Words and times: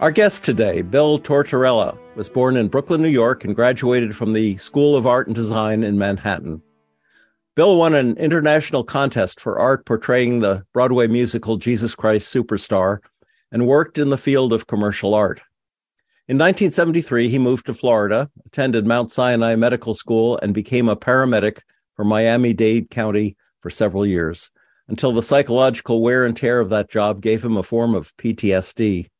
Our 0.00 0.10
guest 0.10 0.46
today, 0.46 0.80
Bill 0.80 1.18
Tortorella, 1.18 1.98
was 2.16 2.30
born 2.30 2.56
in 2.56 2.68
Brooklyn, 2.68 3.02
New 3.02 3.08
York, 3.08 3.44
and 3.44 3.54
graduated 3.54 4.16
from 4.16 4.32
the 4.32 4.56
School 4.56 4.96
of 4.96 5.06
Art 5.06 5.26
and 5.26 5.36
Design 5.36 5.84
in 5.84 5.98
Manhattan. 5.98 6.62
Bill 7.54 7.76
won 7.76 7.92
an 7.92 8.16
international 8.16 8.82
contest 8.82 9.38
for 9.38 9.58
art 9.58 9.84
portraying 9.84 10.40
the 10.40 10.64
Broadway 10.72 11.06
musical 11.06 11.58
Jesus 11.58 11.94
Christ 11.94 12.34
Superstar 12.34 13.00
and 13.52 13.66
worked 13.66 13.98
in 13.98 14.08
the 14.08 14.16
field 14.16 14.54
of 14.54 14.66
commercial 14.66 15.12
art. 15.12 15.42
In 16.28 16.38
1973, 16.38 17.28
he 17.28 17.38
moved 17.38 17.66
to 17.66 17.74
Florida, 17.74 18.30
attended 18.46 18.86
Mount 18.86 19.10
Sinai 19.10 19.54
Medical 19.54 19.92
School, 19.92 20.38
and 20.38 20.54
became 20.54 20.88
a 20.88 20.96
paramedic 20.96 21.60
for 21.94 22.06
Miami 22.06 22.54
Dade 22.54 22.88
County 22.88 23.36
for 23.60 23.68
several 23.68 24.06
years, 24.06 24.50
until 24.88 25.12
the 25.12 25.22
psychological 25.22 26.00
wear 26.00 26.24
and 26.24 26.34
tear 26.34 26.58
of 26.58 26.70
that 26.70 26.88
job 26.88 27.20
gave 27.20 27.44
him 27.44 27.58
a 27.58 27.62
form 27.62 27.94
of 27.94 28.16
PTSD. 28.16 29.10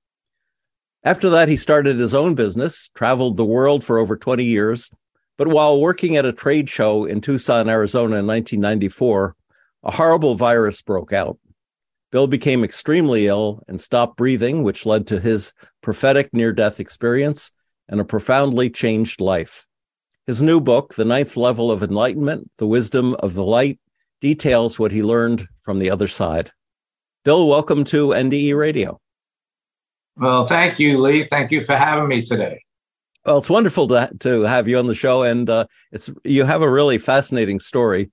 After 1.03 1.31
that, 1.31 1.49
he 1.49 1.57
started 1.57 1.99
his 1.99 2.15
own 2.15 2.35
business, 2.35 2.91
traveled 2.95 3.37
the 3.37 3.45
world 3.45 3.83
for 3.83 3.99
over 3.99 4.17
20 4.17 4.45
years. 4.45 4.91
But 5.39 5.49
while 5.49 5.81
working 5.81 6.17
at 6.17 6.27
a 6.27 6.33
trade 6.33 6.69
show 6.69 7.07
in 7.07 7.23
Tucson, 7.23 7.71
Arizona 7.71 8.17
in 8.17 8.27
1994, 8.27 9.35
a 9.83 9.93
horrible 9.93 10.35
virus 10.35 10.83
broke 10.83 11.13
out. 11.15 11.39
Bill 12.13 12.27
became 12.27 12.63
extremely 12.63 13.29
ill 13.29 13.63
and 13.67 13.81
stopped 13.81 14.19
breathing, 14.19 14.63
which 14.63 14.85
led 14.85 15.07
to 15.07 15.21
his 15.21 15.55
prophetic 15.81 16.35
near 16.35 16.53
death 16.53 16.79
experience 16.79 17.53
and 17.89 17.99
a 17.99 18.05
profoundly 18.05 18.69
changed 18.69 19.23
life. 19.23 19.67
His 20.27 20.43
new 20.43 20.61
book, 20.61 20.95
The 20.95 21.07
Ninth 21.07 21.37
Level 21.37 21.71
of 21.71 21.83
Enlightenment 21.83 22.51
The 22.59 22.67
Wisdom 22.67 23.15
of 23.21 23.33
the 23.33 23.45
Light, 23.45 23.81
details 24.21 24.79
what 24.79 24.93
he 24.93 25.03
learned 25.03 25.49
from 25.63 25.79
the 25.79 25.91
other 25.91 26.09
side. 26.09 26.53
Bill, 27.25 27.49
welcome 27.49 27.85
to 27.85 28.09
NDE 28.09 28.55
Radio. 28.55 29.01
Well, 30.17 30.47
thank 30.47 30.79
you, 30.79 30.99
Lee. 30.99 31.25
Thank 31.25 31.51
you 31.51 31.65
for 31.65 31.77
having 31.77 32.09
me 32.09 32.23
today. 32.23 32.63
Well, 33.25 33.39
it's 33.39 33.51
wonderful 33.51 33.89
to 33.89 34.11
to 34.21 34.43
have 34.43 34.67
you 34.67 34.79
on 34.79 34.87
the 34.87 34.95
show, 34.95 35.23
and 35.23 35.49
uh, 35.49 35.67
it's 35.93 36.11
you 36.25 36.45
have 36.45 36.63
a 36.63 36.71
really 36.71 36.99
fascinating 36.99 37.61
story. 37.61 38.11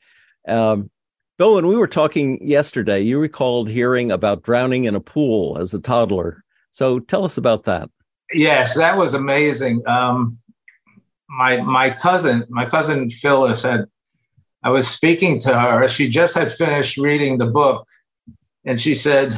Um, 0.47 0.89
Bill, 1.37 1.55
when 1.55 1.67
we 1.67 1.77
were 1.77 1.87
talking 1.87 2.45
yesterday, 2.45 3.01
you 3.01 3.19
recalled 3.19 3.69
hearing 3.69 4.11
about 4.11 4.43
drowning 4.43 4.85
in 4.85 4.95
a 4.95 4.99
pool 4.99 5.57
as 5.59 5.73
a 5.73 5.79
toddler. 5.79 6.43
So 6.71 6.99
tell 6.99 7.23
us 7.23 7.37
about 7.37 7.63
that. 7.63 7.89
Yes, 8.33 8.75
that 8.75 8.97
was 8.97 9.13
amazing. 9.13 9.81
Um, 9.87 10.37
my 11.29 11.61
my 11.61 11.89
cousin, 11.91 12.45
my 12.49 12.65
cousin 12.65 13.09
Phyllis 13.09 13.63
had. 13.63 13.85
I 14.63 14.69
was 14.71 14.87
speaking 14.87 15.39
to 15.41 15.57
her. 15.57 15.87
She 15.87 16.09
just 16.09 16.35
had 16.35 16.51
finished 16.51 16.97
reading 16.97 17.37
the 17.37 17.45
book, 17.45 17.87
and 18.65 18.79
she 18.79 18.95
said, 18.95 19.33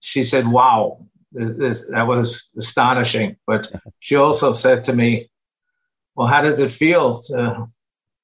"She 0.00 0.22
said, 0.22 0.48
wow, 0.48 1.06
this, 1.34 1.84
that 1.90 2.06
was 2.06 2.48
astonishing. 2.56 3.36
But 3.46 3.70
she 3.98 4.16
also 4.16 4.52
said 4.52 4.84
to 4.84 4.94
me, 4.94 5.30
Well, 6.14 6.28
how 6.28 6.40
does 6.40 6.60
it 6.60 6.70
feel 6.70 7.20
to 7.22 7.66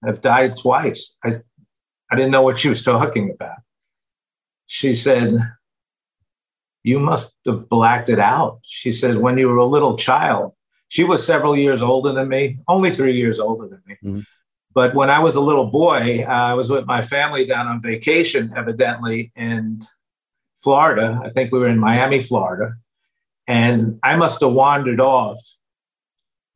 have 0.05 0.21
died 0.21 0.57
twice? 0.57 1.17
I, 1.25 1.33
I 2.11 2.17
didn't 2.17 2.31
know 2.31 2.43
what 2.43 2.59
she 2.59 2.69
was 2.69 2.83
talking 2.83 3.31
about. 3.31 3.59
She 4.67 4.95
said, 4.95 5.39
You 6.83 7.01
must 7.01 7.33
have 7.47 7.69
blacked 7.69 8.09
it 8.09 8.19
out. 8.19 8.61
She 8.63 8.93
said, 8.93 9.19
When 9.19 9.37
you 9.39 9.49
were 9.49 9.59
a 9.59 9.67
little 9.67 9.97
child, 9.97 10.53
she 10.89 11.05
was 11.05 11.25
several 11.25 11.57
years 11.57 11.83
older 11.83 12.13
than 12.13 12.29
me, 12.29 12.59
only 12.69 12.91
three 12.91 13.17
years 13.17 13.39
older 13.39 13.69
than 13.69 13.83
me. 13.87 13.95
Mm-hmm. 14.05 14.21
But 14.73 14.95
when 14.95 15.11
I 15.11 15.19
was 15.19 15.37
a 15.37 15.41
little 15.41 15.67
boy, 15.67 16.25
uh, 16.27 16.31
I 16.31 16.55
was 16.55 16.71
with 16.71 16.87
my 16.87 17.03
family 17.03 17.45
down 17.45 17.67
on 17.67 17.83
vacation, 17.83 18.53
evidently, 18.55 19.33
in 19.35 19.81
Florida. 20.57 21.21
I 21.25 21.31
think 21.31 21.53
we 21.53 21.59
were 21.59 21.69
in 21.69 21.79
Miami, 21.79 22.21
Florida. 22.21 22.75
And 23.51 23.99
I 24.05 24.15
must 24.15 24.41
have 24.43 24.53
wandered 24.53 25.01
off 25.01 25.37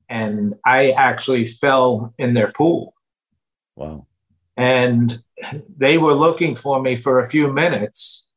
and 0.08 0.54
I 0.64 0.92
actually 0.92 1.48
fell 1.48 2.14
in 2.18 2.34
their 2.34 2.52
pool. 2.52 2.94
Wow. 3.74 4.06
And 4.56 5.20
they 5.76 5.98
were 5.98 6.14
looking 6.14 6.54
for 6.54 6.80
me 6.80 6.94
for 6.94 7.18
a 7.18 7.28
few 7.28 7.52
minutes, 7.52 8.28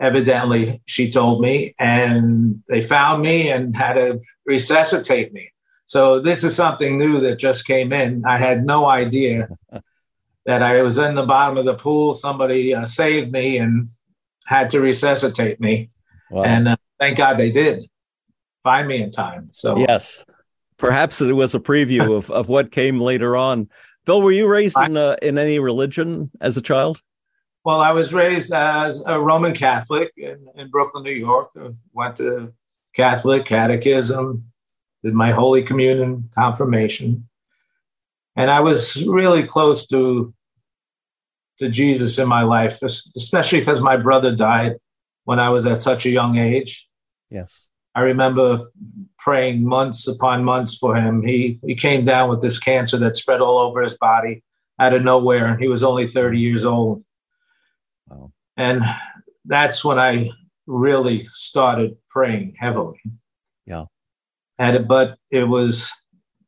evidently, 0.00 0.80
she 0.86 1.10
told 1.10 1.42
me, 1.42 1.74
and 1.78 2.62
they 2.66 2.80
found 2.80 3.20
me 3.20 3.50
and 3.50 3.76
had 3.76 3.94
to 3.94 4.18
resuscitate 4.46 5.34
me. 5.34 5.50
So 5.84 6.18
this 6.18 6.44
is 6.44 6.56
something 6.56 6.96
new 6.96 7.20
that 7.20 7.38
just 7.38 7.66
came 7.66 7.92
in. 7.92 8.24
I 8.24 8.38
had 8.38 8.64
no 8.64 8.86
idea 8.86 9.48
that 10.46 10.62
I 10.62 10.80
was 10.80 10.96
in 10.96 11.14
the 11.14 11.26
bottom 11.26 11.58
of 11.58 11.66
the 11.66 11.74
pool. 11.74 12.14
Somebody 12.14 12.74
uh, 12.74 12.86
saved 12.86 13.32
me 13.32 13.58
and 13.58 13.90
had 14.46 14.70
to 14.70 14.80
resuscitate 14.80 15.60
me. 15.60 15.90
Wow. 16.30 16.44
And 16.44 16.68
uh, 16.68 16.76
thank 16.98 17.16
God 17.16 17.36
they 17.36 17.50
did 17.50 17.84
find 18.62 18.88
me 18.88 19.02
in 19.02 19.10
time. 19.10 19.48
So 19.52 19.76
yes, 19.76 20.24
perhaps 20.76 21.20
it 21.20 21.32
was 21.32 21.54
a 21.54 21.60
preview 21.60 22.16
of, 22.16 22.30
of 22.30 22.48
what 22.48 22.72
came 22.72 23.00
later 23.00 23.36
on. 23.36 23.68
Bill, 24.04 24.22
were 24.22 24.32
you 24.32 24.48
raised 24.48 24.78
in 24.80 24.96
uh, 24.96 25.16
in 25.22 25.38
any 25.38 25.58
religion 25.58 26.30
as 26.40 26.56
a 26.56 26.62
child? 26.62 27.00
Well, 27.64 27.80
I 27.80 27.92
was 27.92 28.12
raised 28.12 28.52
as 28.52 29.02
a 29.06 29.20
Roman 29.20 29.54
Catholic 29.54 30.12
in, 30.16 30.48
in 30.56 30.68
Brooklyn, 30.68 31.04
New 31.04 31.12
York. 31.12 31.50
I 31.56 31.70
went 31.92 32.16
to 32.16 32.52
Catholic 32.92 33.44
catechism, 33.44 34.50
did 35.04 35.14
my 35.14 35.30
Holy 35.30 35.62
Communion 35.62 36.28
confirmation, 36.34 37.28
and 38.34 38.50
I 38.50 38.60
was 38.60 39.02
really 39.04 39.44
close 39.44 39.86
to 39.86 40.34
to 41.58 41.68
Jesus 41.68 42.18
in 42.18 42.26
my 42.26 42.42
life, 42.42 42.82
especially 42.82 43.60
because 43.60 43.80
my 43.80 43.96
brother 43.96 44.34
died 44.34 44.76
when 45.24 45.38
I 45.38 45.48
was 45.48 45.66
at 45.66 45.78
such 45.78 46.06
a 46.06 46.10
young 46.10 46.36
age. 46.36 46.88
Yes. 47.30 47.70
I 47.94 48.00
remember 48.00 48.70
praying 49.18 49.66
months 49.66 50.06
upon 50.06 50.44
months 50.44 50.76
for 50.76 50.96
him. 50.96 51.22
He 51.22 51.60
he 51.64 51.74
came 51.74 52.04
down 52.04 52.30
with 52.30 52.40
this 52.40 52.58
cancer 52.58 52.96
that 52.98 53.16
spread 53.16 53.40
all 53.40 53.58
over 53.58 53.82
his 53.82 53.96
body 53.98 54.42
out 54.78 54.94
of 54.94 55.02
nowhere, 55.02 55.46
and 55.46 55.60
he 55.60 55.68
was 55.68 55.84
only 55.84 56.08
30 56.08 56.38
years 56.38 56.64
old. 56.64 57.04
Wow. 58.08 58.32
And 58.56 58.82
that's 59.44 59.84
when 59.84 59.98
I 59.98 60.30
really 60.66 61.24
started 61.24 61.96
praying 62.08 62.54
heavily. 62.58 63.00
Yeah. 63.66 63.84
And 64.58 64.86
but 64.86 65.18
it 65.30 65.44
was 65.44 65.92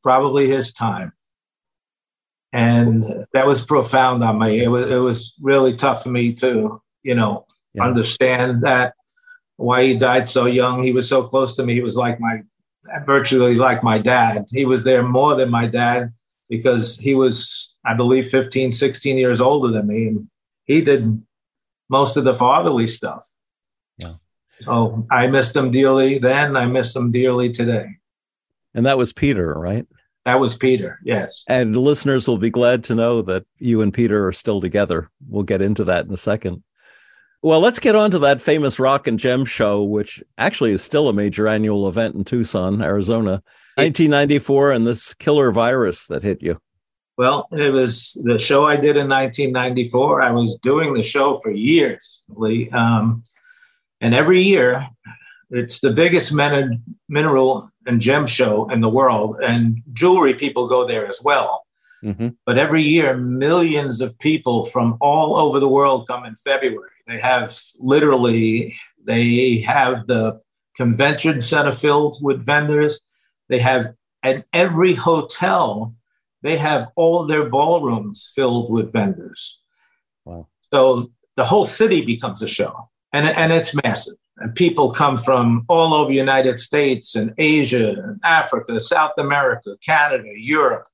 probably 0.02 0.48
his 0.48 0.72
time. 0.72 1.12
And 2.52 3.04
that 3.32 3.46
was 3.46 3.64
profound 3.64 4.22
on 4.22 4.38
me. 4.38 4.62
It 4.62 4.68
was 4.68 4.86
it 4.86 4.98
was 4.98 5.34
really 5.40 5.74
tough 5.74 6.04
for 6.04 6.10
me 6.10 6.32
to, 6.34 6.80
you 7.02 7.14
know, 7.14 7.46
yeah. 7.74 7.84
understand 7.84 8.62
that 8.62 8.94
why 9.56 9.84
he 9.84 9.94
died 9.94 10.26
so 10.26 10.46
young. 10.46 10.82
He 10.82 10.92
was 10.92 11.08
so 11.08 11.24
close 11.24 11.56
to 11.56 11.64
me. 11.64 11.74
He 11.74 11.82
was 11.82 11.96
like 11.96 12.18
my, 12.20 12.42
virtually 13.06 13.54
like 13.54 13.82
my 13.82 13.98
dad. 13.98 14.46
He 14.50 14.66
was 14.66 14.84
there 14.84 15.02
more 15.02 15.34
than 15.34 15.50
my 15.50 15.66
dad 15.66 16.12
because 16.48 16.98
he 16.98 17.14
was, 17.14 17.74
I 17.84 17.94
believe, 17.94 18.28
15, 18.28 18.70
16 18.70 19.18
years 19.18 19.40
older 19.40 19.68
than 19.68 19.86
me. 19.86 20.08
And 20.08 20.28
he 20.64 20.82
did 20.82 21.22
most 21.88 22.16
of 22.16 22.24
the 22.24 22.34
fatherly 22.34 22.88
stuff. 22.88 23.26
Yeah. 23.98 24.14
So 24.62 25.06
I 25.10 25.26
missed 25.28 25.56
him 25.56 25.70
dearly 25.70 26.18
then. 26.18 26.56
I 26.56 26.66
miss 26.66 26.94
him 26.94 27.10
dearly 27.10 27.50
today. 27.50 27.86
And 28.74 28.86
that 28.86 28.98
was 28.98 29.12
Peter, 29.12 29.54
right? 29.54 29.86
That 30.24 30.40
was 30.40 30.56
Peter, 30.56 30.98
yes. 31.04 31.44
And 31.48 31.76
listeners 31.76 32.26
will 32.26 32.38
be 32.38 32.50
glad 32.50 32.82
to 32.84 32.94
know 32.94 33.20
that 33.22 33.44
you 33.58 33.82
and 33.82 33.92
Peter 33.92 34.26
are 34.26 34.32
still 34.32 34.60
together. 34.60 35.10
We'll 35.28 35.42
get 35.42 35.60
into 35.60 35.84
that 35.84 36.06
in 36.06 36.12
a 36.12 36.16
second. 36.16 36.62
Well, 37.44 37.60
let's 37.60 37.78
get 37.78 37.94
on 37.94 38.10
to 38.12 38.18
that 38.20 38.40
famous 38.40 38.80
Rock 38.80 39.06
and 39.06 39.18
Gem 39.18 39.44
show, 39.44 39.84
which 39.84 40.24
actually 40.38 40.72
is 40.72 40.82
still 40.82 41.10
a 41.10 41.12
major 41.12 41.46
annual 41.46 41.86
event 41.86 42.14
in 42.14 42.24
Tucson, 42.24 42.80
Arizona. 42.80 43.42
1994, 43.76 44.72
and 44.72 44.86
this 44.86 45.12
killer 45.12 45.52
virus 45.52 46.06
that 46.06 46.22
hit 46.22 46.40
you. 46.40 46.58
Well, 47.18 47.46
it 47.52 47.70
was 47.70 48.18
the 48.24 48.38
show 48.38 48.64
I 48.64 48.76
did 48.76 48.96
in 48.96 49.10
1994. 49.10 50.22
I 50.22 50.30
was 50.30 50.56
doing 50.62 50.94
the 50.94 51.02
show 51.02 51.36
for 51.40 51.50
years, 51.50 52.24
Lee. 52.30 52.70
Um, 52.70 53.22
and 54.00 54.14
every 54.14 54.40
year, 54.40 54.88
it's 55.50 55.80
the 55.80 55.90
biggest 55.90 56.32
min- 56.32 56.82
mineral 57.10 57.70
and 57.86 58.00
gem 58.00 58.26
show 58.26 58.70
in 58.70 58.80
the 58.80 58.88
world. 58.88 59.36
And 59.44 59.82
jewelry 59.92 60.32
people 60.32 60.66
go 60.66 60.86
there 60.86 61.06
as 61.06 61.20
well. 61.22 61.66
Mm-hmm. 62.02 62.28
But 62.46 62.56
every 62.56 62.82
year, 62.82 63.18
millions 63.18 64.00
of 64.00 64.18
people 64.18 64.64
from 64.64 64.96
all 65.02 65.36
over 65.36 65.60
the 65.60 65.68
world 65.68 66.08
come 66.08 66.24
in 66.24 66.36
February. 66.36 66.88
They 67.06 67.18
have 67.20 67.54
literally, 67.78 68.76
they 69.04 69.58
have 69.60 70.06
the 70.06 70.40
convention 70.76 71.40
center 71.40 71.72
filled 71.72 72.16
with 72.22 72.44
vendors. 72.44 73.00
They 73.48 73.58
have 73.58 73.92
at 74.22 74.46
every 74.52 74.94
hotel, 74.94 75.94
they 76.42 76.56
have 76.56 76.88
all 76.96 77.26
their 77.26 77.48
ballrooms 77.48 78.30
filled 78.34 78.70
with 78.72 78.92
vendors. 78.92 79.60
Wow. 80.24 80.48
So 80.72 81.10
the 81.36 81.44
whole 81.44 81.64
city 81.64 82.04
becomes 82.04 82.40
a 82.42 82.46
show 82.46 82.88
and, 83.12 83.26
and 83.26 83.52
it's 83.52 83.74
massive. 83.84 84.14
And 84.38 84.54
people 84.54 84.90
come 84.90 85.16
from 85.16 85.64
all 85.68 85.94
over 85.94 86.10
the 86.10 86.16
United 86.16 86.58
States 86.58 87.14
and 87.14 87.32
Asia 87.38 87.90
and 87.90 88.20
Africa, 88.24 88.80
South 88.80 89.12
America, 89.18 89.76
Canada, 89.84 90.28
Europe, 90.36 90.86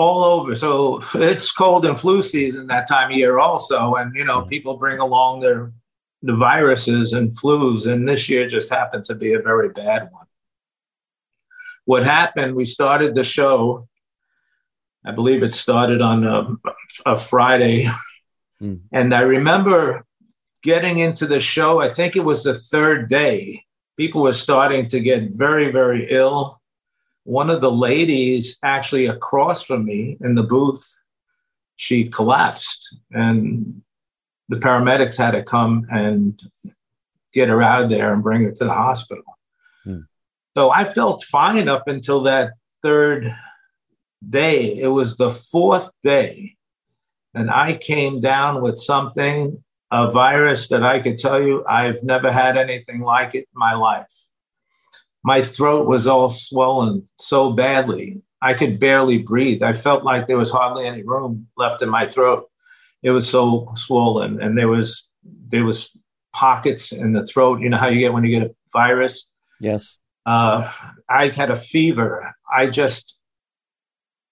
all 0.00 0.24
over. 0.24 0.54
So 0.54 1.00
it's 1.14 1.52
cold 1.52 1.84
and 1.84 1.98
flu 1.98 2.22
season 2.22 2.66
that 2.68 2.88
time 2.88 3.10
of 3.10 3.16
year 3.16 3.38
also. 3.38 3.94
And, 3.94 4.14
you 4.14 4.24
know, 4.24 4.42
people 4.42 4.76
bring 4.76 4.98
along 4.98 5.40
their 5.40 5.72
the 6.22 6.34
viruses 6.34 7.12
and 7.12 7.30
flus. 7.30 7.90
And 7.90 8.06
this 8.06 8.28
year 8.28 8.46
just 8.46 8.70
happened 8.70 9.04
to 9.04 9.14
be 9.14 9.32
a 9.32 9.40
very 9.40 9.70
bad 9.70 10.10
one. 10.12 10.26
What 11.84 12.04
happened, 12.04 12.54
we 12.54 12.66
started 12.66 13.14
the 13.14 13.24
show, 13.24 13.88
I 15.04 15.12
believe 15.12 15.42
it 15.42 15.54
started 15.54 16.02
on 16.02 16.26
a, 16.26 16.56
a 17.06 17.16
Friday. 17.16 17.88
Mm. 18.62 18.80
And 18.92 19.14
I 19.14 19.22
remember 19.22 20.04
getting 20.62 20.98
into 20.98 21.26
the 21.26 21.40
show, 21.40 21.80
I 21.80 21.88
think 21.88 22.16
it 22.16 22.24
was 22.24 22.44
the 22.44 22.58
third 22.58 23.08
day, 23.08 23.64
people 23.96 24.22
were 24.22 24.34
starting 24.34 24.86
to 24.88 25.00
get 25.00 25.30
very, 25.30 25.72
very 25.72 26.06
ill. 26.10 26.59
One 27.30 27.48
of 27.48 27.60
the 27.60 27.70
ladies 27.70 28.58
actually 28.64 29.06
across 29.06 29.62
from 29.62 29.84
me 29.84 30.16
in 30.20 30.34
the 30.34 30.42
booth, 30.42 30.96
she 31.76 32.08
collapsed 32.08 32.96
and 33.12 33.82
the 34.48 34.56
paramedics 34.56 35.16
had 35.16 35.30
to 35.30 35.42
come 35.44 35.86
and 35.92 36.42
get 37.32 37.48
her 37.48 37.62
out 37.62 37.82
of 37.82 37.88
there 37.88 38.12
and 38.12 38.20
bring 38.20 38.42
her 38.42 38.50
to 38.50 38.64
the 38.64 38.72
hospital. 38.72 39.38
Hmm. 39.84 40.00
So 40.56 40.70
I 40.72 40.84
felt 40.84 41.22
fine 41.22 41.68
up 41.68 41.86
until 41.86 42.22
that 42.22 42.54
third 42.82 43.32
day. 44.28 44.76
It 44.76 44.88
was 44.88 45.14
the 45.14 45.30
fourth 45.30 45.88
day. 46.02 46.56
And 47.32 47.48
I 47.48 47.74
came 47.74 48.18
down 48.18 48.60
with 48.60 48.76
something 48.76 49.62
a 49.92 50.10
virus 50.10 50.66
that 50.70 50.82
I 50.82 50.98
could 50.98 51.16
tell 51.16 51.40
you 51.40 51.64
I've 51.68 52.02
never 52.02 52.32
had 52.32 52.56
anything 52.56 53.02
like 53.02 53.36
it 53.36 53.46
in 53.54 53.54
my 53.54 53.74
life. 53.74 54.29
My 55.22 55.42
throat 55.42 55.86
was 55.86 56.06
all 56.06 56.28
swollen 56.28 57.04
so 57.18 57.52
badly, 57.52 58.22
I 58.42 58.54
could 58.54 58.78
barely 58.78 59.18
breathe. 59.18 59.62
I 59.62 59.72
felt 59.72 60.02
like 60.02 60.26
there 60.26 60.38
was 60.38 60.50
hardly 60.50 60.86
any 60.86 61.02
room 61.02 61.46
left 61.56 61.82
in 61.82 61.90
my 61.90 62.06
throat. 62.06 62.48
It 63.02 63.10
was 63.10 63.28
so 63.28 63.68
swollen, 63.74 64.40
and 64.40 64.56
there 64.56 64.68
was 64.68 65.08
there 65.48 65.64
was 65.64 65.90
pockets 66.32 66.92
in 66.92 67.12
the 67.12 67.24
throat. 67.26 67.60
You 67.60 67.68
know 67.68 67.76
how 67.76 67.88
you 67.88 68.00
get 68.00 68.12
when 68.12 68.24
you 68.24 68.30
get 68.30 68.48
a 68.48 68.54
virus. 68.72 69.26
Yes. 69.60 69.98
Uh, 70.26 70.70
I 71.08 71.28
had 71.28 71.50
a 71.50 71.56
fever. 71.56 72.34
I 72.52 72.68
just, 72.68 73.18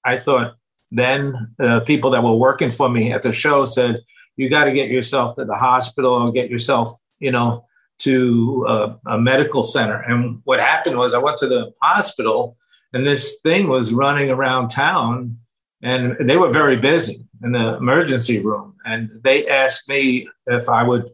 I 0.05 0.17
thought 0.17 0.56
then 0.90 1.55
uh, 1.58 1.81
people 1.81 2.11
that 2.11 2.23
were 2.23 2.37
working 2.37 2.70
for 2.70 2.88
me 2.88 3.12
at 3.12 3.23
the 3.23 3.32
show 3.32 3.64
said, 3.64 4.00
you 4.37 4.49
got 4.49 4.64
to 4.64 4.73
get 4.73 4.90
yourself 4.90 5.35
to 5.35 5.44
the 5.44 5.56
hospital 5.56 6.12
or 6.12 6.31
get 6.31 6.50
yourself, 6.50 6.90
you 7.19 7.32
know, 7.32 7.64
to 8.00 8.64
a, 8.68 8.98
a, 9.06 9.18
medical 9.18 9.62
center. 9.62 10.00
And 10.02 10.40
what 10.44 10.60
happened 10.60 10.96
was 10.98 11.14
I 11.14 11.18
went 11.18 11.36
to 11.38 11.48
the 11.48 11.72
hospital 11.82 12.56
and 12.92 13.04
this 13.04 13.36
thing 13.42 13.68
was 13.68 13.92
running 13.92 14.30
around 14.30 14.68
town 14.68 15.36
and 15.82 16.16
they 16.20 16.36
were 16.36 16.50
very 16.50 16.76
busy 16.76 17.26
in 17.42 17.52
the 17.52 17.76
emergency 17.76 18.40
room. 18.40 18.74
And 18.84 19.10
they 19.22 19.46
asked 19.48 19.88
me 19.88 20.28
if 20.46 20.68
I 20.68 20.82
would 20.82 21.10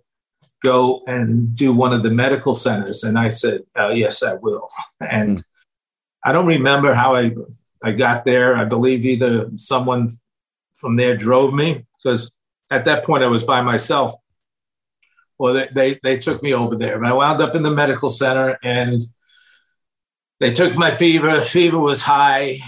go 0.62 1.00
and 1.06 1.54
do 1.54 1.72
one 1.72 1.92
of 1.92 2.02
the 2.02 2.10
medical 2.10 2.54
centers. 2.54 3.02
And 3.02 3.18
I 3.18 3.30
said, 3.30 3.62
uh, 3.76 3.90
yes, 3.90 4.22
I 4.22 4.34
will. 4.34 4.68
And. 5.00 5.42
I 6.24 6.32
don't 6.32 6.46
remember 6.46 6.94
how 6.94 7.14
I, 7.14 7.32
I 7.82 7.92
got 7.92 8.24
there. 8.24 8.56
I 8.56 8.64
believe 8.64 9.04
either 9.04 9.50
someone 9.56 10.08
from 10.72 10.96
there 10.96 11.16
drove 11.16 11.52
me 11.52 11.84
because 11.96 12.32
at 12.70 12.86
that 12.86 13.04
point 13.04 13.22
I 13.22 13.26
was 13.26 13.44
by 13.44 13.60
myself. 13.60 14.14
Well, 15.38 15.54
they, 15.54 15.68
they, 15.74 16.00
they 16.02 16.18
took 16.18 16.42
me 16.42 16.54
over 16.54 16.76
there. 16.76 16.96
And 16.96 17.06
I 17.06 17.12
wound 17.12 17.40
up 17.40 17.54
in 17.54 17.62
the 17.62 17.70
medical 17.70 18.08
center 18.08 18.58
and 18.62 19.00
they 20.40 20.52
took 20.52 20.74
my 20.76 20.90
fever. 20.90 21.40
Fever 21.40 21.78
was 21.78 22.02
high. 22.02 22.58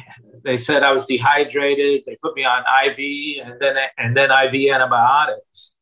They 0.44 0.56
said 0.56 0.82
I 0.82 0.92
was 0.92 1.04
dehydrated. 1.04 2.02
They 2.06 2.16
put 2.22 2.36
me 2.36 2.44
on 2.44 2.64
IV 2.86 3.44
and 3.44 3.60
then 3.60 3.76
and 3.98 4.16
then 4.16 4.30
IV 4.30 4.72
antibiotics. 4.72 5.74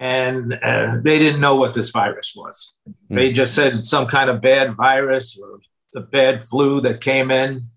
And 0.00 0.54
uh, 0.54 0.96
they 1.02 1.18
didn't 1.18 1.40
know 1.40 1.56
what 1.56 1.74
this 1.74 1.90
virus 1.90 2.34
was. 2.34 2.74
Mm-hmm. 2.88 3.14
They 3.14 3.32
just 3.32 3.54
said 3.54 3.82
some 3.82 4.06
kind 4.06 4.28
of 4.28 4.40
bad 4.40 4.74
virus 4.74 5.38
or 5.38 5.60
the 5.92 6.00
bad 6.00 6.42
flu 6.42 6.80
that 6.80 7.00
came 7.00 7.30
in. 7.30 7.68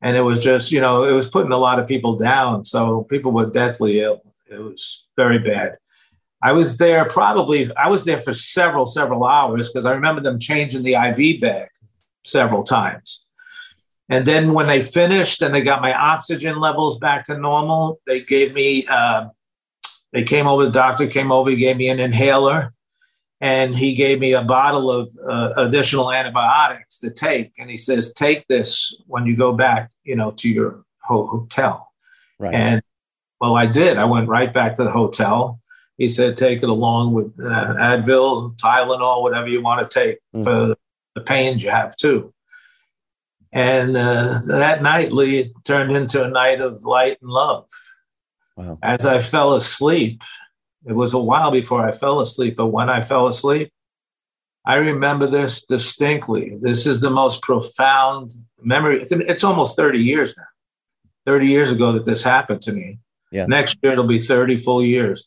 And 0.00 0.16
it 0.16 0.20
was 0.20 0.42
just, 0.42 0.70
you 0.70 0.80
know, 0.80 1.04
it 1.04 1.12
was 1.12 1.28
putting 1.28 1.52
a 1.52 1.58
lot 1.58 1.78
of 1.78 1.88
people 1.88 2.16
down. 2.16 2.64
So 2.64 3.02
people 3.04 3.32
were 3.32 3.46
deathly 3.50 4.00
ill. 4.00 4.22
It 4.50 4.60
was 4.60 5.06
very 5.16 5.38
bad. 5.38 5.76
I 6.42 6.52
was 6.52 6.76
there 6.76 7.04
probably, 7.06 7.70
I 7.74 7.88
was 7.88 8.04
there 8.04 8.20
for 8.20 8.32
several, 8.32 8.86
several 8.86 9.24
hours 9.24 9.68
because 9.68 9.86
I 9.86 9.92
remember 9.92 10.20
them 10.20 10.38
changing 10.38 10.82
the 10.82 10.94
IV 10.94 11.40
bag 11.40 11.68
several 12.24 12.62
times. 12.62 13.24
And 14.08 14.24
then 14.24 14.54
when 14.54 14.68
they 14.68 14.80
finished 14.80 15.42
and 15.42 15.54
they 15.54 15.62
got 15.62 15.82
my 15.82 15.92
oxygen 15.92 16.60
levels 16.60 16.98
back 16.98 17.24
to 17.24 17.36
normal, 17.36 18.00
they 18.06 18.20
gave 18.20 18.54
me, 18.54 18.86
uh, 18.86 19.28
they 20.12 20.22
came 20.22 20.46
over, 20.46 20.64
the 20.64 20.70
doctor 20.70 21.06
came 21.06 21.30
over, 21.30 21.50
he 21.50 21.56
gave 21.56 21.76
me 21.76 21.88
an 21.88 22.00
inhaler 22.00 22.72
and 23.40 23.74
he 23.74 23.94
gave 23.94 24.18
me 24.18 24.32
a 24.32 24.42
bottle 24.42 24.90
of 24.90 25.14
uh, 25.28 25.52
additional 25.56 26.12
antibiotics 26.12 26.98
to 26.98 27.10
take. 27.10 27.52
And 27.58 27.68
he 27.68 27.76
says, 27.76 28.12
take 28.12 28.46
this 28.48 28.96
when 29.06 29.26
you 29.26 29.36
go 29.36 29.52
back, 29.52 29.90
you 30.04 30.16
know, 30.16 30.30
to 30.32 30.48
your 30.48 30.84
hotel. 31.02 31.92
Right. 32.38 32.54
And 32.54 32.82
well, 33.40 33.56
I 33.56 33.66
did. 33.66 33.98
I 33.98 34.04
went 34.06 34.28
right 34.28 34.52
back 34.52 34.74
to 34.76 34.84
the 34.84 34.90
hotel. 34.90 35.60
He 35.98 36.08
said, 36.08 36.36
take 36.36 36.62
it 36.62 36.68
along 36.68 37.12
with 37.12 37.26
uh, 37.40 37.74
Advil, 37.74 38.56
Tylenol, 38.56 39.20
whatever 39.22 39.48
you 39.48 39.60
want 39.60 39.82
to 39.82 39.88
take 39.88 40.18
mm-hmm. 40.34 40.44
for 40.44 40.76
the 41.14 41.20
pains 41.20 41.62
you 41.62 41.70
have 41.70 41.96
too. 41.96 42.32
And 43.52 43.96
uh, 43.96 44.38
that 44.46 44.82
night, 44.82 45.12
Lee, 45.12 45.40
it 45.40 45.52
turned 45.66 45.92
into 45.92 46.22
a 46.22 46.28
night 46.28 46.60
of 46.60 46.84
light 46.84 47.18
and 47.20 47.30
love. 47.30 47.68
Wow. 48.56 48.78
As 48.82 49.06
I 49.06 49.18
fell 49.18 49.54
asleep, 49.54 50.22
it 50.86 50.92
was 50.92 51.14
a 51.14 51.18
while 51.18 51.50
before 51.50 51.86
I 51.86 51.90
fell 51.90 52.20
asleep, 52.20 52.56
but 52.56 52.68
when 52.68 52.88
I 52.88 53.00
fell 53.00 53.26
asleep, 53.26 53.72
I 54.64 54.76
remember 54.76 55.26
this 55.26 55.62
distinctly. 55.62 56.56
This 56.60 56.86
is 56.86 57.00
the 57.00 57.10
most 57.10 57.42
profound 57.42 58.32
memory. 58.62 59.00
It's, 59.00 59.12
it's 59.12 59.44
almost 59.44 59.76
30 59.76 59.98
years 59.98 60.34
now. 60.36 60.44
30 61.26 61.46
years 61.46 61.70
ago 61.70 61.92
that 61.92 62.04
this 62.04 62.22
happened 62.22 62.60
to 62.62 62.72
me. 62.72 62.98
Yeah. 63.32 63.46
Next 63.46 63.78
year, 63.82 63.92
it'll 63.92 64.06
be 64.06 64.20
30 64.20 64.56
full 64.58 64.82
years. 64.84 65.26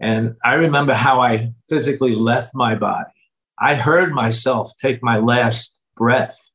And 0.00 0.36
I 0.44 0.54
remember 0.54 0.94
how 0.94 1.20
I 1.20 1.52
physically 1.68 2.14
left 2.14 2.54
my 2.54 2.74
body. 2.74 3.10
I 3.58 3.74
heard 3.74 4.12
myself 4.12 4.72
take 4.76 5.02
my 5.02 5.18
last 5.18 5.76
breath. 5.96 6.50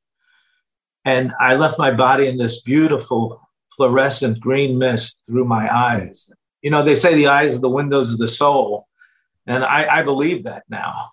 And 1.06 1.34
I 1.40 1.56
left 1.56 1.78
my 1.78 1.92
body 1.92 2.28
in 2.28 2.38
this 2.38 2.62
beautiful 2.62 3.42
fluorescent 3.76 4.40
green 4.40 4.78
mist 4.78 5.20
through 5.26 5.46
my 5.46 5.74
eyes. 5.74 6.32
You 6.62 6.72
know, 6.72 6.82
they 6.82 6.96
say 6.96 7.14
the 7.14 7.28
eyes 7.28 7.58
are 7.58 7.62
the 7.62 7.70
windows 7.70 8.14
of 8.14 8.20
the 8.20 8.28
soul. 8.28 8.86
And 9.46 9.66
I, 9.66 9.98
I 9.98 10.04
believe 10.04 10.46
that 10.46 10.64
now. 10.70 11.12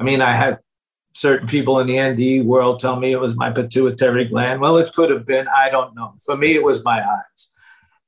I 0.00 0.02
mean, 0.02 0.20
I 0.20 0.32
had 0.32 0.58
certain 1.12 1.46
people 1.46 1.78
in 1.78 1.86
the 1.86 1.94
NDE 1.94 2.44
world 2.44 2.80
tell 2.80 2.98
me 2.98 3.12
it 3.12 3.20
was 3.20 3.36
my 3.36 3.50
pituitary 3.50 4.24
gland. 4.24 4.60
Well, 4.60 4.78
it 4.78 4.92
could 4.92 5.10
have 5.10 5.26
been. 5.26 5.46
I 5.56 5.70
don't 5.70 5.94
know. 5.94 6.14
For 6.24 6.36
me, 6.36 6.54
it 6.54 6.64
was 6.64 6.82
my 6.82 7.00
eyes 7.00 7.52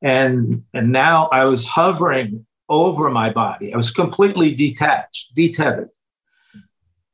and 0.03 0.65
and 0.75 0.91
now 0.91 1.29
I 1.29 1.45
was 1.45 1.65
hovering 1.65 2.45
over 2.73 3.11
my 3.11 3.29
body. 3.31 3.73
I 3.73 3.77
was 3.77 3.91
completely 3.91 4.55
detached, 4.55 5.35
detethered. 5.35 5.91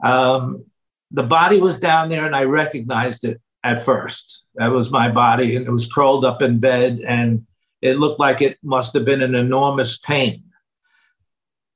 Um, 0.03 0.65
the 1.11 1.25
body 1.25 1.61
was 1.61 1.81
down 1.81 2.09
there, 2.09 2.25
and 2.25 2.37
I 2.37 2.45
recognized 2.45 3.25
it 3.25 3.41
at 3.65 3.85
first. 3.85 4.45
That 4.55 4.71
was 4.71 4.93
my 4.93 5.11
body, 5.11 5.57
and 5.57 5.67
it 5.67 5.71
was 5.71 5.93
curled 5.93 6.25
up 6.25 6.43
in 6.43 6.61
bed, 6.61 7.01
and 7.05 7.45
it 7.83 7.99
looked 7.99 8.21
like 8.21 8.41
it 8.41 8.59
must 8.63 8.95
have 8.95 9.05
been 9.05 9.21
an 9.21 9.35
enormous 9.35 9.99
pain. 9.99 10.45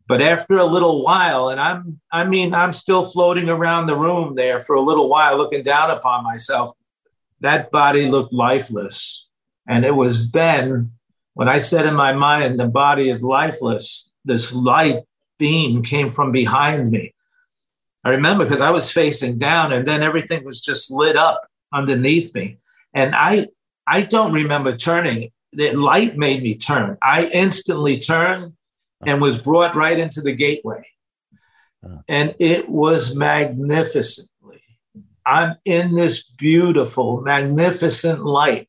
But 0.07 0.23
after 0.23 0.59
a 0.59 0.65
little 0.65 1.03
while, 1.03 1.49
and 1.49 1.61
I'm, 1.61 2.01
I 2.12 2.25
mean, 2.25 2.55
I'm 2.55 2.73
still 2.73 3.05
floating 3.05 3.49
around 3.49 3.87
the 3.87 3.97
room 3.97 4.37
there 4.37 4.61
for 4.61 4.77
a 4.77 4.81
little 4.81 5.09
while, 5.09 5.37
looking 5.37 5.62
down 5.62 5.91
upon 5.91 6.23
myself. 6.23 6.73
That 7.41 7.73
body 7.73 8.07
looked 8.09 8.33
lifeless. 8.33 9.29
And 9.67 9.85
it 9.85 9.95
was 9.95 10.31
then 10.33 10.93
when 11.35 11.49
I 11.49 11.59
said 11.59 11.87
in 11.87 11.95
my 11.95 12.12
mind, 12.12 12.59
the 12.59 12.69
body 12.69 13.09
is 13.09 13.23
lifeless, 13.23 14.11
this 14.25 14.55
light 14.55 15.01
beam 15.39 15.83
came 15.83 16.11
from 16.11 16.33
behind 16.33 16.91
me. 16.91 17.15
I 18.05 18.11
remember 18.11 18.45
because 18.45 18.61
I 18.61 18.71
was 18.71 18.93
facing 18.93 19.39
down 19.39 19.73
and 19.73 19.87
then 19.87 20.03
everything 20.03 20.45
was 20.45 20.61
just 20.61 20.91
lit 20.91 21.17
up 21.17 21.41
underneath 21.73 22.35
me. 22.35 22.59
And 22.95 23.15
I 23.15 23.47
I 23.87 24.03
don't 24.03 24.33
remember 24.33 24.75
turning. 24.75 25.31
The 25.53 25.73
light 25.73 26.17
made 26.17 26.43
me 26.43 26.57
turn. 26.57 26.99
I 27.03 27.27
instantly 27.27 27.99
turned 27.99 28.55
and 29.05 29.21
was 29.21 29.39
brought 29.39 29.75
right 29.75 29.99
into 29.99 30.21
the 30.21 30.33
gateway. 30.33 30.87
And 32.09 32.35
it 32.39 32.69
was 32.69 33.15
magnificently 33.15 34.29
I'm 35.25 35.57
in 35.65 35.95
this 35.95 36.23
beautiful, 36.23 37.21
magnificent 37.21 38.25
light. 38.25 38.69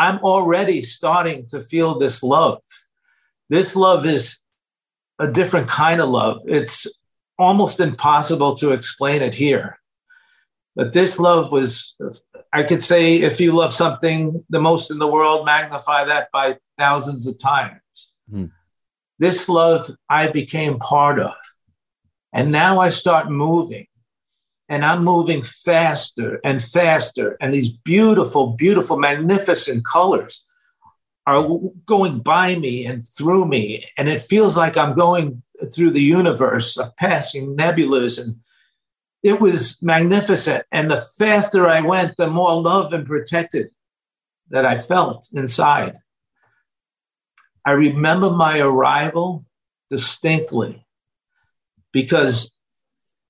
I'm 0.00 0.18
already 0.20 0.80
starting 0.80 1.44
to 1.48 1.60
feel 1.60 1.98
this 1.98 2.22
love. 2.22 2.62
This 3.50 3.76
love 3.76 4.06
is 4.06 4.38
a 5.18 5.30
different 5.30 5.68
kind 5.68 6.00
of 6.00 6.08
love. 6.08 6.40
It's 6.46 6.86
almost 7.38 7.80
impossible 7.80 8.54
to 8.54 8.70
explain 8.70 9.20
it 9.20 9.34
here. 9.34 9.78
But 10.74 10.94
this 10.94 11.20
love 11.20 11.52
was, 11.52 11.94
I 12.50 12.62
could 12.62 12.80
say, 12.80 13.16
if 13.16 13.42
you 13.42 13.52
love 13.52 13.74
something 13.74 14.42
the 14.48 14.62
most 14.62 14.90
in 14.90 14.98
the 14.98 15.06
world, 15.06 15.44
magnify 15.44 16.04
that 16.04 16.28
by 16.32 16.56
thousands 16.78 17.26
of 17.26 17.36
times. 17.36 18.12
Hmm. 18.30 18.46
This 19.18 19.50
love 19.50 19.90
I 20.08 20.28
became 20.28 20.78
part 20.78 21.20
of. 21.20 21.34
And 22.32 22.50
now 22.50 22.78
I 22.78 22.88
start 22.88 23.30
moving 23.30 23.86
and 24.70 24.84
I'm 24.84 25.02
moving 25.02 25.42
faster 25.42 26.40
and 26.44 26.62
faster. 26.62 27.36
And 27.40 27.52
these 27.52 27.68
beautiful, 27.68 28.52
beautiful, 28.52 28.96
magnificent 28.96 29.84
colors 29.84 30.44
are 31.26 31.58
going 31.86 32.20
by 32.20 32.54
me 32.54 32.86
and 32.86 33.06
through 33.06 33.46
me. 33.46 33.84
And 33.98 34.08
it 34.08 34.20
feels 34.20 34.56
like 34.56 34.76
I'm 34.76 34.94
going 34.94 35.42
through 35.74 35.90
the 35.90 36.02
universe, 36.02 36.78
passing 36.98 37.56
nebulas. 37.56 38.22
And 38.22 38.36
it 39.24 39.40
was 39.40 39.76
magnificent. 39.82 40.64
And 40.70 40.88
the 40.88 41.04
faster 41.18 41.68
I 41.68 41.80
went, 41.80 42.16
the 42.16 42.30
more 42.30 42.58
love 42.58 42.92
and 42.92 43.04
protected 43.04 43.70
that 44.50 44.64
I 44.64 44.76
felt 44.76 45.28
inside. 45.32 45.98
I 47.66 47.72
remember 47.72 48.30
my 48.30 48.60
arrival 48.60 49.44
distinctly 49.90 50.86
because 51.92 52.50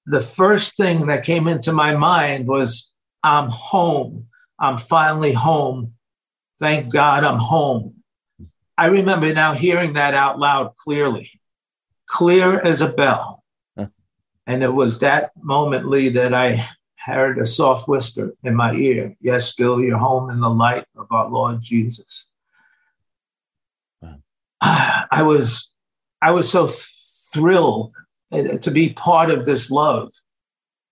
the 0.06 0.20
first 0.20 0.76
thing 0.76 1.06
that 1.06 1.24
came 1.24 1.48
into 1.48 1.72
my 1.72 1.94
mind 1.94 2.46
was, 2.46 2.90
I'm 3.22 3.48
home. 3.50 4.26
I'm 4.58 4.78
finally 4.78 5.32
home. 5.32 5.94
Thank 6.58 6.92
God 6.92 7.24
I'm 7.24 7.38
home. 7.38 8.02
I 8.76 8.86
remember 8.86 9.32
now 9.32 9.52
hearing 9.52 9.94
that 9.94 10.14
out 10.14 10.38
loud 10.38 10.74
clearly, 10.76 11.30
clear 12.06 12.60
as 12.60 12.82
a 12.82 12.88
bell. 12.88 13.44
Huh. 13.76 13.88
And 14.46 14.62
it 14.62 14.72
was 14.72 14.98
that 15.00 15.32
moment, 15.42 15.86
Lee, 15.86 16.08
that 16.10 16.32
I 16.34 16.66
heard 17.04 17.38
a 17.38 17.46
soft 17.46 17.88
whisper 17.88 18.34
in 18.42 18.54
my 18.54 18.74
ear 18.74 19.14
Yes, 19.20 19.54
Bill, 19.54 19.80
you're 19.80 19.98
home 19.98 20.30
in 20.30 20.40
the 20.40 20.50
light 20.50 20.84
of 20.96 21.06
our 21.10 21.28
Lord 21.28 21.60
Jesus. 21.60 22.28
Wow. 24.00 24.16
I 24.60 25.22
was 25.22 25.70
I 26.22 26.30
was 26.32 26.50
so 26.50 26.66
thrilled 26.66 27.94
Uh, 28.32 28.56
to 28.58 28.70
be 28.70 28.90
part 28.90 29.30
of 29.30 29.44
this 29.44 29.70
love. 29.70 30.12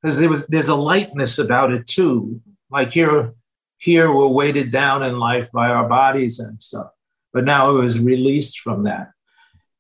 Because 0.02 0.18
there 0.18 0.28
was 0.28 0.46
there's 0.46 0.68
a 0.68 0.74
lightness 0.74 1.38
about 1.38 1.72
it 1.72 1.86
too. 1.86 2.40
Like 2.70 2.92
here 2.92 3.34
here 3.78 4.12
we're 4.12 4.28
weighted 4.28 4.72
down 4.72 5.04
in 5.04 5.18
life 5.18 5.52
by 5.52 5.68
our 5.68 5.88
bodies 5.88 6.40
and 6.40 6.60
stuff. 6.60 6.90
But 7.32 7.44
now 7.44 7.70
it 7.70 7.74
was 7.74 8.00
released 8.00 8.58
from 8.58 8.82
that. 8.82 9.10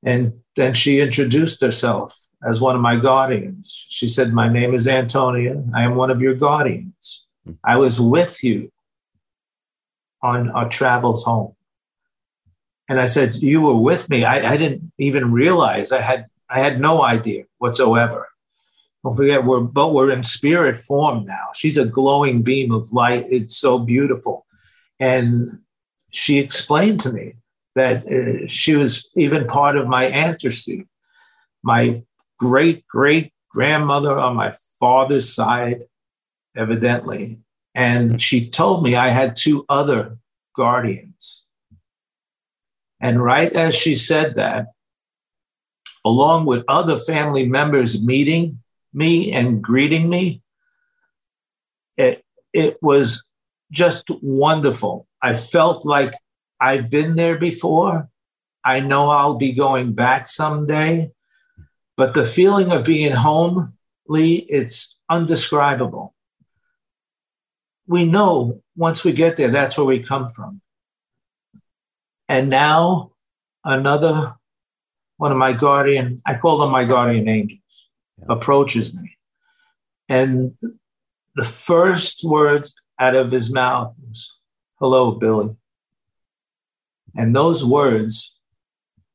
And 0.04 0.40
then 0.54 0.74
she 0.74 1.00
introduced 1.00 1.60
herself 1.60 2.16
as 2.44 2.60
one 2.60 2.76
of 2.76 2.80
my 2.80 2.96
guardians. 2.96 3.86
She 3.88 4.06
said 4.06 4.32
my 4.32 4.48
name 4.48 4.72
is 4.72 4.86
antonia. 4.86 5.62
I 5.74 5.82
am 5.82 5.96
one 5.96 6.12
of 6.12 6.20
your 6.20 6.34
guardians. 6.34 7.26
I 7.64 7.76
was 7.76 8.00
with 8.00 8.44
you 8.44 8.70
on 10.22 10.50
our 10.50 10.68
travels 10.68 11.24
home. 11.24 11.54
And 12.88 13.00
i 13.00 13.06
said 13.06 13.34
you 13.34 13.62
were 13.62 13.76
with 13.76 14.08
me. 14.08 14.24
I, 14.24 14.52
I 14.52 14.56
didn't 14.56 14.92
even 14.98 15.32
realize 15.32 15.90
i 15.90 16.00
had 16.00 16.26
I 16.50 16.60
had 16.60 16.80
no 16.80 17.04
idea 17.04 17.44
whatsoever. 17.58 18.28
Don't 19.04 19.14
forget, 19.14 19.44
we're 19.44 19.60
but 19.60 19.92
we're 19.92 20.10
in 20.10 20.22
spirit 20.22 20.76
form 20.76 21.24
now. 21.24 21.48
She's 21.54 21.78
a 21.78 21.86
glowing 21.86 22.42
beam 22.42 22.72
of 22.72 22.92
light. 22.92 23.26
It's 23.30 23.56
so 23.56 23.78
beautiful, 23.78 24.44
and 24.98 25.60
she 26.10 26.38
explained 26.38 27.00
to 27.00 27.12
me 27.12 27.32
that 27.74 28.06
uh, 28.06 28.48
she 28.48 28.74
was 28.74 29.08
even 29.14 29.46
part 29.46 29.76
of 29.76 29.86
my 29.86 30.04
ancestry. 30.06 30.86
My 31.62 32.02
great 32.38 32.86
great 32.86 33.32
grandmother 33.50 34.18
on 34.18 34.36
my 34.36 34.54
father's 34.80 35.32
side, 35.32 35.82
evidently, 36.56 37.38
and 37.74 38.20
she 38.20 38.50
told 38.50 38.82
me 38.82 38.96
I 38.96 39.08
had 39.08 39.36
two 39.36 39.64
other 39.68 40.18
guardians. 40.56 41.44
And 43.00 43.22
right 43.22 43.52
as 43.52 43.76
she 43.76 43.94
said 43.94 44.34
that, 44.34 44.66
along 46.08 46.46
with 46.46 46.64
other 46.68 46.96
family 46.96 47.46
members 47.46 48.02
meeting 48.02 48.60
me 48.94 49.30
and 49.32 49.62
greeting 49.62 50.08
me. 50.08 50.40
It, 51.98 52.24
it 52.54 52.78
was 52.80 53.22
just 53.70 54.08
wonderful. 54.22 55.06
I 55.20 55.34
felt 55.34 55.84
like 55.84 56.14
I've 56.58 56.88
been 56.88 57.14
there 57.14 57.36
before. 57.36 58.08
I 58.64 58.80
know 58.80 59.10
I'll 59.10 59.36
be 59.36 59.52
going 59.52 59.92
back 59.92 60.28
someday. 60.28 61.10
But 61.96 62.14
the 62.14 62.24
feeling 62.24 62.72
of 62.72 62.84
being 62.84 63.12
home, 63.12 63.76
Lee, 64.06 64.46
it's 64.48 64.96
undescribable. 65.10 66.14
We 67.86 68.06
know 68.06 68.62
once 68.76 69.04
we 69.04 69.12
get 69.12 69.36
there, 69.36 69.50
that's 69.50 69.76
where 69.76 69.86
we 69.86 70.00
come 70.00 70.28
from. 70.28 70.62
And 72.28 72.48
now 72.48 73.12
another 73.62 74.37
one 75.18 75.32
of 75.32 75.36
my 75.36 75.52
guardian, 75.52 76.22
I 76.24 76.36
call 76.36 76.58
them 76.58 76.70
my 76.70 76.84
guardian 76.84 77.28
angels, 77.28 77.88
approaches 78.28 78.94
me. 78.94 79.16
And 80.08 80.56
the 81.34 81.44
first 81.44 82.24
words 82.24 82.74
out 82.98 83.14
of 83.14 83.30
his 83.30 83.52
mouth 83.52 83.94
was, 84.00 84.34
Hello, 84.80 85.10
Billy. 85.10 85.54
And 87.16 87.34
those 87.34 87.64
words 87.64 88.32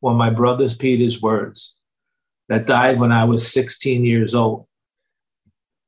were 0.01 0.13
my 0.13 0.29
brother's 0.29 0.75
Peter's 0.75 1.22
words 1.22 1.75
that 2.50 2.65
died 2.65 3.00
when 3.00 3.13
I 3.13 3.24
was 3.24 3.50
16 3.51 4.03
years 4.03 4.36
old. 4.36 4.67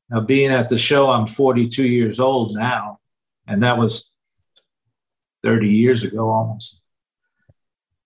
Now, 0.09 0.21
being 0.21 0.51
at 0.51 0.69
the 0.69 0.77
show, 0.77 1.09
I'm 1.09 1.27
42 1.27 1.85
years 1.85 2.21
old 2.21 2.55
now, 2.55 2.99
and 3.45 3.63
that 3.63 3.77
was 3.77 4.09
30 5.43 5.67
years 5.69 6.03
ago 6.03 6.29
almost. 6.29 6.79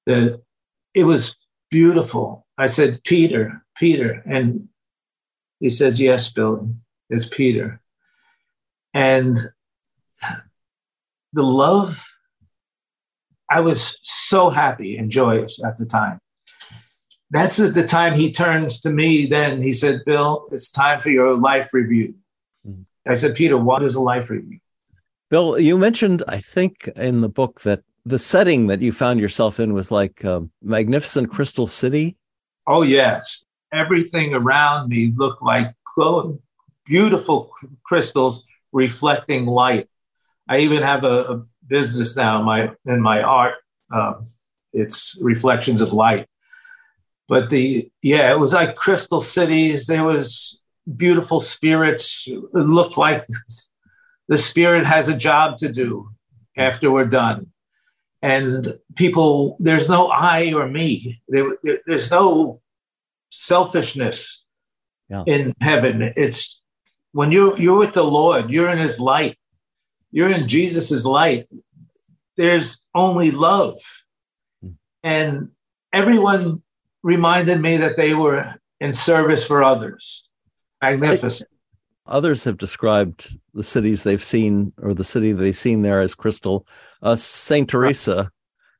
The, 0.08 0.42
it 0.96 1.04
was 1.04 1.36
beautiful. 1.70 2.46
I 2.58 2.68
said, 2.68 3.04
Peter, 3.04 3.64
Peter. 3.76 4.22
And 4.26 4.70
he 5.60 5.70
says, 5.70 6.00
Yes, 6.00 6.32
Billy, 6.32 6.68
it's 7.10 7.28
Peter. 7.28 7.82
And 8.94 9.38
the 11.34 11.44
love, 11.44 12.06
I 13.50 13.60
was 13.60 13.98
so 14.04 14.50
happy 14.50 14.98
and 14.98 15.10
joyous 15.10 15.64
at 15.64 15.78
the 15.78 15.86
time. 15.86 16.20
That's 17.32 17.58
the 17.58 17.84
time 17.84 18.18
he 18.18 18.32
turns 18.32 18.80
to 18.82 18.90
me. 18.90 19.28
Then 19.28 19.62
he 19.62 19.72
said, 19.72 20.02
Bill, 20.06 20.48
it's 20.52 20.72
time 20.72 21.00
for 21.00 21.12
your 21.12 21.38
life 21.38 21.74
review. 21.74 22.16
Mm-hmm. 22.68 22.82
I 23.12 23.14
said, 23.14 23.36
Peter, 23.36 23.58
what 23.58 23.84
is 23.84 23.96
a 23.96 24.02
life 24.02 24.30
review? 24.30 24.60
Bill, 25.30 25.60
you 25.60 25.78
mentioned, 25.78 26.24
I 26.28 26.40
think, 26.40 26.90
in 26.96 27.22
the 27.22 27.30
book 27.30 27.62
that 27.62 27.84
the 28.10 28.20
setting 28.20 28.68
that 28.68 28.82
you 28.82 28.92
found 28.92 29.20
yourself 29.20 29.60
in 29.60 29.74
was 29.74 29.92
like 29.92 30.24
a 30.24 30.48
magnificent 30.64 31.30
crystal 31.30 31.68
city. 31.68 32.18
Oh 32.66 32.82
yes, 32.82 33.46
everything 33.72 34.34
around 34.34 34.90
me 34.90 35.14
looked 35.16 35.44
like 35.44 35.74
glowing, 35.96 36.40
beautiful 36.86 37.52
crystals 37.84 38.44
reflecting 38.72 39.46
light. 39.46 39.88
I 40.48 40.60
even 40.60 40.82
have 40.82 41.04
a, 41.04 41.22
a 41.34 41.46
business 41.68 42.16
now 42.16 42.40
in 42.40 42.46
my 42.46 42.72
in 42.88 43.00
my 43.00 43.22
art. 43.22 43.56
Um, 43.94 44.26
it's 44.74 45.16
reflections 45.22 45.82
of 45.82 45.94
light. 45.94 46.26
But 47.28 47.50
the 47.50 47.90
yeah, 48.02 48.32
it 48.32 48.40
was 48.40 48.54
like 48.54 48.76
crystal 48.76 49.20
cities. 49.20 49.86
There 49.86 50.04
was 50.04 50.60
beautiful 50.96 51.40
spirits. 51.40 52.26
It 52.28 52.40
looked 52.54 52.98
like 52.98 53.24
the 54.28 54.38
spirit 54.38 54.88
has 54.88 55.10
a 55.10 55.18
job 55.18 55.58
to 55.58 55.70
do 55.70 56.10
after 56.58 56.90
we're 56.90 57.06
done 57.06 57.52
and 58.22 58.68
people 58.96 59.56
there's 59.60 59.90
no 59.90 60.08
i 60.08 60.54
or 60.54 60.68
me. 60.68 61.22
There, 61.28 61.58
there, 61.64 61.80
there's 61.86 62.12
no 62.12 62.62
selfishness 63.30 64.44
yeah. 65.10 65.24
in 65.26 65.54
heaven. 65.62 66.14
It's 66.16 66.62
when 67.12 67.32
you're 67.32 67.58
you're 67.60 67.80
with 67.80 67.94
the 67.94 68.04
lord 68.04 68.50
you're 68.50 68.70
in 68.70 68.80
his 68.80 69.00
light. 69.00 69.38
You're 70.12 70.30
in 70.30 70.48
jesus's 70.48 71.06
light. 71.06 71.48
There's 72.38 72.80
only 72.96 73.32
love. 73.32 73.78
Mm. 74.64 74.76
and 75.04 75.50
everyone 75.94 76.62
reminded 77.04 77.62
me 77.62 77.78
that 77.78 77.96
they 77.96 78.14
were 78.14 78.56
in 78.80 78.94
service 78.94 79.46
for 79.46 79.64
others. 79.64 80.30
Magnificent 80.82 81.50
Others 82.10 82.44
have 82.44 82.58
described 82.58 83.38
the 83.54 83.64
cities 83.64 84.04
they've 84.04 84.24
seen 84.24 84.74
or 84.82 84.94
the 84.94 85.04
city 85.04 85.32
they've 85.32 85.56
seen 85.56 85.84
there 85.84 86.02
as 86.02 86.16
crystal. 86.16 86.68
Uh, 87.02 87.16
Saint 87.16 87.70
Teresa 87.70 88.32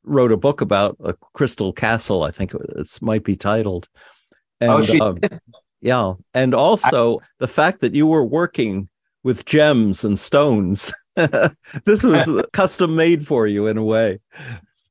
wrote 0.04 0.32
a 0.32 0.38
book 0.38 0.62
about 0.62 0.98
a 1.04 1.14
crystal 1.34 1.72
castle. 1.72 2.24
I 2.24 2.32
think 2.32 2.54
it 2.54 3.00
might 3.02 3.24
be 3.24 3.36
titled. 3.36 3.88
And, 4.60 4.72
oh, 4.72 4.82
she 4.82 5.00
um, 5.00 5.20
yeah, 5.82 6.14
and 6.34 6.54
also 6.54 7.20
I, 7.20 7.24
the 7.40 7.48
fact 7.48 7.82
that 7.82 7.96
you 7.96 8.08
were 8.08 8.26
working 8.26 8.90
with 9.24 9.46
gems 9.46 10.04
and 10.04 10.20
stones. 10.20 10.94
this 11.16 12.04
was 12.04 12.30
custom 12.54 12.96
made 12.96 13.26
for 13.26 13.48
you 13.48 13.68
in 13.68 13.78
a 13.78 13.84
way. 13.84 14.20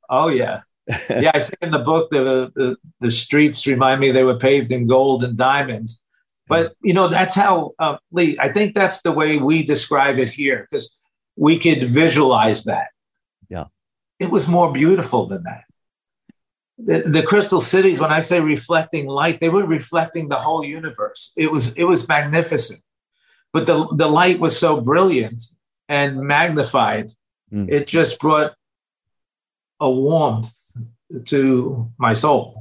Oh 0.09 0.28
yeah, 0.28 0.61
yeah. 1.11 1.33
I 1.35 1.38
say 1.38 1.54
in 1.61 1.71
the 1.71 1.78
book 1.80 2.11
the, 2.11 2.50
the 2.54 2.76
the 3.00 3.11
streets 3.11 3.66
remind 3.66 4.00
me 4.00 4.11
they 4.11 4.25
were 4.25 4.38
paved 4.38 4.73
in 4.73 4.87
gold 4.87 5.23
and 5.23 5.37
diamonds. 5.37 6.00
But 6.49 6.75
you 6.83 6.95
know 6.95 7.09
that's 7.09 7.35
how 7.35 7.73
uh, 7.78 7.99
Lee. 8.11 8.38
I 8.40 8.49
think 8.52 8.75
that's 8.75 9.02
the 9.02 9.12
way 9.12 9.38
we 9.38 9.62
describe 9.62 10.19
it 10.19 10.31
here 10.31 10.67
because 10.71 10.97
we 11.37 11.59
could 11.59 11.85
visualize 11.85 12.64
that. 12.64 12.88
Yeah, 13.49 13.64
it 14.19 14.31
was 14.31 14.49
more 14.49 14.73
beautiful 14.73 15.26
than 15.26 15.43
that. 15.45 15.64
The, 16.78 17.11
the 17.11 17.23
crystal 17.23 17.61
cities, 17.61 17.99
when 17.99 18.12
I 18.12 18.21
say 18.21 18.40
reflecting 18.40 19.07
light, 19.07 19.40
they 19.40 19.49
were 19.49 19.67
reflecting 19.67 20.28
the 20.28 20.37
whole 20.37 20.64
universe. 20.64 21.33
It 21.37 21.50
was 21.52 21.73
it 21.75 21.85
was 21.85 22.09
magnificent, 22.09 22.81
but 23.52 23.67
the 23.67 23.87
the 23.97 24.09
light 24.09 24.40
was 24.40 24.59
so 24.59 24.81
brilliant 24.81 25.43
and 25.88 26.21
magnified. 26.21 27.11
Mm. 27.52 27.69
It 27.71 27.87
just 27.87 28.21
brought 28.21 28.55
a 29.81 29.90
warmth 29.90 30.52
to 31.26 31.90
my 31.99 32.14
soul, 32.14 32.55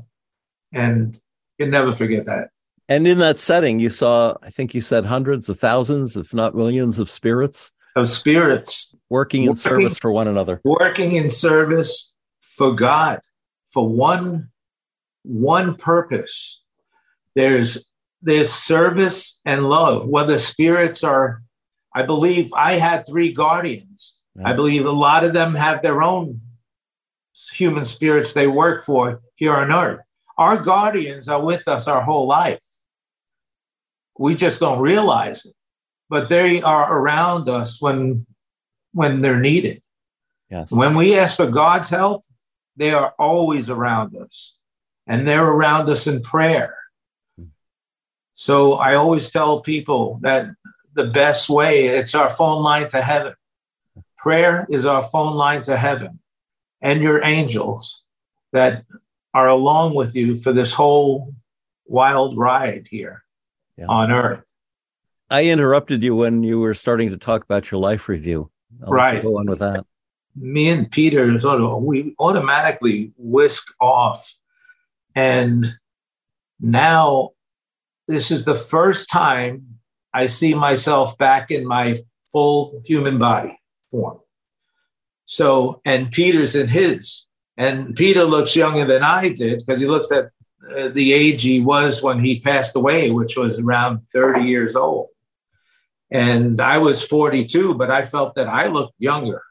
and 0.73 1.17
you 1.57 1.67
never 1.67 1.91
forget 1.91 2.25
that. 2.25 2.49
And 2.89 3.05
in 3.05 3.17
that 3.19 3.37
setting, 3.37 3.79
you 3.79 3.89
saw, 3.89 4.35
I 4.43 4.49
think 4.49 4.73
you 4.73 4.81
said 4.81 5.05
hundreds 5.05 5.49
of 5.49 5.59
thousands, 5.59 6.15
if 6.15 6.33
not 6.33 6.55
millions, 6.55 6.99
of 6.99 7.09
spirits. 7.09 7.71
Of 7.95 8.07
spirits. 8.07 8.95
Working 9.09 9.43
in 9.43 9.49
working, 9.49 9.55
service 9.57 9.97
for 9.97 10.11
one 10.11 10.27
another. 10.27 10.61
Working 10.63 11.15
in 11.15 11.29
service 11.29 12.11
for 12.39 12.73
God, 12.73 13.19
for 13.65 13.87
one, 13.87 14.49
one 15.23 15.75
purpose. 15.75 16.61
There's 17.35 17.85
there's 18.21 18.51
service 18.51 19.39
and 19.45 19.65
love. 19.65 20.07
Whether 20.07 20.37
spirits 20.37 21.03
are, 21.03 21.43
I 21.93 22.03
believe 22.03 22.51
I 22.53 22.73
had 22.73 23.05
three 23.05 23.31
guardians. 23.31 24.17
I 24.43 24.53
believe 24.53 24.85
a 24.85 24.91
lot 24.91 25.23
of 25.23 25.33
them 25.33 25.55
have 25.55 25.81
their 25.81 26.01
own 26.03 26.41
human 27.53 27.85
spirits 27.85 28.33
they 28.33 28.47
work 28.47 28.83
for 28.83 29.21
here 29.35 29.55
on 29.55 29.71
earth. 29.71 30.01
Our 30.37 30.59
guardians 30.59 31.27
are 31.27 31.41
with 31.41 31.67
us 31.67 31.87
our 31.87 32.03
whole 32.03 32.27
life. 32.27 32.59
We 34.19 34.35
just 34.35 34.59
don't 34.59 34.79
realize 34.79 35.45
it, 35.45 35.53
but 36.09 36.27
they 36.27 36.61
are 36.61 36.97
around 36.97 37.49
us 37.49 37.81
when 37.81 38.25
when 38.93 39.21
they're 39.21 39.39
needed. 39.39 39.81
Yes. 40.49 40.71
When 40.71 40.95
we 40.95 41.17
ask 41.17 41.35
for 41.35 41.47
God's 41.47 41.89
help, 41.89 42.23
they 42.75 42.91
are 42.91 43.13
always 43.19 43.69
around 43.69 44.15
us, 44.15 44.55
and 45.05 45.27
they're 45.27 45.45
around 45.45 45.89
us 45.89 46.07
in 46.07 46.21
prayer. 46.21 46.75
So 48.33 48.73
I 48.73 48.95
always 48.95 49.29
tell 49.29 49.61
people 49.61 50.19
that 50.21 50.47
the 50.93 51.05
best 51.05 51.49
way 51.49 51.87
it's 51.87 52.15
our 52.15 52.29
phone 52.29 52.63
line 52.63 52.87
to 52.89 53.01
heaven. 53.01 53.33
Prayer 54.17 54.65
is 54.69 54.85
our 54.85 55.01
phone 55.01 55.35
line 55.35 55.61
to 55.63 55.77
heaven, 55.77 56.19
and 56.81 57.01
your 57.01 57.23
angels 57.23 58.03
that 58.51 58.83
are 59.33 59.47
along 59.47 59.93
with 59.93 60.15
you 60.15 60.35
for 60.35 60.53
this 60.53 60.73
whole 60.73 61.33
wild 61.85 62.37
ride 62.37 62.87
here 62.89 63.23
yeah. 63.77 63.85
on 63.87 64.11
earth. 64.11 64.51
I 65.29 65.45
interrupted 65.45 66.03
you 66.03 66.15
when 66.15 66.43
you 66.43 66.59
were 66.59 66.73
starting 66.73 67.09
to 67.09 67.17
talk 67.17 67.43
about 67.43 67.69
your 67.69 67.81
life 67.81 68.07
review. 68.07 68.49
I'll 68.83 68.91
right. 68.91 69.21
go 69.21 69.37
on 69.39 69.47
with 69.47 69.59
that. 69.59 69.85
Me 70.35 70.69
and 70.69 70.89
Peter 70.89 71.37
sort 71.39 71.61
of 71.61 71.83
we 71.83 72.15
automatically 72.19 73.11
whisk 73.17 73.67
off. 73.81 74.33
And 75.15 75.65
now 76.59 77.31
this 78.07 78.31
is 78.31 78.43
the 78.43 78.55
first 78.55 79.09
time 79.09 79.79
I 80.13 80.27
see 80.27 80.53
myself 80.53 81.17
back 81.17 81.51
in 81.51 81.65
my 81.65 81.97
full 82.31 82.81
human 82.85 83.17
body 83.17 83.59
form. 83.91 84.19
So, 85.25 85.81
and 85.83 86.09
Peter's 86.11 86.55
in 86.55 86.67
his. 86.69 87.25
And 87.57 87.95
Peter 87.95 88.23
looks 88.23 88.55
younger 88.55 88.85
than 88.85 89.03
I 89.03 89.29
did 89.29 89.59
because 89.59 89.79
he 89.79 89.87
looks 89.87 90.11
at 90.11 90.29
uh, 90.75 90.89
the 90.89 91.13
age 91.13 91.43
he 91.43 91.61
was 91.61 92.01
when 92.01 92.19
he 92.19 92.39
passed 92.39 92.75
away, 92.75 93.11
which 93.11 93.37
was 93.37 93.59
around 93.59 94.01
30 94.11 94.41
years 94.43 94.75
old. 94.75 95.07
And 96.11 96.59
I 96.61 96.77
was 96.77 97.05
42, 97.05 97.75
but 97.75 97.91
I 97.91 98.01
felt 98.03 98.35
that 98.35 98.47
I 98.47 98.67
looked 98.67 98.95
younger 98.99 99.43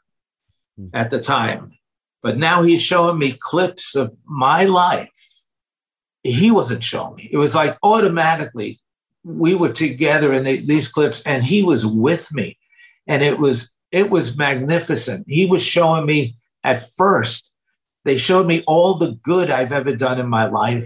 hmm. 0.77 0.87
at 0.93 1.09
the 1.09 1.19
time. 1.19 1.71
But 2.23 2.37
now 2.37 2.61
he's 2.61 2.81
showing 2.81 3.19
me 3.19 3.37
clips 3.39 3.95
of 3.95 4.15
my 4.25 4.65
life. 4.65 5.09
He 6.23 6.51
wasn't 6.51 6.83
showing 6.83 7.15
me. 7.15 7.29
It 7.31 7.37
was 7.37 7.55
like 7.55 7.77
automatically 7.83 8.79
we 9.23 9.55
were 9.55 9.71
together 9.71 10.33
in 10.33 10.43
the, 10.43 10.57
these 10.57 10.87
clips 10.87 11.21
and 11.23 11.43
he 11.43 11.63
was 11.63 11.85
with 11.85 12.33
me. 12.33 12.57
And 13.07 13.21
it 13.23 13.39
was 13.39 13.69
it 13.91 14.09
was 14.09 14.37
magnificent. 14.37 15.25
He 15.27 15.45
was 15.45 15.63
showing 15.63 16.05
me 16.05 16.35
at 16.63 16.79
first 16.79 17.51
they 18.03 18.17
showed 18.17 18.47
me 18.47 18.63
all 18.67 18.93
the 18.93 19.13
good 19.21 19.51
I've 19.51 19.73
ever 19.73 19.93
done 19.93 20.19
in 20.19 20.27
my 20.27 20.47
life 20.47 20.85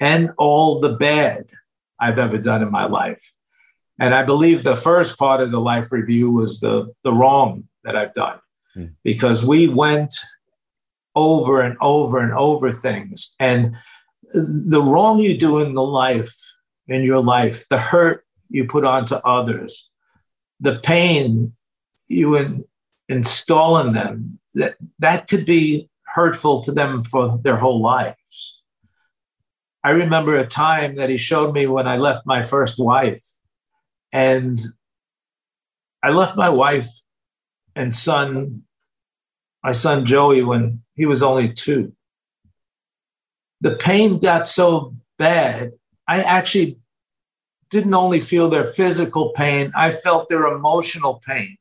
and 0.00 0.30
all 0.38 0.80
the 0.80 0.94
bad 0.94 1.50
I've 2.00 2.18
ever 2.18 2.38
done 2.38 2.62
in 2.62 2.70
my 2.70 2.86
life. 2.86 3.32
And 3.98 4.14
I 4.14 4.22
believe 4.22 4.62
the 4.62 4.76
first 4.76 5.18
part 5.18 5.42
of 5.42 5.50
the 5.50 5.60
life 5.60 5.92
review 5.92 6.32
was 6.32 6.60
the, 6.60 6.92
the 7.04 7.12
wrong 7.12 7.68
that 7.84 7.94
I've 7.94 8.14
done 8.14 8.40
mm. 8.74 8.94
because 9.04 9.44
we 9.44 9.68
went 9.68 10.14
over 11.14 11.60
and 11.60 11.76
over 11.82 12.18
and 12.18 12.32
over 12.32 12.72
things. 12.72 13.34
And 13.38 13.76
the 14.32 14.82
wrong 14.82 15.18
you 15.18 15.36
do 15.36 15.60
in 15.60 15.74
the 15.74 15.82
life, 15.82 16.34
in 16.88 17.02
your 17.02 17.22
life, 17.22 17.68
the 17.68 17.78
hurt 17.78 18.24
you 18.48 18.66
put 18.66 18.84
onto 18.84 19.16
others, 19.16 19.88
the 20.60 20.78
pain 20.78 21.52
you 22.08 22.36
in, 22.36 22.64
install 23.08 23.78
in 23.78 23.92
them, 23.92 24.38
that, 24.54 24.76
that 24.98 25.28
could 25.28 25.44
be 25.44 25.90
hurtful 26.06 26.60
to 26.62 26.72
them 26.72 27.02
for 27.02 27.38
their 27.42 27.56
whole 27.56 27.82
lives. 27.82 28.59
I 29.82 29.90
remember 29.90 30.36
a 30.36 30.46
time 30.46 30.96
that 30.96 31.08
he 31.08 31.16
showed 31.16 31.54
me 31.54 31.66
when 31.66 31.88
I 31.88 31.96
left 31.96 32.26
my 32.26 32.42
first 32.42 32.78
wife. 32.78 33.22
And 34.12 34.58
I 36.02 36.10
left 36.10 36.36
my 36.36 36.48
wife 36.48 36.88
and 37.74 37.94
son, 37.94 38.62
my 39.62 39.72
son 39.72 40.04
Joey, 40.04 40.42
when 40.42 40.82
he 40.94 41.06
was 41.06 41.22
only 41.22 41.52
two. 41.52 41.92
The 43.62 43.76
pain 43.76 44.18
got 44.18 44.46
so 44.46 44.94
bad, 45.18 45.72
I 46.08 46.22
actually 46.22 46.78
didn't 47.70 47.94
only 47.94 48.20
feel 48.20 48.48
their 48.48 48.66
physical 48.66 49.30
pain, 49.30 49.70
I 49.76 49.90
felt 49.92 50.28
their 50.28 50.46
emotional 50.46 51.22
pain. 51.24 51.56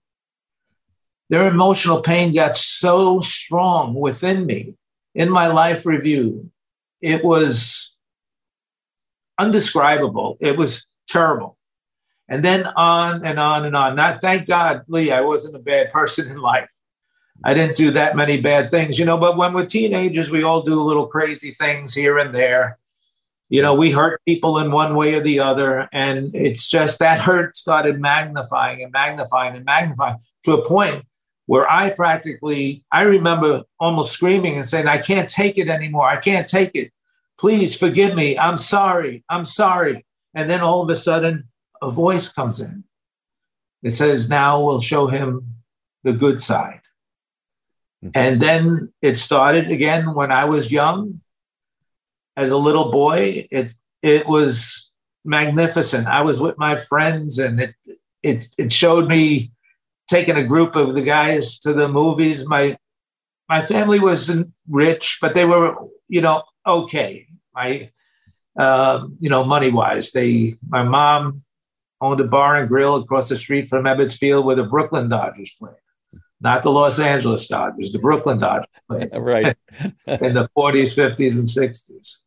Their 1.29 1.47
emotional 1.47 2.01
pain 2.01 2.33
got 2.33 2.57
so 2.57 3.19
strong 3.19 3.93
within 3.93 4.45
me 4.45 4.75
in 5.13 5.29
my 5.29 5.47
life 5.47 5.85
review. 5.85 6.49
It 7.01 7.23
was 7.23 7.88
undescribable. 9.39 10.37
It 10.39 10.57
was 10.57 10.85
terrible. 11.07 11.57
And 12.27 12.43
then 12.43 12.67
on 12.75 13.25
and 13.25 13.39
on 13.39 13.65
and 13.65 13.75
on. 13.75 13.95
Not 13.95 14.21
thank 14.21 14.47
God, 14.47 14.83
Lee, 14.87 15.11
I 15.11 15.21
wasn't 15.21 15.55
a 15.55 15.59
bad 15.59 15.89
person 15.89 16.31
in 16.31 16.37
life. 16.37 16.69
I 17.43 17.53
didn't 17.53 17.75
do 17.75 17.91
that 17.91 18.15
many 18.15 18.39
bad 18.39 18.69
things, 18.69 18.99
you 18.99 19.05
know, 19.05 19.17
but 19.17 19.37
when 19.37 19.53
we're 19.53 19.65
teenagers, 19.65 20.29
we 20.29 20.43
all 20.43 20.61
do 20.61 20.81
little 20.81 21.07
crazy 21.07 21.51
things 21.51 21.95
here 21.95 22.17
and 22.17 22.35
there. 22.35 22.77
You 23.47 23.61
know, 23.61 23.73
we 23.73 23.91
hurt 23.91 24.21
people 24.25 24.59
in 24.59 24.71
one 24.71 24.93
way 24.93 25.15
or 25.15 25.21
the 25.21 25.39
other. 25.39 25.89
And 25.91 26.29
it's 26.35 26.67
just 26.67 26.99
that 26.99 27.21
hurt 27.21 27.55
started 27.55 27.99
magnifying 27.99 28.83
and 28.83 28.91
magnifying 28.91 29.55
and 29.55 29.65
magnifying 29.65 30.17
to 30.43 30.53
a 30.53 30.65
point 30.67 31.05
where 31.47 31.69
I 31.71 31.89
practically, 31.89 32.83
I 32.91 33.03
remember 33.03 33.63
almost 33.79 34.11
screaming 34.11 34.55
and 34.55 34.65
saying, 34.65 34.87
I 34.87 34.99
can't 34.99 35.27
take 35.27 35.57
it 35.57 35.67
anymore. 35.67 36.05
I 36.05 36.17
can't 36.17 36.47
take 36.47 36.75
it. 36.75 36.91
Please 37.39 37.75
forgive 37.75 38.15
me. 38.15 38.37
I'm 38.37 38.57
sorry. 38.57 39.23
I'm 39.29 39.45
sorry. 39.45 40.05
And 40.35 40.49
then 40.49 40.59
all 40.59 40.81
of 40.81 40.89
a 40.89 40.95
sudden, 40.95 41.47
a 41.81 41.89
voice 41.89 42.27
comes 42.27 42.59
in. 42.59 42.83
It 43.81 43.91
says, 43.91 44.27
Now 44.27 44.61
we'll 44.61 44.81
show 44.81 45.07
him 45.07 45.55
the 46.03 46.11
good 46.11 46.41
side. 46.41 46.81
Mm-hmm. 48.03 48.11
And 48.13 48.41
then 48.41 48.93
it 49.01 49.15
started 49.15 49.71
again 49.71 50.13
when 50.13 50.33
I 50.33 50.45
was 50.45 50.69
young. 50.71 51.21
As 52.35 52.51
a 52.51 52.57
little 52.57 52.89
boy, 52.89 53.47
it, 53.51 53.73
it 54.01 54.27
was 54.27 54.91
magnificent. 55.23 56.07
I 56.07 56.21
was 56.21 56.41
with 56.41 56.57
my 56.57 56.75
friends 56.75 57.39
and 57.39 57.59
it, 57.59 57.75
it, 58.21 58.49
it 58.57 58.73
showed 58.73 59.07
me 59.07 59.51
taking 60.09 60.35
a 60.35 60.43
group 60.43 60.75
of 60.75 60.93
the 60.93 61.01
guys 61.01 61.57
to 61.59 61.73
the 61.73 61.87
movies. 61.87 62.45
My 62.45 62.77
my 63.49 63.61
family 63.61 63.99
wasn't 63.99 64.53
rich, 64.69 65.17
but 65.19 65.33
they 65.33 65.43
were, 65.43 65.75
you 66.07 66.21
know, 66.21 66.43
okay. 66.67 67.28
My, 67.59 67.89
uh, 68.57 69.07
you 69.19 69.29
know, 69.29 69.43
money 69.43 69.69
wise, 69.69 70.11
they. 70.11 70.55
My 70.67 70.83
mom 70.83 71.43
owned 71.99 72.21
a 72.21 72.23
bar 72.23 72.55
and 72.55 72.69
grill 72.69 72.95
across 72.95 73.27
the 73.27 73.35
street 73.35 73.67
from 73.67 73.83
Ebbets 73.83 74.17
Field 74.17 74.45
where 74.45 74.55
the 74.55 74.63
Brooklyn 74.63 75.09
Dodgers 75.09 75.53
played, 75.59 75.75
not 76.39 76.63
the 76.63 76.71
Los 76.71 76.99
Angeles 76.99 77.47
Dodgers, 77.47 77.91
the 77.91 77.99
Brooklyn 77.99 78.37
Dodgers 78.37 78.67
played. 78.89 79.09
right. 79.13 79.57
in 80.07 80.33
the 80.33 80.49
40s, 80.57 80.95
50s, 80.95 81.37
and 81.37 81.47
60s. 81.47 82.19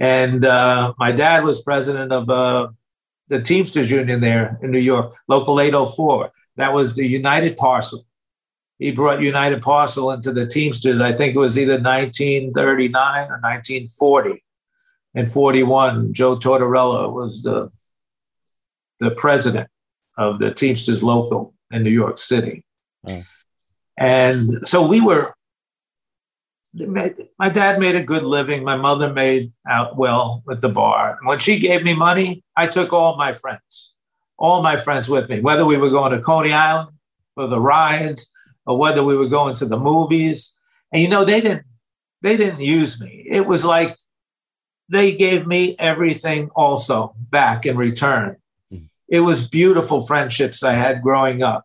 And 0.00 0.44
uh, 0.44 0.94
my 0.98 1.12
dad 1.12 1.44
was 1.44 1.62
president 1.62 2.12
of 2.12 2.28
a 2.28 2.74
the 3.28 3.40
Teamsters 3.40 3.90
Union 3.90 4.20
there 4.20 4.58
in 4.62 4.70
New 4.70 4.78
York, 4.78 5.16
Local 5.26 5.60
804. 5.60 6.30
That 6.56 6.72
was 6.72 6.94
the 6.94 7.06
United 7.06 7.56
Parcel. 7.56 8.06
He 8.78 8.92
brought 8.92 9.20
United 9.20 9.62
Parcel 9.62 10.12
into 10.12 10.32
the 10.32 10.46
Teamsters. 10.46 11.00
I 11.00 11.12
think 11.12 11.34
it 11.34 11.38
was 11.38 11.58
either 11.58 11.74
1939 11.74 12.94
or 13.30 13.40
1940. 13.40 14.44
In 15.16 15.24
41, 15.24 16.12
Joe 16.12 16.36
Tortorella 16.36 17.10
was 17.10 17.42
the, 17.42 17.70
the 19.00 19.12
president 19.12 19.68
of 20.18 20.38
the 20.38 20.52
Teamsters 20.52 21.02
Local 21.02 21.54
in 21.70 21.82
New 21.82 21.90
York 21.90 22.18
City. 22.18 22.64
Oh. 23.08 23.22
And 23.96 24.50
so 24.68 24.86
we 24.86 25.00
were, 25.00 25.32
my 27.38 27.48
dad 27.48 27.80
made 27.80 27.96
a 27.96 28.02
good 28.02 28.24
living. 28.24 28.62
My 28.62 28.76
mother 28.76 29.10
made 29.10 29.54
out 29.66 29.96
well 29.96 30.42
with 30.46 30.60
the 30.60 30.68
bar. 30.68 31.18
When 31.22 31.38
she 31.38 31.58
gave 31.58 31.82
me 31.82 31.94
money, 31.94 32.44
I 32.54 32.66
took 32.66 32.92
all 32.92 33.16
my 33.16 33.32
friends, 33.32 33.94
all 34.36 34.62
my 34.62 34.76
friends 34.76 35.08
with 35.08 35.30
me, 35.30 35.40
whether 35.40 35.64
we 35.64 35.78
were 35.78 35.88
going 35.88 36.12
to 36.12 36.20
Coney 36.20 36.52
Island 36.52 36.90
for 37.34 37.46
the 37.46 37.58
rides 37.58 38.28
or 38.66 38.78
whether 38.78 39.02
we 39.02 39.16
were 39.16 39.28
going 39.28 39.54
to 39.54 39.64
the 39.64 39.78
movies. 39.78 40.54
And 40.92 41.00
you 41.00 41.08
know, 41.08 41.24
they 41.24 41.40
didn't, 41.40 41.64
they 42.20 42.36
didn't 42.36 42.60
use 42.60 43.00
me. 43.00 43.24
It 43.26 43.46
was 43.46 43.64
like 43.64 43.96
they 44.88 45.14
gave 45.14 45.46
me 45.46 45.76
everything 45.78 46.50
also 46.54 47.14
back 47.30 47.66
in 47.66 47.76
return. 47.76 48.36
It 49.08 49.20
was 49.20 49.46
beautiful 49.46 50.00
friendships 50.00 50.62
I 50.62 50.72
had 50.72 51.02
growing 51.02 51.42
up, 51.42 51.64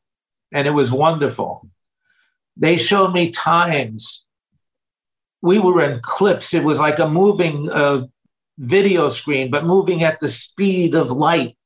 and 0.52 0.68
it 0.68 0.72
was 0.72 0.92
wonderful. 0.92 1.68
They 2.56 2.78
showed 2.78 3.14
me 3.14 3.32
times 3.32 4.26
we 5.42 5.58
were 5.58 5.82
in 5.82 6.00
clips. 6.04 6.54
It 6.54 6.64
was 6.64 6.80
like 6.80 7.00
a 7.00 7.10
moving 7.10 7.70
uh, 7.72 8.06
video 8.60 9.10
screen, 9.10 9.50
but 9.50 9.66
moving 9.66 10.04
at 10.04 10.20
the 10.20 10.28
speed 10.28 10.96
of 10.96 11.12
light, 11.12 11.58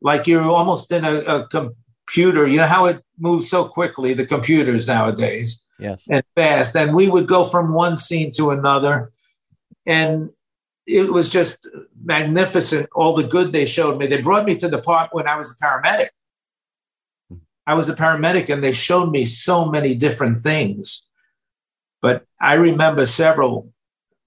like 0.00 0.28
you're 0.28 0.44
almost 0.44 0.92
in 0.92 1.04
a, 1.04 1.16
a 1.22 1.48
computer. 1.48 2.46
You 2.46 2.58
know 2.58 2.66
how 2.66 2.86
it 2.86 3.02
moves 3.18 3.50
so 3.50 3.64
quickly, 3.64 4.14
the 4.14 4.26
computers 4.26 4.86
nowadays, 4.86 5.60
yes, 5.78 6.06
and 6.08 6.22
fast. 6.36 6.76
And 6.76 6.94
we 6.94 7.08
would 7.08 7.26
go 7.26 7.44
from 7.44 7.72
one 7.72 7.98
scene 7.98 8.30
to 8.36 8.50
another, 8.50 9.10
and 9.86 10.30
it 10.86 11.12
was 11.12 11.28
just 11.28 11.66
magnificent. 12.04 12.88
All 12.94 13.14
the 13.14 13.24
good 13.24 13.52
they 13.52 13.66
showed 13.66 13.98
me. 13.98 14.06
They 14.06 14.20
brought 14.20 14.46
me 14.46 14.56
to 14.56 14.68
the 14.68 14.78
part 14.78 15.10
when 15.12 15.26
I 15.26 15.36
was 15.36 15.50
a 15.50 15.64
paramedic. 15.64 16.08
I 17.66 17.74
was 17.74 17.88
a 17.88 17.96
paramedic 17.96 18.52
and 18.52 18.62
they 18.62 18.72
showed 18.72 19.10
me 19.10 19.26
so 19.26 19.64
many 19.64 19.94
different 19.96 20.38
things. 20.40 21.04
But 22.00 22.24
I 22.40 22.54
remember 22.54 23.06
several, 23.06 23.72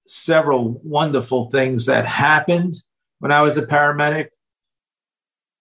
several 0.06 0.82
wonderful 0.84 1.50
things 1.50 1.86
that 1.86 2.06
happened 2.06 2.74
when 3.20 3.32
I 3.32 3.42
was 3.42 3.58
a 3.58 3.66
paramedic. 3.66 4.28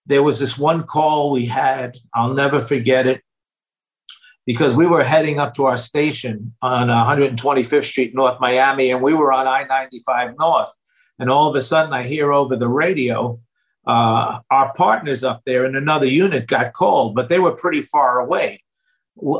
There 0.05 0.23
was 0.23 0.39
this 0.39 0.57
one 0.57 0.83
call 0.83 1.31
we 1.31 1.45
had, 1.45 1.95
I'll 2.13 2.33
never 2.33 2.59
forget 2.59 3.07
it, 3.07 3.21
because 4.45 4.75
we 4.75 4.87
were 4.87 5.03
heading 5.03 5.39
up 5.39 5.53
to 5.53 5.65
our 5.65 5.77
station 5.77 6.53
on 6.61 6.87
125th 6.87 7.85
Street, 7.85 8.15
North 8.15 8.39
Miami, 8.41 8.89
and 8.89 9.01
we 9.01 9.13
were 9.13 9.31
on 9.31 9.47
I 9.47 9.63
95 9.63 10.35
North. 10.39 10.75
And 11.19 11.29
all 11.29 11.47
of 11.49 11.55
a 11.55 11.61
sudden, 11.61 11.93
I 11.93 12.03
hear 12.03 12.31
over 12.31 12.55
the 12.55 12.69
radio 12.69 13.39
uh, 13.89 14.39
our 14.51 14.71
partners 14.73 15.23
up 15.23 15.41
there 15.45 15.65
in 15.65 15.75
another 15.75 16.05
unit 16.05 16.47
got 16.47 16.73
called, 16.73 17.15
but 17.15 17.27
they 17.27 17.39
were 17.39 17.53
pretty 17.53 17.81
far 17.81 18.19
away. 18.19 18.63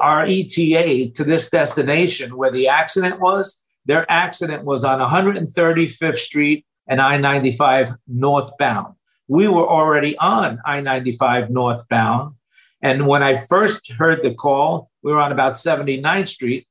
Our 0.02 0.24
ETA 0.24 1.12
to 1.12 1.24
this 1.24 1.50
destination 1.50 2.36
where 2.36 2.52
the 2.52 2.68
accident 2.68 3.20
was, 3.20 3.62
their 3.86 4.10
accident 4.12 4.66
was 4.66 4.84
on 4.84 5.00
135th 5.00 6.16
Street 6.16 6.66
and 6.88 7.00
I 7.00 7.18
95 7.18 7.92
northbound. 8.08 8.96
We 9.28 9.48
were 9.48 9.68
already 9.68 10.18
on 10.18 10.60
I 10.66 10.82
95 10.82 11.52
northbound. 11.52 12.34
And 12.82 13.06
when 13.06 13.22
I 13.22 13.36
first 13.36 13.92
heard 13.92 14.24
the 14.24 14.34
call, 14.34 14.90
we 15.04 15.12
were 15.12 15.20
on 15.20 15.32
about 15.32 15.54
79th 15.54 16.28
Street. 16.28 16.68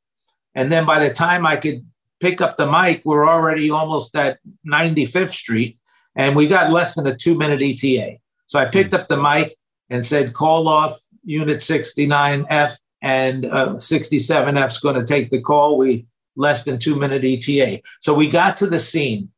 And 0.54 0.72
then 0.72 0.84
by 0.84 0.98
the 0.98 1.12
time 1.12 1.46
I 1.46 1.56
could 1.56 1.86
pick 2.20 2.40
up 2.40 2.56
the 2.56 2.70
mic, 2.70 3.02
we 3.04 3.14
we're 3.14 3.28
already 3.28 3.70
almost 3.70 4.14
at 4.16 4.38
95th 4.66 5.30
Street 5.30 5.78
and 6.16 6.34
we 6.34 6.46
got 6.46 6.70
less 6.70 6.94
than 6.94 7.06
a 7.06 7.16
two 7.16 7.36
minute 7.36 7.62
ETA. 7.62 8.18
So 8.46 8.58
I 8.58 8.66
picked 8.66 8.94
up 8.94 9.08
the 9.08 9.20
mic 9.20 9.54
and 9.90 10.04
said, 10.04 10.34
call 10.34 10.68
off 10.68 10.98
unit 11.24 11.58
69F 11.58 12.76
and 13.02 13.46
uh, 13.46 13.74
67F 13.74 14.66
is 14.66 14.78
going 14.78 14.96
to 14.96 15.04
take 15.04 15.30
the 15.30 15.40
call. 15.40 15.78
We 15.78 16.06
less 16.36 16.64
than 16.64 16.78
two 16.78 16.96
minute 16.96 17.24
ETA. 17.24 17.80
So 18.00 18.14
we 18.14 18.28
got 18.28 18.56
to 18.56 18.66
the 18.66 18.78
scene. 18.78 19.30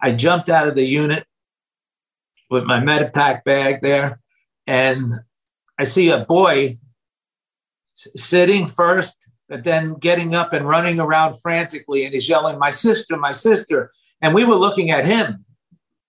I 0.00 0.12
jumped 0.12 0.48
out 0.48 0.68
of 0.68 0.74
the 0.74 0.84
unit 0.84 1.24
with 2.50 2.64
my 2.64 2.80
Medipack 2.80 3.44
bag 3.44 3.82
there, 3.82 4.20
and 4.66 5.10
I 5.78 5.84
see 5.84 6.08
a 6.08 6.24
boy 6.24 6.76
sitting 7.92 8.68
first, 8.68 9.27
but 9.48 9.64
then 9.64 9.94
getting 9.94 10.34
up 10.34 10.52
and 10.52 10.68
running 10.68 11.00
around 11.00 11.34
frantically, 11.34 12.04
and 12.04 12.12
he's 12.12 12.28
yelling, 12.28 12.58
"My 12.58 12.70
sister, 12.70 13.16
my 13.16 13.32
sister!" 13.32 13.92
And 14.20 14.34
we 14.34 14.44
were 14.44 14.56
looking 14.56 14.90
at 14.90 15.06
him, 15.06 15.44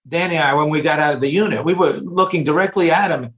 Danny 0.09 0.35
and 0.35 0.43
I, 0.43 0.53
when 0.53 0.69
we 0.69 0.81
got 0.81 0.99
out 0.99 1.13
of 1.13 1.21
the 1.21 1.29
unit, 1.29 1.63
we 1.63 1.73
were 1.73 1.93
looking 1.93 2.43
directly 2.43 2.91
at 2.91 3.11
him. 3.11 3.33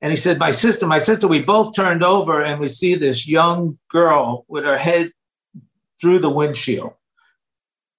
And 0.00 0.10
he 0.10 0.16
said, 0.16 0.38
My 0.38 0.50
sister, 0.50 0.86
my 0.86 0.98
sister, 0.98 1.26
we 1.28 1.42
both 1.42 1.74
turned 1.74 2.04
over 2.04 2.42
and 2.42 2.60
we 2.60 2.68
see 2.68 2.94
this 2.94 3.26
young 3.28 3.78
girl 3.88 4.44
with 4.48 4.64
her 4.64 4.78
head 4.78 5.12
through 6.00 6.18
the 6.20 6.30
windshield. 6.30 6.92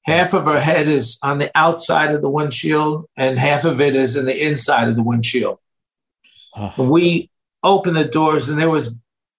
Half 0.03 0.33
of 0.33 0.45
her 0.45 0.59
head 0.59 0.87
is 0.87 1.17
on 1.21 1.37
the 1.37 1.51
outside 1.55 2.15
of 2.15 2.21
the 2.21 2.29
windshield, 2.29 3.05
and 3.15 3.37
half 3.37 3.65
of 3.65 3.79
it 3.79 3.95
is 3.95 4.15
in 4.15 4.25
the 4.25 4.47
inside 4.47 4.87
of 4.87 4.95
the 4.95 5.03
windshield. 5.03 5.59
Oh. 6.55 6.73
We 6.77 7.29
opened 7.63 7.97
the 7.97 8.05
doors, 8.05 8.49
and 8.49 8.59
there 8.59 8.69
was 8.69 8.95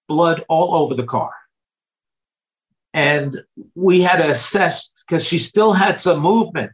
blood 0.07 0.45
all 0.49 0.75
over 0.75 0.95
the 0.95 1.07
car. 1.07 1.33
And 2.93 3.37
we 3.75 4.03
had 4.03 4.17
to 4.17 4.31
assess 4.31 4.91
because 5.07 5.25
she 5.25 5.39
still 5.39 5.73
had 5.73 5.99
some 5.99 6.21
movement. 6.21 6.73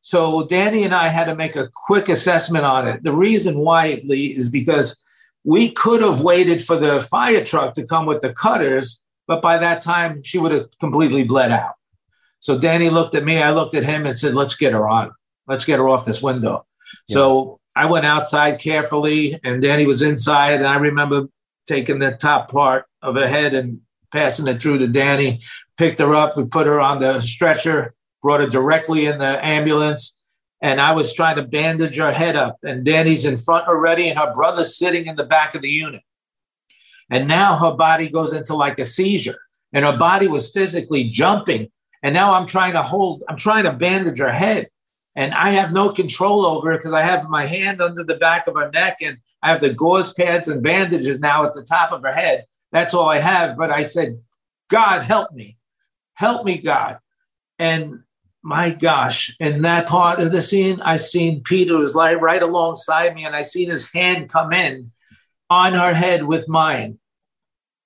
So 0.00 0.46
Danny 0.46 0.84
and 0.84 0.94
I 0.94 1.08
had 1.08 1.24
to 1.24 1.34
make 1.34 1.56
a 1.56 1.68
quick 1.74 2.08
assessment 2.08 2.64
on 2.64 2.86
it. 2.86 3.02
The 3.02 3.12
reason 3.12 3.58
why, 3.58 4.00
Lee, 4.04 4.36
is 4.36 4.48
because 4.48 4.96
we 5.42 5.72
could 5.72 6.00
have 6.00 6.20
waited 6.20 6.62
for 6.62 6.76
the 6.76 7.00
fire 7.00 7.44
truck 7.44 7.74
to 7.74 7.86
come 7.86 8.06
with 8.06 8.20
the 8.20 8.32
cutters, 8.32 9.00
but 9.26 9.42
by 9.42 9.58
that 9.58 9.80
time 9.80 10.22
she 10.22 10.38
would 10.38 10.52
have 10.52 10.66
completely 10.78 11.24
bled 11.24 11.50
out. 11.50 11.74
So 12.38 12.58
Danny 12.58 12.90
looked 12.90 13.16
at 13.16 13.24
me, 13.24 13.42
I 13.42 13.50
looked 13.50 13.74
at 13.74 13.84
him 13.84 14.06
and 14.06 14.16
said, 14.16 14.34
let's 14.34 14.54
get 14.54 14.72
her 14.72 14.88
on. 14.88 15.10
Let's 15.48 15.64
get 15.64 15.78
her 15.78 15.88
off 15.88 16.04
this 16.04 16.22
window. 16.22 16.66
Yeah. 17.08 17.14
So 17.14 17.60
I 17.74 17.86
went 17.86 18.06
outside 18.06 18.60
carefully 18.60 19.40
and 19.42 19.60
Danny 19.60 19.86
was 19.86 20.02
inside. 20.02 20.54
And 20.54 20.66
I 20.66 20.76
remember 20.76 21.28
taking 21.66 21.98
the 21.98 22.12
top 22.12 22.50
part 22.50 22.86
of 23.02 23.16
her 23.16 23.26
head 23.28 23.54
and 23.54 23.80
passing 24.16 24.48
it 24.48 24.62
through 24.62 24.78
to 24.78 24.88
Danny, 24.88 25.40
picked 25.76 25.98
her 25.98 26.14
up, 26.14 26.36
we 26.36 26.44
put 26.46 26.66
her 26.66 26.80
on 26.80 26.98
the 26.98 27.20
stretcher 27.20 27.94
brought 28.26 28.40
her 28.40 28.48
directly 28.48 29.06
in 29.06 29.18
the 29.18 29.44
ambulance. 29.46 30.16
And 30.60 30.80
I 30.80 30.90
was 30.92 31.14
trying 31.14 31.36
to 31.36 31.42
bandage 31.42 31.96
her 31.98 32.12
head 32.12 32.34
up. 32.34 32.56
And 32.64 32.84
Danny's 32.84 33.24
in 33.24 33.36
front 33.36 33.68
already, 33.68 34.08
and 34.08 34.18
her 34.18 34.32
brother's 34.34 34.76
sitting 34.76 35.06
in 35.06 35.14
the 35.14 35.24
back 35.24 35.54
of 35.54 35.62
the 35.62 35.70
unit. 35.70 36.02
And 37.08 37.28
now 37.28 37.56
her 37.56 37.76
body 37.76 38.08
goes 38.08 38.32
into 38.32 38.56
like 38.56 38.80
a 38.80 38.84
seizure, 38.84 39.38
and 39.72 39.84
her 39.84 39.96
body 39.96 40.26
was 40.26 40.50
physically 40.50 41.04
jumping. 41.04 41.70
And 42.02 42.14
now 42.14 42.34
I'm 42.34 42.48
trying 42.48 42.72
to 42.72 42.82
hold, 42.82 43.22
I'm 43.28 43.36
trying 43.36 43.62
to 43.62 43.72
bandage 43.72 44.18
her 44.18 44.32
head. 44.32 44.70
And 45.14 45.32
I 45.32 45.50
have 45.50 45.72
no 45.72 45.92
control 45.92 46.44
over 46.44 46.72
it 46.72 46.78
because 46.78 46.92
I 46.92 47.02
have 47.02 47.28
my 47.28 47.46
hand 47.46 47.80
under 47.80 48.02
the 48.02 48.16
back 48.16 48.48
of 48.48 48.56
her 48.56 48.70
neck 48.72 48.96
and 49.02 49.18
I 49.42 49.50
have 49.50 49.60
the 49.60 49.72
gauze 49.72 50.12
pads 50.12 50.48
and 50.48 50.62
bandages 50.62 51.20
now 51.20 51.44
at 51.44 51.54
the 51.54 51.62
top 51.62 51.92
of 51.92 52.02
her 52.02 52.12
head. 52.12 52.44
That's 52.76 52.92
all 52.92 53.08
I 53.08 53.20
have. 53.20 53.56
But 53.56 53.70
I 53.70 53.80
said, 53.80 54.20
God, 54.68 55.02
help 55.02 55.32
me. 55.32 55.56
Help 56.12 56.44
me, 56.44 56.58
God. 56.58 56.98
And 57.58 58.00
my 58.42 58.68
gosh, 58.68 59.34
in 59.40 59.62
that 59.62 59.86
part 59.86 60.20
of 60.20 60.30
the 60.30 60.42
scene, 60.42 60.82
I 60.82 60.98
seen 60.98 61.42
Peter 61.42 61.78
was 61.78 61.96
like 61.96 62.20
right 62.20 62.42
alongside 62.42 63.14
me, 63.14 63.24
and 63.24 63.34
I 63.34 63.40
seen 63.40 63.70
his 63.70 63.90
hand 63.90 64.28
come 64.28 64.52
in 64.52 64.92
on 65.48 65.72
her 65.72 65.94
head 65.94 66.26
with 66.26 66.48
mine. 66.48 66.98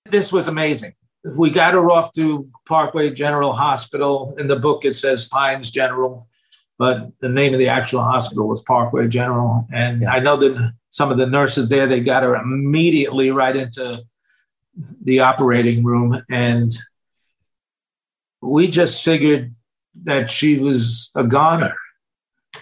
This 0.07 0.33
was 0.33 0.48
amazing. 0.48 0.94
We 1.38 1.50
got 1.50 1.74
her 1.74 1.88
off 1.92 2.11
to 2.14 2.50
Parkway 2.66 3.11
General 3.11 3.53
Hospital. 3.53 4.35
In 4.38 4.48
the 4.48 4.57
book, 4.57 4.85
it 4.85 4.94
says 4.94 5.24
Pines 5.29 5.70
General, 5.70 6.26
but 6.81 7.12
the 7.20 7.29
name 7.29 7.53
of 7.53 7.61
the 7.61 7.68
actual 7.68 8.03
hospital 8.03 8.48
was 8.48 8.61
Parkway 8.62 9.07
General. 9.07 9.68
And 9.72 10.05
I 10.09 10.18
know 10.18 10.37
that 10.38 10.72
some 10.88 11.12
of 11.12 11.18
the 11.18 11.26
nurses 11.26 11.68
there, 11.68 11.87
they 11.87 12.00
got 12.00 12.24
her 12.24 12.35
immediately 12.35 13.31
right 13.31 13.55
into 13.55 14.03
the 15.03 15.21
operating 15.21 15.85
room. 15.85 16.23
And 16.31 16.73
we 18.43 18.69
just 18.69 19.03
figured 19.03 19.55
that 20.03 20.31
she 20.31 20.59
was 20.59 21.11
a 21.14 21.25
goner. 21.25 21.77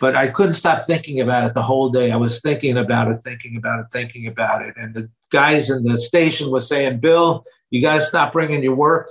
But 0.00 0.16
I 0.16 0.28
couldn't 0.28 0.54
stop 0.54 0.85
thinking 0.85 1.20
about 1.20 1.44
it 1.44 1.54
the 1.54 1.62
whole 1.62 1.88
day. 1.88 2.12
I 2.12 2.16
was 2.16 2.40
thinking 2.40 2.76
about 2.76 3.11
it, 3.11 3.20
thinking 3.24 3.57
about 3.57 3.81
it, 3.81 3.87
thinking 3.90 4.26
about 4.26 4.62
it. 4.62 4.74
And 4.76 4.92
the 4.92 5.09
guys 5.31 5.70
in 5.70 5.83
the 5.83 5.96
station 5.96 6.50
were 6.50 6.61
saying, 6.61 7.00
Bill, 7.00 7.42
you 7.70 7.81
got 7.81 7.94
to 7.94 8.00
stop 8.00 8.33
bringing 8.33 8.62
your 8.62 8.74
work 8.74 9.09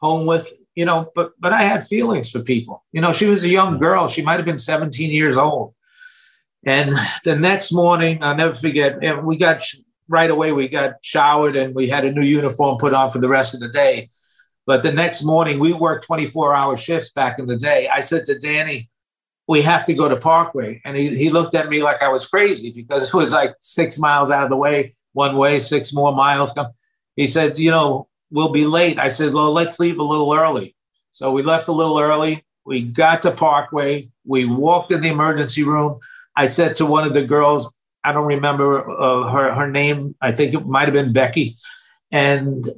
home 0.00 0.26
with, 0.26 0.52
you 0.74 0.84
know, 0.84 1.10
but, 1.14 1.32
but 1.40 1.52
I 1.52 1.62
had 1.62 1.84
feelings 1.84 2.30
for 2.30 2.40
people. 2.40 2.84
You 2.92 3.00
know, 3.00 3.12
she 3.12 3.26
was 3.26 3.44
a 3.44 3.48
young 3.48 3.78
girl. 3.78 4.06
She 4.06 4.22
might 4.22 4.36
have 4.36 4.46
been 4.46 4.58
17 4.58 5.10
years 5.10 5.36
old. 5.36 5.74
And 6.64 6.94
the 7.24 7.36
next 7.36 7.72
morning, 7.72 8.22
I'll 8.22 8.36
never 8.36 8.54
forget, 8.54 9.02
eh, 9.02 9.14
we 9.14 9.36
got 9.36 9.62
right 10.08 10.30
away, 10.30 10.52
we 10.52 10.68
got 10.68 10.94
showered 11.02 11.56
and 11.56 11.74
we 11.74 11.88
had 11.88 12.04
a 12.04 12.12
new 12.12 12.24
uniform 12.24 12.76
put 12.78 12.94
on 12.94 13.10
for 13.10 13.18
the 13.18 13.28
rest 13.28 13.54
of 13.54 13.60
the 13.60 13.68
day. 13.68 14.08
But 14.66 14.82
the 14.82 14.92
next 14.92 15.22
morning, 15.22 15.58
we 15.58 15.72
worked 15.72 16.06
24 16.06 16.54
hour 16.54 16.76
shifts 16.76 17.12
back 17.12 17.38
in 17.38 17.46
the 17.46 17.56
day. 17.56 17.88
I 17.88 18.00
said 18.00 18.24
to 18.26 18.38
Danny, 18.38 18.88
we 19.46 19.62
have 19.62 19.84
to 19.86 19.94
go 19.94 20.08
to 20.08 20.16
Parkway. 20.16 20.80
And 20.84 20.96
he, 20.96 21.14
he 21.16 21.30
looked 21.30 21.54
at 21.54 21.68
me 21.68 21.82
like 21.82 22.02
I 22.02 22.08
was 22.08 22.26
crazy 22.26 22.70
because 22.70 23.08
it 23.08 23.14
was 23.14 23.32
like 23.32 23.54
six 23.60 23.98
miles 23.98 24.30
out 24.30 24.44
of 24.44 24.50
the 24.50 24.56
way, 24.56 24.96
one 25.12 25.36
way, 25.36 25.60
six 25.60 25.92
more 25.92 26.14
miles. 26.14 26.52
Come. 26.52 26.68
He 27.16 27.26
said, 27.26 27.58
you 27.58 27.70
know, 27.70 28.08
we'll 28.30 28.50
be 28.52 28.66
late. 28.66 28.98
I 28.98 29.08
said, 29.08 29.32
well, 29.32 29.52
let's 29.52 29.78
leave 29.78 29.98
a 29.98 30.04
little 30.04 30.32
early. 30.32 30.74
So 31.10 31.30
we 31.30 31.42
left 31.42 31.68
a 31.68 31.72
little 31.72 31.98
early. 31.98 32.44
We 32.64 32.82
got 32.82 33.22
to 33.22 33.30
Parkway. 33.30 34.10
We 34.24 34.46
walked 34.46 34.90
in 34.90 35.02
the 35.02 35.08
emergency 35.08 35.62
room. 35.62 36.00
I 36.34 36.46
said 36.46 36.74
to 36.76 36.86
one 36.86 37.04
of 37.04 37.14
the 37.14 37.24
girls, 37.24 37.72
I 38.04 38.12
don't 38.12 38.26
remember 38.26 38.88
uh, 38.90 39.30
her 39.30 39.54
her 39.54 39.70
name. 39.70 40.14
I 40.20 40.32
think 40.32 40.54
it 40.54 40.66
might 40.66 40.84
have 40.84 40.92
been 40.92 41.12
Becky, 41.12 41.56
and 42.12 42.68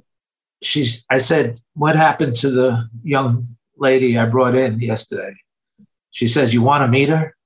she's. 0.62 1.04
I 1.10 1.18
said, 1.18 1.60
"What 1.74 1.96
happened 1.96 2.34
to 2.36 2.50
the 2.50 2.88
young 3.02 3.44
lady 3.76 4.16
I 4.16 4.26
brought 4.26 4.54
in 4.54 4.80
yesterday?" 4.80 5.34
She 6.10 6.28
says, 6.28 6.54
"You 6.54 6.62
want 6.62 6.82
to 6.82 6.88
meet 6.88 7.08
her?" 7.08 7.36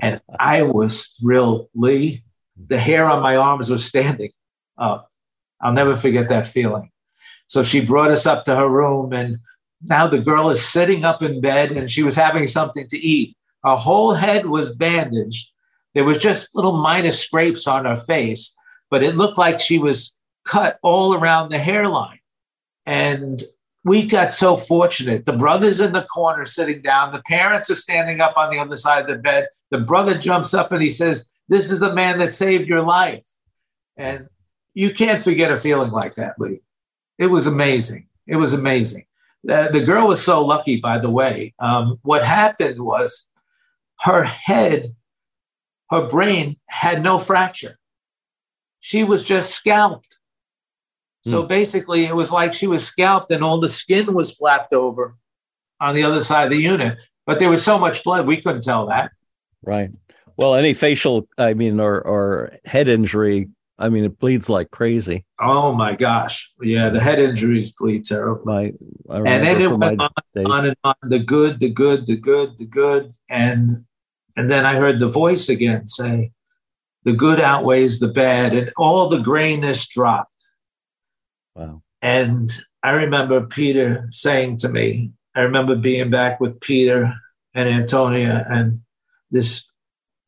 And 0.00 0.20
I 0.38 0.62
was 0.62 1.06
thrilled, 1.20 1.68
Lee. 1.74 2.24
The 2.66 2.78
hair 2.78 3.08
on 3.10 3.22
my 3.22 3.36
arms 3.36 3.70
was 3.70 3.84
standing 3.84 4.30
up. 4.78 5.10
I'll 5.60 5.72
never 5.72 5.94
forget 5.94 6.28
that 6.28 6.46
feeling. 6.46 6.90
So 7.46 7.62
she 7.62 7.84
brought 7.84 8.10
us 8.10 8.26
up 8.26 8.44
to 8.44 8.56
her 8.56 8.68
room, 8.68 9.12
and 9.12 9.38
now 9.82 10.06
the 10.06 10.18
girl 10.18 10.50
is 10.50 10.66
sitting 10.66 11.04
up 11.04 11.22
in 11.22 11.40
bed 11.40 11.72
and 11.72 11.90
she 11.90 12.02
was 12.02 12.16
having 12.16 12.46
something 12.46 12.86
to 12.88 12.98
eat. 12.98 13.36
Her 13.62 13.76
whole 13.76 14.14
head 14.14 14.46
was 14.46 14.74
bandaged. 14.74 15.50
There 15.96 16.04
was 16.04 16.18
just 16.18 16.54
little 16.54 16.76
minor 16.76 17.10
scrapes 17.10 17.66
on 17.66 17.86
her 17.86 17.96
face, 17.96 18.54
but 18.90 19.02
it 19.02 19.16
looked 19.16 19.38
like 19.38 19.58
she 19.58 19.78
was 19.78 20.12
cut 20.44 20.78
all 20.82 21.14
around 21.14 21.48
the 21.48 21.58
hairline. 21.58 22.18
And 22.84 23.42
we 23.82 24.04
got 24.04 24.30
so 24.30 24.58
fortunate. 24.58 25.24
The 25.24 25.32
brother's 25.32 25.80
in 25.80 25.94
the 25.94 26.02
corner 26.02 26.44
sitting 26.44 26.82
down. 26.82 27.12
The 27.12 27.22
parents 27.22 27.70
are 27.70 27.76
standing 27.76 28.20
up 28.20 28.36
on 28.36 28.50
the 28.50 28.58
other 28.58 28.76
side 28.76 29.04
of 29.04 29.08
the 29.08 29.16
bed. 29.16 29.46
The 29.70 29.78
brother 29.78 30.18
jumps 30.18 30.52
up 30.52 30.70
and 30.70 30.82
he 30.82 30.90
says, 30.90 31.24
This 31.48 31.72
is 31.72 31.80
the 31.80 31.94
man 31.94 32.18
that 32.18 32.30
saved 32.30 32.68
your 32.68 32.82
life. 32.82 33.26
And 33.96 34.28
you 34.74 34.92
can't 34.92 35.18
forget 35.18 35.50
a 35.50 35.56
feeling 35.56 35.92
like 35.92 36.16
that, 36.16 36.38
Lee. 36.38 36.60
It 37.16 37.28
was 37.28 37.46
amazing. 37.46 38.08
It 38.26 38.36
was 38.36 38.52
amazing. 38.52 39.06
The, 39.44 39.70
the 39.72 39.82
girl 39.82 40.08
was 40.08 40.22
so 40.22 40.44
lucky, 40.44 40.78
by 40.78 40.98
the 40.98 41.08
way. 41.08 41.54
Um, 41.58 41.98
what 42.02 42.22
happened 42.22 42.84
was 42.84 43.24
her 44.00 44.24
head, 44.24 44.94
her 45.90 46.06
brain 46.06 46.56
had 46.68 47.02
no 47.02 47.18
fracture. 47.18 47.78
She 48.80 49.04
was 49.04 49.24
just 49.24 49.52
scalped. 49.52 50.18
So 51.24 51.42
mm. 51.42 51.48
basically, 51.48 52.04
it 52.04 52.14
was 52.14 52.30
like 52.30 52.52
she 52.52 52.66
was 52.66 52.84
scalped 52.86 53.30
and 53.30 53.42
all 53.42 53.58
the 53.58 53.68
skin 53.68 54.14
was 54.14 54.34
flapped 54.34 54.72
over 54.72 55.16
on 55.80 55.94
the 55.94 56.04
other 56.04 56.20
side 56.20 56.44
of 56.44 56.50
the 56.50 56.62
unit. 56.62 56.98
But 57.26 57.38
there 57.38 57.50
was 57.50 57.64
so 57.64 57.78
much 57.78 58.04
blood, 58.04 58.26
we 58.26 58.40
couldn't 58.40 58.62
tell 58.62 58.86
that. 58.86 59.10
Right. 59.62 59.90
Well, 60.36 60.54
any 60.54 60.74
facial, 60.74 61.28
I 61.38 61.54
mean, 61.54 61.80
or, 61.80 62.00
or 62.00 62.52
head 62.64 62.88
injury 62.88 63.48
I 63.78 63.90
mean, 63.90 64.04
it 64.04 64.18
bleeds 64.18 64.48
like 64.48 64.70
crazy. 64.70 65.24
Oh 65.40 65.72
my 65.72 65.94
gosh. 65.94 66.50
Yeah, 66.60 66.88
the 66.88 67.00
head 67.00 67.18
injuries 67.18 67.72
bleed 67.72 68.04
terrible. 68.04 68.42
My, 68.44 68.72
and 69.08 69.44
then 69.44 69.60
it 69.60 69.70
went 69.70 70.00
on, 70.00 70.10
on, 70.46 70.68
and 70.68 70.76
on, 70.82 70.94
the 71.02 71.18
good, 71.18 71.60
the 71.60 71.68
good, 71.68 72.06
the 72.06 72.16
good, 72.16 72.56
the 72.56 72.64
good. 72.64 73.12
And 73.28 73.84
and 74.36 74.50
then 74.50 74.66
I 74.66 74.74
heard 74.76 74.98
the 74.98 75.08
voice 75.08 75.48
again 75.48 75.86
say, 75.86 76.32
the 77.04 77.12
good 77.12 77.40
outweighs 77.40 78.00
the 78.00 78.08
bad, 78.08 78.52
and 78.52 78.72
all 78.76 79.08
the 79.08 79.20
grayness 79.20 79.86
dropped. 79.86 80.42
Wow. 81.54 81.82
And 82.02 82.50
I 82.82 82.90
remember 82.90 83.46
Peter 83.46 84.08
saying 84.10 84.58
to 84.58 84.68
me, 84.68 85.12
I 85.34 85.42
remember 85.42 85.76
being 85.76 86.10
back 86.10 86.40
with 86.40 86.60
Peter 86.60 87.14
and 87.54 87.68
Antonia 87.68 88.44
and 88.48 88.80
this 89.30 89.64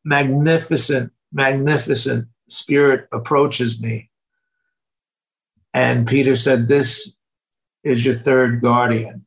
magnificent, 0.05 1.11
magnificent 1.31 2.27
Spirit 2.47 3.07
approaches 3.11 3.79
me. 3.79 4.09
And 5.73 6.07
Peter 6.07 6.35
said, 6.35 6.67
This 6.67 7.11
is 7.83 8.03
your 8.03 8.15
third 8.15 8.61
guardian. 8.61 9.25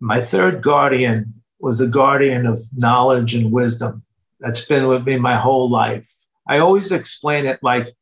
My 0.00 0.20
third 0.20 0.62
guardian 0.62 1.41
was 1.62 1.80
a 1.80 1.86
guardian 1.86 2.44
of 2.46 2.58
knowledge 2.76 3.34
and 3.34 3.52
wisdom 3.52 4.02
that's 4.40 4.64
been 4.64 4.88
with 4.88 5.06
me 5.06 5.16
my 5.16 5.36
whole 5.36 5.70
life. 5.70 6.10
I 6.48 6.58
always 6.58 6.90
explain 6.90 7.46
it 7.46 7.60
like 7.62 7.94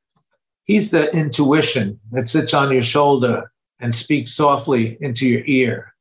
he's 0.65 0.91
the 0.91 1.07
intuition 1.15 2.01
that 2.11 2.27
sits 2.27 2.55
on 2.55 2.73
your 2.73 2.83
shoulder 2.83 3.53
and 3.79 3.95
speaks 3.95 4.33
softly 4.33 4.97
into 5.01 5.29
your 5.29 5.43
ear. 5.45 5.95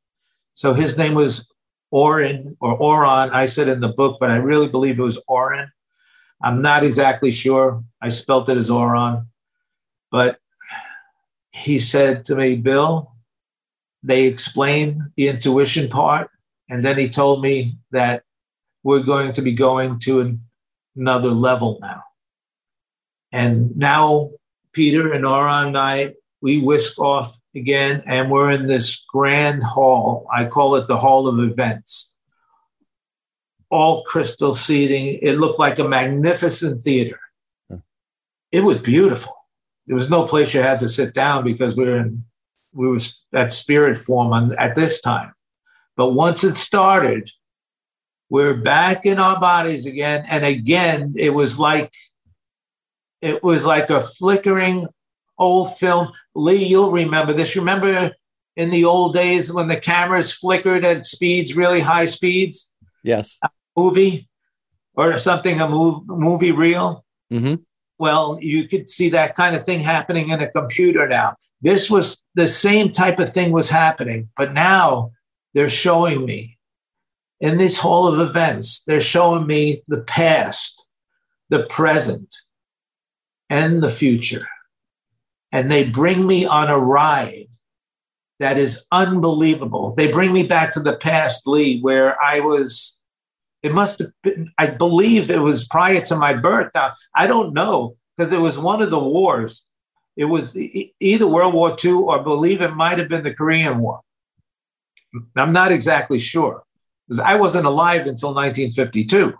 So 0.54 0.72
his 0.72 0.96
name 0.96 1.14
was 1.14 1.46
Orin 1.90 2.56
or 2.60 2.78
Oron. 2.78 3.30
I 3.32 3.46
said 3.46 3.68
in 3.68 3.80
the 3.80 3.88
book, 3.88 4.16
but 4.18 4.30
I 4.30 4.36
really 4.36 4.68
believe 4.68 4.98
it 4.98 5.02
was 5.02 5.22
Orin. 5.28 5.70
I'm 6.42 6.62
not 6.62 6.82
exactly 6.82 7.30
sure. 7.30 7.84
I 8.00 8.08
spelt 8.08 8.48
it 8.48 8.56
as 8.56 8.70
Oron. 8.70 9.26
But 10.10 10.38
he 11.52 11.78
said 11.78 12.24
to 12.26 12.36
me, 12.36 12.56
Bill, 12.56 13.12
they 14.02 14.24
explained 14.24 14.98
the 15.16 15.28
intuition 15.28 15.90
part. 15.90 16.30
And 16.70 16.82
then 16.82 16.96
he 16.96 17.08
told 17.08 17.42
me 17.42 17.76
that 17.90 18.22
we're 18.82 19.02
going 19.02 19.32
to 19.34 19.42
be 19.42 19.52
going 19.52 19.98
to 20.00 20.20
an, 20.20 20.40
another 20.96 21.30
level 21.30 21.78
now. 21.82 22.02
And 23.32 23.76
now 23.76 24.30
Peter 24.72 25.12
and 25.12 25.24
Oron 25.24 25.68
and 25.68 25.78
I, 25.78 26.14
we 26.40 26.58
whisk 26.58 26.98
off 26.98 27.36
again, 27.54 28.02
and 28.06 28.30
we're 28.30 28.50
in 28.50 28.66
this 28.66 29.04
grand 29.12 29.62
hall. 29.62 30.26
I 30.32 30.46
call 30.46 30.76
it 30.76 30.86
the 30.86 30.96
Hall 30.96 31.26
of 31.26 31.38
Events 31.38 32.10
all 33.70 34.02
crystal 34.02 34.52
seating. 34.52 35.18
It 35.22 35.38
looked 35.38 35.58
like 35.58 35.78
a 35.78 35.88
magnificent 35.88 36.82
theater. 36.82 37.18
Hmm. 37.68 37.76
It 38.52 38.64
was 38.64 38.78
beautiful. 38.78 39.32
There 39.86 39.94
was 39.96 40.10
no 40.10 40.24
place 40.24 40.52
you 40.52 40.62
had 40.62 40.80
to 40.80 40.88
sit 40.88 41.14
down 41.14 41.44
because 41.44 41.76
we 41.76 41.84
were 41.84 41.98
in 41.98 42.24
we 42.72 42.86
were 42.86 43.00
at 43.32 43.50
spirit 43.50 43.96
form 43.96 44.32
on, 44.32 44.56
at 44.56 44.76
this 44.76 45.00
time. 45.00 45.32
But 45.96 46.10
once 46.10 46.44
it 46.44 46.56
started, 46.56 47.30
we're 48.28 48.56
back 48.56 49.04
in 49.06 49.18
our 49.18 49.40
bodies 49.40 49.86
again. 49.86 50.24
And 50.28 50.44
again, 50.44 51.12
it 51.16 51.30
was 51.30 51.58
like 51.58 51.92
it 53.20 53.42
was 53.42 53.66
like 53.66 53.90
a 53.90 54.00
flickering 54.00 54.86
old 55.38 55.76
film. 55.76 56.12
Lee, 56.34 56.64
you'll 56.64 56.92
remember 56.92 57.32
this. 57.32 57.56
Remember 57.56 58.12
in 58.56 58.70
the 58.70 58.84
old 58.84 59.14
days 59.14 59.52
when 59.52 59.68
the 59.68 59.76
cameras 59.76 60.32
flickered 60.32 60.84
at 60.84 61.06
speeds, 61.06 61.56
really 61.56 61.80
high 61.80 62.04
speeds? 62.04 62.70
Yes 63.02 63.38
A 63.42 63.50
movie 63.76 64.28
or 64.94 65.16
something, 65.16 65.60
a 65.60 65.68
move, 65.68 66.06
movie 66.06 66.52
reel. 66.52 67.04
Mm-hmm. 67.32 67.62
Well, 67.98 68.38
you 68.40 68.68
could 68.68 68.88
see 68.88 69.10
that 69.10 69.34
kind 69.34 69.54
of 69.54 69.64
thing 69.64 69.80
happening 69.80 70.28
in 70.28 70.40
a 70.40 70.50
computer 70.50 71.06
now. 71.06 71.36
This 71.62 71.90
was 71.90 72.22
the 72.34 72.46
same 72.46 72.90
type 72.90 73.18
of 73.18 73.32
thing 73.32 73.52
was 73.52 73.68
happening, 73.68 74.30
but 74.36 74.54
now 74.54 75.12
they're 75.54 75.68
showing 75.68 76.24
me 76.24 76.58
in 77.40 77.56
this 77.56 77.78
hall 77.78 78.06
of 78.06 78.20
events, 78.20 78.82
they're 78.86 79.00
showing 79.00 79.46
me 79.46 79.82
the 79.88 80.02
past, 80.02 80.86
the 81.48 81.64
present, 81.64 82.34
and 83.48 83.82
the 83.82 83.88
future. 83.88 84.46
And 85.50 85.70
they 85.70 85.84
bring 85.84 86.26
me 86.26 86.44
on 86.44 86.68
a 86.68 86.78
ride 86.78 87.46
that 88.38 88.58
is 88.58 88.82
unbelievable. 88.92 89.92
They 89.96 90.10
bring 90.10 90.32
me 90.32 90.44
back 90.44 90.70
to 90.72 90.80
the 90.80 90.96
past, 90.96 91.46
Lee, 91.46 91.80
where 91.80 92.22
I 92.22 92.40
was 92.40 92.96
it 93.62 93.74
must 93.74 93.98
have 93.98 94.10
been, 94.22 94.50
I 94.56 94.68
believe 94.68 95.30
it 95.30 95.40
was 95.40 95.68
prior 95.68 96.00
to 96.02 96.16
my 96.16 96.32
birth. 96.32 96.70
Now, 96.74 96.94
I 97.14 97.26
don't 97.26 97.52
know 97.52 97.96
because 98.16 98.32
it 98.32 98.40
was 98.40 98.58
one 98.58 98.80
of 98.80 98.90
the 98.90 98.98
wars. 98.98 99.66
It 100.16 100.24
was 100.24 100.56
either 100.56 101.26
World 101.26 101.54
War 101.54 101.76
II 101.82 101.92
or 101.92 102.18
I 102.18 102.22
believe 102.22 102.62
it 102.62 102.74
might 102.74 102.98
have 102.98 103.08
been 103.08 103.22
the 103.22 103.34
Korean 103.34 103.80
War. 103.80 104.00
I'm 105.36 105.50
not 105.50 105.72
exactly 105.72 106.18
sure 106.18 106.62
because 107.06 107.20
I 107.20 107.34
wasn't 107.36 107.66
alive 107.66 108.06
until 108.06 108.34
1952. 108.34 109.34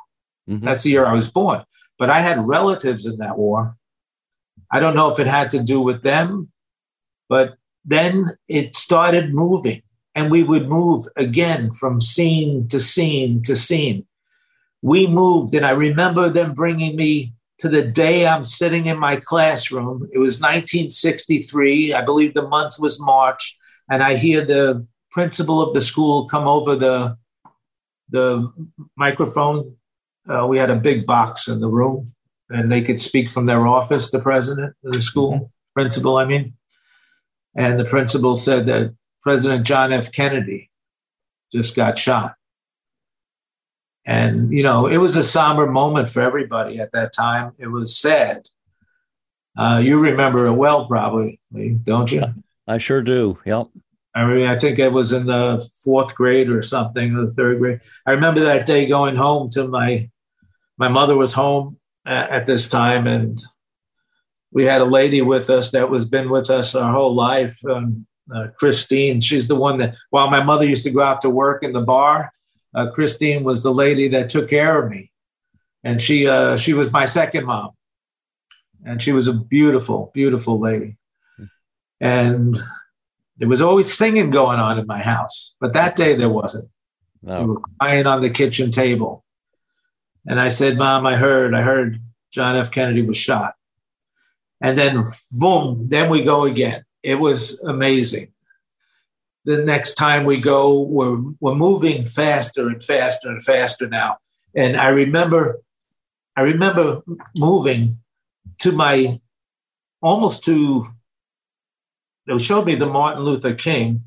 Mm-hmm. 0.49 0.65
That's 0.65 0.83
the 0.83 0.91
year 0.91 1.07
I 1.07 1.15
was 1.15 1.31
born. 1.31 1.65
But 1.99 2.11
I 2.11 2.21
had 2.21 2.47
relatives 2.47 3.07
in 3.07 3.19
that 3.19 3.39
war. 3.39 3.77
I 4.73 4.81
don't 4.81 4.97
know 4.97 5.13
if 5.13 5.19
it 5.19 5.27
had 5.27 5.51
to 5.53 5.63
do 5.63 5.81
with 5.81 6.03
them, 6.03 6.51
but 7.29 7.57
then 7.85 8.37
it 8.49 8.75
started 8.75 9.35
moving 9.35 9.83
and 10.15 10.31
we 10.31 10.43
would 10.43 10.69
move 10.69 11.07
again 11.17 11.71
from 11.73 12.01
scene 12.01 12.69
to 12.69 12.81
scene 12.81 13.43
to 13.43 13.55
scene 13.55 14.07
we 14.83 15.07
moved, 15.07 15.55
and 15.55 15.67
I 15.67 15.71
remember 15.71 16.29
them 16.29 16.55
bringing 16.55 16.97
me 16.97 17.35
to 17.59 17.69
the 17.69 17.83
day 17.83 18.27
I'm 18.27 18.43
sitting 18.43 18.87
in 18.87 18.99
my 18.99 19.17
classroom. 19.17 20.09
It 20.13 20.19
was 20.19 20.41
1963. 20.41 21.93
I 21.93 22.03
believe 22.03 22.33
the 22.33 22.49
month 22.49 22.79
was 22.79 23.01
March, 23.01 23.59
and 23.91 24.03
I 24.03 24.17
hear 24.17 24.43
the 24.43 24.87
principal 25.11 25.61
of 25.63 25.75
the 25.75 25.81
school 25.81 26.27
come 26.29 26.47
over 26.47 26.77
the 26.77 27.17
the 28.11 28.53
microphone 28.97 29.77
uh, 30.29 30.47
we 30.47 30.59
had 30.59 30.71
a 30.71 30.77
big 30.77 31.07
box 31.07 31.49
in 31.49 31.61
the 31.61 31.69
room, 31.69 32.05
and 32.51 32.71
they 32.71 32.83
could 32.83 33.01
speak 33.01 33.31
from 33.31 33.47
their 33.47 33.67
office. 33.67 34.11
The 34.11 34.21
president 34.21 34.75
of 34.85 34.93
the 34.93 35.03
school, 35.03 35.33
mm-hmm. 35.33 35.45
principal, 35.75 36.17
I 36.17 36.25
mean, 36.25 36.55
and 37.57 37.79
the 37.79 37.85
principal 37.85 38.35
said 38.35 38.67
that 38.67 38.95
President 39.23 39.67
John 39.67 39.93
F. 39.93 40.13
Kennedy 40.13 40.71
just 41.53 41.75
got 41.75 41.99
shot. 41.99 42.35
And, 44.07 44.51
you 44.51 44.63
know, 44.63 44.87
it 44.87 44.97
was 44.97 45.17
a 45.17 45.23
somber 45.23 45.71
moment 45.71 46.09
for 46.09 46.23
everybody 46.23 46.79
at 46.79 46.93
that 46.93 47.13
time. 47.13 47.53
It 47.59 47.67
was 47.67 47.99
sad. 47.99 48.49
Uh, 49.59 49.81
you 49.83 49.99
remember 49.99 50.47
it 50.47 50.55
well, 50.55 50.87
probably, 50.87 51.39
don't 51.83 52.11
you? 52.11 52.23
I 52.67 52.79
sure 52.79 53.03
do. 53.03 53.39
Yep. 53.45 53.69
I 54.15 54.27
mean, 54.27 54.47
I 54.47 54.59
think 54.59 54.79
it 54.79 54.93
was 54.93 55.13
in 55.13 55.27
the 55.27 55.67
fourth 55.85 56.15
grade 56.15 56.51
or 56.51 56.63
something, 56.63 57.15
or 57.15 57.27
the 57.27 57.35
third 57.35 57.59
grade. 57.59 57.81
I 58.07 58.13
remember 58.13 58.41
that 58.41 58.67
day 58.67 58.87
going 58.87 59.17
home 59.17 59.49
to 59.51 59.69
my, 59.69 60.11
my 60.79 60.89
mother 60.89 61.17
was 61.17 61.33
home 61.33 61.79
at, 62.05 62.31
at 62.31 62.47
this 62.47 62.69
time, 62.69 63.07
and 63.07 63.41
we 64.53 64.65
had 64.65 64.81
a 64.81 64.85
lady 64.85 65.23
with 65.23 65.49
us 65.49 65.71
that 65.71 65.91
was 65.91 66.07
been 66.07 66.29
with 66.29 66.51
us 66.51 66.75
our 66.75 66.93
whole 66.93 67.15
life, 67.15 67.65
um, 67.67 68.07
uh, 68.35 68.49
Christine. 68.59 69.21
She's 69.21 69.47
the 69.47 69.55
one 69.55 69.79
that, 69.79 69.97
while 70.11 70.29
my 70.29 70.43
mother 70.43 70.65
used 70.65 70.85
to 70.85 70.91
go 70.91 71.03
out 71.03 71.21
to 71.21 71.31
work 71.31 71.63
in 71.63 71.73
the 71.73 71.83
bar, 71.83 72.33
uh, 72.75 72.91
Christine 72.91 73.45
was 73.45 73.63
the 73.63 73.73
lady 73.73 74.09
that 74.09 74.29
took 74.29 74.51
care 74.51 74.83
of 74.83 74.91
me, 74.91 75.11
and 75.85 76.01
she 76.01 76.29
uh, 76.29 76.57
she 76.57 76.73
was 76.73 76.93
my 76.93 77.05
second 77.05 77.47
mom, 77.47 77.71
and 78.85 79.03
she 79.03 79.13
was 79.13 79.29
a 79.29 79.33
beautiful, 79.33 80.11
beautiful 80.15 80.59
lady, 80.61 80.97
and 82.01 82.57
there 83.41 83.49
was 83.49 83.63
always 83.63 83.93
singing 83.93 84.31
going 84.31 84.61
on 84.61 84.79
in 84.79 84.87
my 84.87 84.99
house, 84.99 85.55
but 85.61 85.73
that 85.73 85.97
day 85.97 86.15
there 86.15 86.29
wasn't. 86.29 86.69
No. 87.23 87.39
They 87.39 87.45
were 87.45 87.61
crying 87.81 88.07
on 88.07 88.21
the 88.21 88.29
kitchen 88.29 88.71
table. 88.71 89.25
And 90.29 90.39
I 90.39 90.49
said, 90.49 90.77
Mom, 90.77 91.07
I 91.07 91.17
heard, 91.17 91.55
I 91.55 91.63
heard 91.63 92.03
John 92.31 92.55
F. 92.55 92.71
Kennedy 92.71 93.01
was 93.01 93.17
shot. 93.17 93.55
And 94.61 94.77
then, 94.77 95.03
boom, 95.41 95.89
then 95.89 96.11
we 96.11 96.23
go 96.23 96.45
again. 96.45 96.85
It 97.03 97.15
was 97.15 97.59
amazing. 97.61 98.29
The 99.47 99.65
next 99.65 99.95
time 99.95 100.27
we 100.27 100.39
go, 100.39 100.79
we're, 100.79 101.19
we're 101.41 101.55
moving 101.55 102.05
faster 102.05 102.69
and 102.69 102.83
faster 102.83 103.31
and 103.31 103.43
faster 103.43 103.89
now. 103.89 104.19
And 104.55 104.77
I 104.77 104.89
remember, 104.89 105.61
I 106.37 106.43
remember 106.43 107.01
moving 107.39 107.95
to 108.59 108.73
my, 108.73 109.19
almost 110.03 110.45
to 110.45 110.87
they 112.31 112.39
showed 112.39 112.67
me 112.67 112.75
the 112.75 112.87
Martin 112.87 113.25
Luther 113.25 113.55
King 113.55 114.05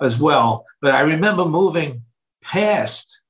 as 0.00 0.18
well. 0.18 0.64
But 0.80 0.94
I 0.94 1.00
remember 1.00 1.44
moving 1.44 2.02
past, 2.42 3.20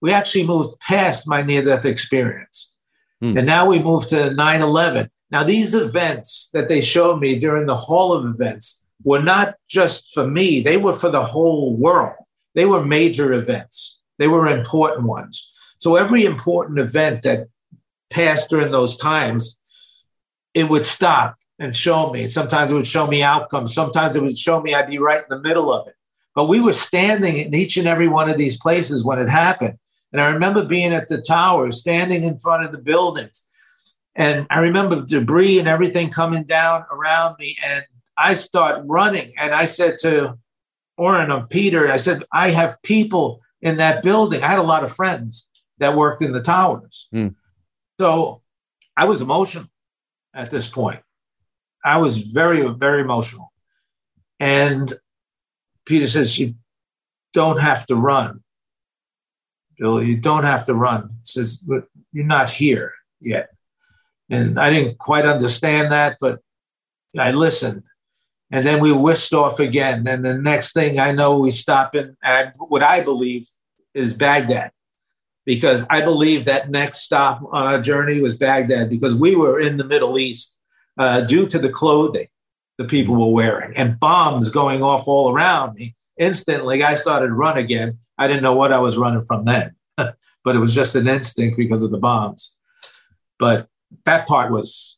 we 0.00 0.12
actually 0.12 0.46
moved 0.46 0.78
past 0.80 1.28
my 1.28 1.42
near 1.42 1.64
death 1.64 1.84
experience. 1.84 2.72
Hmm. 3.20 3.36
And 3.36 3.46
now 3.46 3.66
we 3.66 3.78
move 3.78 4.06
to 4.08 4.32
9 4.32 4.62
11. 4.62 5.10
Now, 5.30 5.42
these 5.42 5.74
events 5.74 6.48
that 6.52 6.68
they 6.68 6.80
showed 6.80 7.20
me 7.20 7.38
during 7.38 7.66
the 7.66 7.74
Hall 7.74 8.12
of 8.12 8.24
Events 8.24 8.84
were 9.02 9.22
not 9.22 9.54
just 9.68 10.12
for 10.14 10.26
me, 10.26 10.60
they 10.60 10.76
were 10.76 10.92
for 10.92 11.10
the 11.10 11.24
whole 11.24 11.76
world. 11.76 12.16
They 12.54 12.66
were 12.66 12.84
major 12.84 13.32
events, 13.32 13.98
they 14.18 14.28
were 14.28 14.46
important 14.46 15.06
ones. 15.06 15.50
So, 15.78 15.96
every 15.96 16.24
important 16.24 16.78
event 16.78 17.22
that 17.22 17.48
passed 18.10 18.50
during 18.50 18.70
those 18.70 18.96
times, 18.96 19.56
it 20.54 20.68
would 20.68 20.84
stop 20.84 21.36
and 21.58 21.74
show 21.74 22.10
me. 22.10 22.28
Sometimes 22.28 22.70
it 22.70 22.74
would 22.74 22.86
show 22.86 23.06
me 23.06 23.22
outcomes. 23.22 23.74
Sometimes 23.74 24.16
it 24.16 24.22
would 24.22 24.36
show 24.36 24.60
me 24.60 24.74
I'd 24.74 24.88
be 24.88 24.98
right 24.98 25.20
in 25.20 25.26
the 25.28 25.40
middle 25.40 25.72
of 25.72 25.86
it. 25.86 25.94
But 26.34 26.46
we 26.46 26.60
were 26.60 26.72
standing 26.72 27.38
in 27.38 27.54
each 27.54 27.76
and 27.76 27.86
every 27.86 28.08
one 28.08 28.28
of 28.28 28.38
these 28.38 28.58
places 28.58 29.04
when 29.04 29.18
it 29.18 29.28
happened. 29.28 29.78
And 30.12 30.20
I 30.20 30.30
remember 30.30 30.64
being 30.64 30.92
at 30.92 31.08
the 31.08 31.20
tower, 31.20 31.70
standing 31.70 32.22
in 32.22 32.38
front 32.38 32.64
of 32.64 32.72
the 32.72 32.78
buildings. 32.78 33.46
And 34.16 34.46
I 34.50 34.58
remember 34.58 35.04
debris 35.04 35.58
and 35.58 35.68
everything 35.68 36.10
coming 36.10 36.44
down 36.44 36.84
around 36.90 37.36
me. 37.38 37.56
And 37.64 37.84
I 38.16 38.34
start 38.34 38.82
running. 38.84 39.32
And 39.38 39.52
I 39.52 39.64
said 39.64 39.98
to 40.02 40.38
Oren 40.96 41.30
or 41.30 41.46
Peter, 41.46 41.90
I 41.90 41.96
said, 41.96 42.24
I 42.32 42.50
have 42.50 42.80
people 42.82 43.40
in 43.60 43.76
that 43.78 44.02
building. 44.02 44.42
I 44.42 44.48
had 44.48 44.58
a 44.58 44.62
lot 44.62 44.84
of 44.84 44.92
friends 44.92 45.46
that 45.78 45.96
worked 45.96 46.22
in 46.22 46.32
the 46.32 46.40
towers. 46.40 47.08
Mm. 47.12 47.34
So 48.00 48.42
I 48.96 49.04
was 49.04 49.20
emotional 49.20 49.66
at 50.32 50.50
this 50.50 50.68
point. 50.68 51.00
I 51.84 51.98
was 51.98 52.18
very, 52.18 52.66
very 52.74 53.02
emotional. 53.02 53.52
And 54.40 54.92
Peter 55.84 56.08
says, 56.08 56.38
You 56.38 56.54
don't 57.32 57.60
have 57.60 57.86
to 57.86 57.96
run. 57.96 58.42
Bill, 59.78 60.02
you 60.02 60.16
don't 60.16 60.44
have 60.44 60.64
to 60.66 60.74
run. 60.74 61.10
He 61.10 61.24
says, 61.24 61.56
But 61.56 61.84
you're 62.12 62.24
not 62.24 62.50
here 62.50 62.94
yet. 63.20 63.50
And 64.30 64.58
I 64.58 64.70
didn't 64.70 64.98
quite 64.98 65.26
understand 65.26 65.92
that, 65.92 66.16
but 66.20 66.40
I 67.18 67.32
listened. 67.32 67.82
And 68.50 68.64
then 68.64 68.80
we 68.80 68.92
whisked 68.92 69.32
off 69.32 69.60
again. 69.60 70.06
And 70.06 70.24
the 70.24 70.38
next 70.38 70.72
thing 70.72 70.98
I 70.98 71.12
know, 71.12 71.38
we 71.38 71.50
stop 71.50 71.94
in 71.94 72.16
what 72.58 72.82
I 72.82 73.00
believe 73.00 73.46
is 73.94 74.14
Baghdad, 74.14 74.72
because 75.44 75.86
I 75.90 76.00
believe 76.00 76.46
that 76.46 76.70
next 76.70 77.00
stop 77.00 77.42
on 77.52 77.66
our 77.66 77.80
journey 77.80 78.20
was 78.20 78.36
Baghdad, 78.36 78.90
because 78.90 79.14
we 79.14 79.36
were 79.36 79.60
in 79.60 79.76
the 79.76 79.84
Middle 79.84 80.18
East 80.18 80.60
uh, 80.98 81.20
due 81.22 81.46
to 81.46 81.58
the 81.58 81.70
clothing 81.70 82.28
the 82.78 82.84
people 82.84 83.14
were 83.14 83.32
wearing 83.32 83.76
and 83.76 84.00
bombs 84.00 84.50
going 84.50 84.82
off 84.82 85.06
all 85.06 85.32
around 85.32 85.74
me. 85.74 85.94
Instantly, 86.18 86.82
I 86.82 86.94
started 86.94 87.32
run 87.32 87.56
again. 87.56 87.98
I 88.18 88.26
didn't 88.26 88.42
know 88.42 88.54
what 88.54 88.72
I 88.72 88.78
was 88.78 88.96
running 88.96 89.22
from 89.22 89.44
then, 89.44 89.74
but 89.96 90.56
it 90.56 90.58
was 90.58 90.74
just 90.74 90.94
an 90.94 91.08
instinct 91.08 91.56
because 91.56 91.82
of 91.82 91.90
the 91.90 91.98
bombs. 91.98 92.54
But 93.38 93.68
that 94.04 94.26
part 94.26 94.50
was 94.50 94.96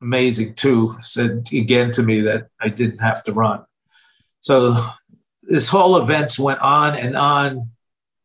amazing 0.00 0.54
too. 0.54 0.92
Said 1.00 1.48
again 1.52 1.90
to 1.92 2.02
me 2.02 2.20
that 2.22 2.48
I 2.60 2.68
didn't 2.68 2.98
have 2.98 3.22
to 3.24 3.32
run. 3.32 3.64
So 4.40 4.76
this 5.42 5.68
whole 5.68 5.96
events 5.96 6.38
went 6.38 6.60
on 6.60 6.94
and 6.94 7.16
on 7.16 7.70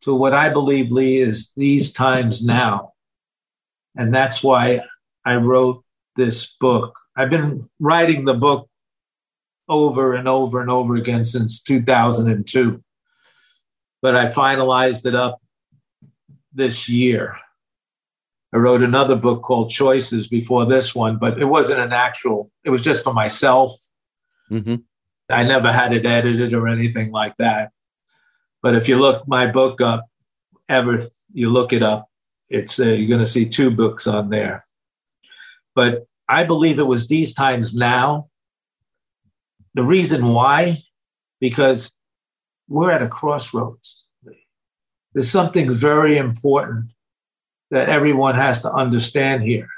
to 0.01 0.13
what 0.13 0.33
I 0.33 0.49
believe, 0.49 0.91
Lee, 0.91 1.17
is 1.17 1.51
these 1.55 1.91
times 1.91 2.43
now. 2.43 2.93
And 3.95 4.13
that's 4.13 4.43
why 4.43 4.81
I 5.23 5.35
wrote 5.35 5.83
this 6.15 6.55
book. 6.59 6.97
I've 7.15 7.29
been 7.29 7.69
writing 7.79 8.25
the 8.25 8.33
book 8.33 8.69
over 9.69 10.13
and 10.13 10.27
over 10.27 10.61
and 10.61 10.69
over 10.69 10.95
again 10.95 11.23
since 11.23 11.61
2002, 11.61 12.83
but 14.01 14.15
I 14.15 14.25
finalized 14.25 15.05
it 15.05 15.15
up 15.15 15.41
this 16.53 16.89
year. 16.89 17.37
I 18.53 18.57
wrote 18.57 18.83
another 18.83 19.15
book 19.15 19.41
called 19.41 19.69
Choices 19.69 20.27
before 20.27 20.65
this 20.65 20.93
one, 20.93 21.17
but 21.17 21.39
it 21.39 21.45
wasn't 21.45 21.79
an 21.79 21.93
actual, 21.93 22.51
it 22.63 22.69
was 22.69 22.81
just 22.81 23.03
for 23.03 23.13
myself. 23.13 23.73
Mm-hmm. 24.51 24.75
I 25.29 25.43
never 25.43 25.71
had 25.71 25.93
it 25.93 26.05
edited 26.05 26.53
or 26.53 26.67
anything 26.67 27.11
like 27.11 27.35
that. 27.37 27.71
But 28.61 28.75
if 28.75 28.87
you 28.87 28.99
look 28.99 29.27
my 29.27 29.47
book 29.47 29.81
up, 29.81 30.05
ever 30.69 31.01
you 31.33 31.49
look 31.49 31.73
it 31.73 31.81
up, 31.81 32.09
it's 32.49 32.79
uh, 32.79 32.85
you're 32.85 33.07
going 33.07 33.19
to 33.19 33.25
see 33.25 33.47
two 33.49 33.71
books 33.71 34.05
on 34.05 34.29
there. 34.29 34.65
But 35.75 36.05
I 36.27 36.43
believe 36.43 36.79
it 36.79 36.87
was 36.87 37.07
these 37.07 37.33
times 37.33 37.75
now. 37.75 38.29
The 39.73 39.83
reason 39.83 40.27
why, 40.27 40.83
because 41.39 41.91
we're 42.67 42.91
at 42.91 43.03
a 43.03 43.07
crossroads. 43.07 44.07
There's 45.13 45.29
something 45.29 45.71
very 45.73 46.17
important 46.17 46.87
that 47.71 47.89
everyone 47.89 48.35
has 48.35 48.61
to 48.63 48.71
understand 48.71 49.43
here. 49.43 49.69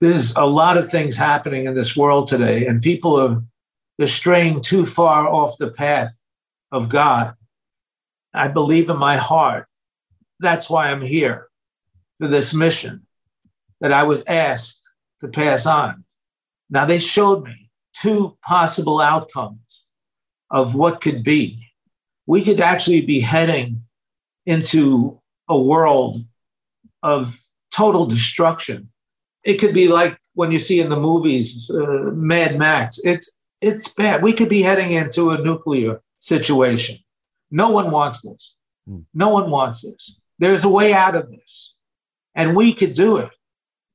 There's 0.00 0.34
a 0.36 0.44
lot 0.44 0.76
of 0.76 0.90
things 0.90 1.16
happening 1.16 1.64
in 1.66 1.74
this 1.74 1.96
world 1.96 2.28
today, 2.28 2.66
and 2.66 2.80
people 2.80 3.16
are 3.20 3.42
they're 3.96 4.06
straying 4.06 4.60
too 4.60 4.86
far 4.86 5.26
off 5.26 5.58
the 5.58 5.72
path 5.72 6.16
of 6.70 6.88
God. 6.88 7.34
I 8.32 8.46
believe 8.46 8.88
in 8.90 8.96
my 8.96 9.16
heart. 9.16 9.66
That's 10.38 10.70
why 10.70 10.88
I'm 10.88 11.02
here 11.02 11.48
for 12.20 12.28
this 12.28 12.54
mission 12.54 13.06
that 13.80 13.92
I 13.92 14.04
was 14.04 14.22
asked 14.28 14.77
to 15.20 15.28
pass 15.28 15.66
on. 15.66 16.04
Now, 16.70 16.84
they 16.84 16.98
showed 16.98 17.44
me 17.44 17.70
two 17.92 18.36
possible 18.42 19.00
outcomes 19.00 19.88
of 20.50 20.74
what 20.74 21.00
could 21.00 21.22
be. 21.22 21.72
We 22.26 22.44
could 22.44 22.60
actually 22.60 23.00
be 23.00 23.20
heading 23.20 23.82
into 24.46 25.20
a 25.48 25.58
world 25.58 26.18
of 27.02 27.38
total 27.74 28.06
destruction. 28.06 28.90
It 29.44 29.54
could 29.54 29.74
be 29.74 29.88
like 29.88 30.18
when 30.34 30.52
you 30.52 30.58
see 30.58 30.80
in 30.80 30.90
the 30.90 31.00
movies 31.00 31.70
uh, 31.70 32.10
Mad 32.12 32.58
Max. 32.58 33.00
It's 33.04 33.30
it's 33.60 33.92
bad. 33.92 34.22
We 34.22 34.32
could 34.32 34.48
be 34.48 34.62
heading 34.62 34.92
into 34.92 35.30
a 35.30 35.38
nuclear 35.38 36.00
situation. 36.20 36.98
No 37.50 37.70
one 37.70 37.90
wants 37.90 38.22
this. 38.22 38.54
Hmm. 38.86 39.00
No 39.14 39.30
one 39.30 39.50
wants 39.50 39.82
this. 39.82 40.18
There's 40.38 40.64
a 40.64 40.68
way 40.68 40.92
out 40.92 41.16
of 41.16 41.30
this, 41.30 41.74
and 42.34 42.54
we 42.54 42.72
could 42.72 42.92
do 42.92 43.16
it 43.16 43.30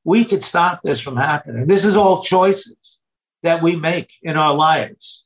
we 0.03 0.25
could 0.25 0.43
stop 0.43 0.81
this 0.83 0.99
from 0.99 1.17
happening. 1.17 1.67
This 1.67 1.85
is 1.85 1.95
all 1.95 2.21
choices 2.21 2.99
that 3.41 3.61
we 3.61 3.75
make 3.75 4.11
in 4.21 4.37
our 4.37 4.53
lives. 4.53 5.23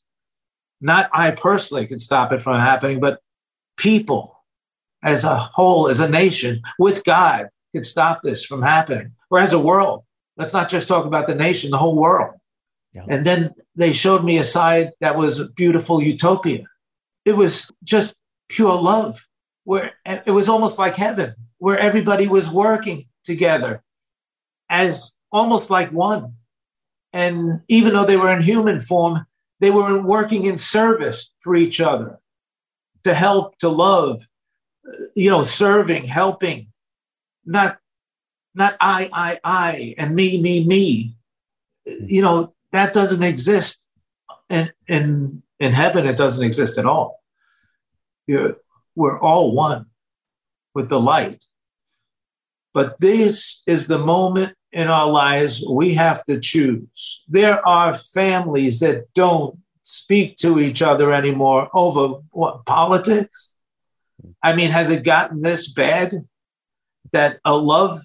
Not 0.82 1.10
I 1.14 1.32
personally 1.32 1.88
can 1.88 2.00
stop 2.00 2.32
it 2.32 2.42
from 2.42 2.60
happening, 2.60 3.00
but 3.00 3.20
people 3.78 4.38
as 5.04 5.24
a 5.24 5.38
whole, 5.38 5.88
as 5.88 6.00
a 6.00 6.10
nation, 6.10 6.62
with 6.80 7.04
God, 7.04 7.48
could 7.74 7.86
stop 7.86 8.22
this 8.24 8.44
from 8.44 8.62
happening. 8.62 9.12
Or 9.30 9.40
as 9.40 9.54
a 9.54 9.60
world, 9.60 10.04
let's 10.38 10.54
not 10.54 10.70
just 10.70 10.88
talk 10.88 11.06
about 11.06 11.28
the 11.28 11.36
nation, 11.36 11.72
the 11.72 11.78
whole 11.78 11.96
world. 11.96 12.36
Yeah. 12.94 13.06
And 13.08 13.24
then 13.24 13.54
they 13.76 13.94
showed 13.94 14.24
me 14.24 14.38
a 14.38 14.44
side 14.44 14.92
that 15.02 15.18
was 15.18 15.40
a 15.40 15.50
beautiful 15.50 16.02
utopia. 16.02 16.64
It 17.26 17.36
was 17.36 17.72
just 17.84 18.16
pure 18.50 18.76
love, 18.76 19.28
where 19.66 19.94
it 20.06 20.32
was 20.32 20.48
almost 20.48 20.80
like 20.80 20.96
heaven, 20.96 21.36
where 21.58 21.78
everybody 21.78 22.28
was 22.28 22.50
working 22.50 23.06
together 23.24 23.84
as 24.70 25.14
almost 25.32 25.70
like 25.70 25.92
one. 25.92 26.34
And 27.14 27.62
even 27.68 27.94
though 27.94 28.06
they 28.06 28.18
were 28.18 28.32
in 28.32 28.42
human 28.42 28.80
form, 28.80 29.26
they 29.60 29.72
were 29.72 30.02
working 30.02 30.46
in 30.46 30.58
service 30.58 31.32
for 31.40 31.56
each 31.56 31.82
other 31.82 32.20
to 33.04 33.14
help, 33.14 33.58
to 33.60 33.70
love, 33.70 34.22
you 35.16 35.30
know, 35.30 35.44
serving, 35.44 36.06
helping, 36.06 36.68
not 37.46 37.80
not 38.54 38.76
I, 38.82 39.10
I, 39.14 39.40
I, 39.44 39.96
and 39.98 40.16
me, 40.16 40.42
me, 40.42 40.66
me. 40.66 41.16
You 41.86 42.22
know, 42.22 42.54
that 42.72 42.92
doesn't 42.92 43.24
exist 43.24 43.82
in 44.50 44.72
in 44.88 45.44
in 45.60 45.72
heaven. 45.72 46.06
It 46.06 46.18
doesn't 46.18 46.44
exist 46.44 46.78
at 46.78 46.86
all. 46.86 47.22
You're, 48.26 48.58
we're 48.96 49.20
all 49.20 49.54
one 49.54 49.86
with 50.74 50.90
the 50.90 51.00
light. 51.00 51.44
But 52.74 53.00
this 53.00 53.62
is 53.66 53.88
the 53.88 53.98
moment 54.00 54.57
in 54.72 54.88
our 54.88 55.10
lives 55.10 55.64
we 55.68 55.94
have 55.96 56.24
to 56.26 56.40
choose. 56.40 57.24
There 57.28 57.66
are 57.68 57.94
families 57.94 58.80
that 58.82 59.14
don't 59.14 59.60
speak 59.84 60.36
to 60.36 60.60
each 60.60 60.82
other 60.82 61.14
anymore 61.14 61.70
over 61.74 62.20
what 62.32 62.66
politics. 62.66 63.52
I 64.44 64.54
mean, 64.54 64.72
has 64.72 64.90
it 64.90 65.04
gotten 65.04 65.42
this 65.42 65.72
bad 65.72 66.26
that 67.12 67.40
a 67.46 67.56
love 67.56 67.98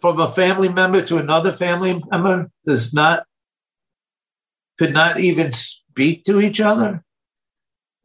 from 0.00 0.20
a 0.20 0.28
family 0.28 0.68
member 0.68 1.02
to 1.02 1.18
another 1.18 1.52
family 1.52 2.00
member 2.10 2.50
does 2.64 2.92
not 2.92 3.26
could 4.78 4.92
not 4.92 5.20
even 5.20 5.52
speak 5.52 6.22
to 6.24 6.40
each 6.40 6.60
other? 6.60 7.04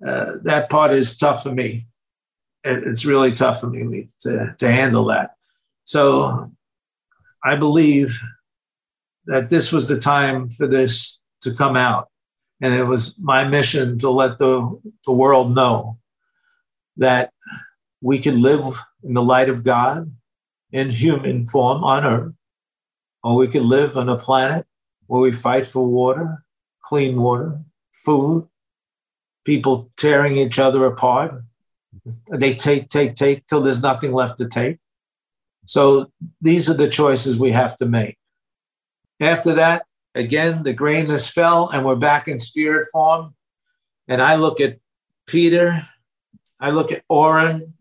Uh, 0.05 0.33
that 0.43 0.69
part 0.69 0.91
is 0.91 1.15
tough 1.15 1.43
for 1.43 1.51
me. 1.51 1.85
It, 2.63 2.83
it's 2.87 3.05
really 3.05 3.31
tough 3.33 3.59
for 3.59 3.67
me 3.67 4.07
to, 4.21 4.55
to 4.57 4.71
handle 4.71 5.05
that. 5.05 5.31
So 5.83 6.49
I 7.43 7.55
believe 7.55 8.19
that 9.25 9.49
this 9.49 9.71
was 9.71 9.87
the 9.87 9.97
time 9.97 10.49
for 10.49 10.67
this 10.67 11.21
to 11.41 11.53
come 11.53 11.75
out. 11.75 12.09
And 12.61 12.73
it 12.73 12.83
was 12.83 13.15
my 13.19 13.45
mission 13.45 13.97
to 13.99 14.09
let 14.09 14.37
the, 14.37 14.79
the 15.05 15.11
world 15.11 15.55
know 15.55 15.97
that 16.97 17.31
we 18.01 18.19
can 18.19 18.41
live 18.41 18.63
in 19.03 19.13
the 19.13 19.23
light 19.23 19.49
of 19.49 19.63
God 19.63 20.11
in 20.71 20.89
human 20.89 21.47
form 21.47 21.83
on 21.83 22.05
earth, 22.05 22.33
or 23.23 23.35
we 23.35 23.47
can 23.47 23.67
live 23.67 23.97
on 23.97 24.09
a 24.09 24.17
planet 24.17 24.65
where 25.07 25.21
we 25.21 25.31
fight 25.31 25.65
for 25.65 25.85
water, 25.85 26.43
clean 26.83 27.21
water, 27.21 27.61
food, 27.93 28.47
people 29.45 29.91
tearing 29.97 30.37
each 30.37 30.59
other 30.59 30.85
apart. 30.85 31.41
They 32.29 32.53
take, 32.53 32.89
take, 32.89 33.15
take 33.15 33.45
till 33.47 33.61
there's 33.61 33.81
nothing 33.81 34.13
left 34.13 34.37
to 34.37 34.47
take. 34.47 34.77
So 35.69 36.11
these 36.41 36.67
are 36.67 36.73
the 36.73 36.89
choices 36.89 37.37
we 37.37 37.51
have 37.51 37.77
to 37.77 37.85
make. 37.85 38.17
After 39.21 39.53
that, 39.53 39.85
again, 40.15 40.63
the 40.63 40.73
grayness 40.73 41.29
fell 41.29 41.69
and 41.69 41.85
we're 41.85 41.95
back 41.95 42.27
in 42.27 42.39
spirit 42.39 42.87
form. 42.91 43.35
And 44.07 44.19
I 44.19 44.33
look 44.33 44.59
at 44.59 44.79
Peter, 45.27 45.87
I 46.59 46.71
look 46.71 46.91
at 46.91 47.03
Oren 47.07 47.75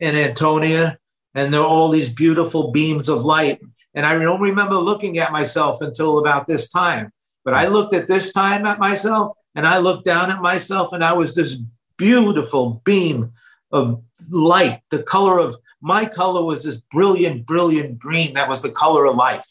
and 0.00 0.16
Antonia, 0.16 0.96
and 1.34 1.52
there 1.52 1.62
are 1.62 1.66
all 1.66 1.88
these 1.88 2.08
beautiful 2.08 2.70
beams 2.70 3.08
of 3.08 3.24
light. 3.24 3.60
And 3.96 4.06
I 4.06 4.16
don't 4.16 4.40
remember 4.40 4.76
looking 4.76 5.18
at 5.18 5.32
myself 5.32 5.80
until 5.80 6.20
about 6.20 6.46
this 6.46 6.68
time. 6.68 7.10
But 7.44 7.54
I 7.54 7.66
looked 7.66 7.94
at 7.94 8.06
this 8.06 8.30
time 8.30 8.64
at 8.64 8.78
myself 8.78 9.32
and 9.56 9.66
I 9.66 9.78
looked 9.78 10.04
down 10.04 10.30
at 10.30 10.40
myself 10.40 10.92
and 10.92 11.02
I 11.02 11.14
was 11.14 11.34
this 11.34 11.56
beautiful 11.96 12.80
beam 12.84 13.32
of 13.72 14.00
light. 14.30 14.80
The 14.90 15.02
color 15.02 15.38
of 15.38 15.56
my 15.80 16.04
color 16.06 16.44
was 16.44 16.64
this 16.64 16.76
brilliant, 16.76 17.46
brilliant 17.46 17.98
green. 17.98 18.34
That 18.34 18.48
was 18.48 18.62
the 18.62 18.70
color 18.70 19.06
of 19.06 19.16
life. 19.16 19.48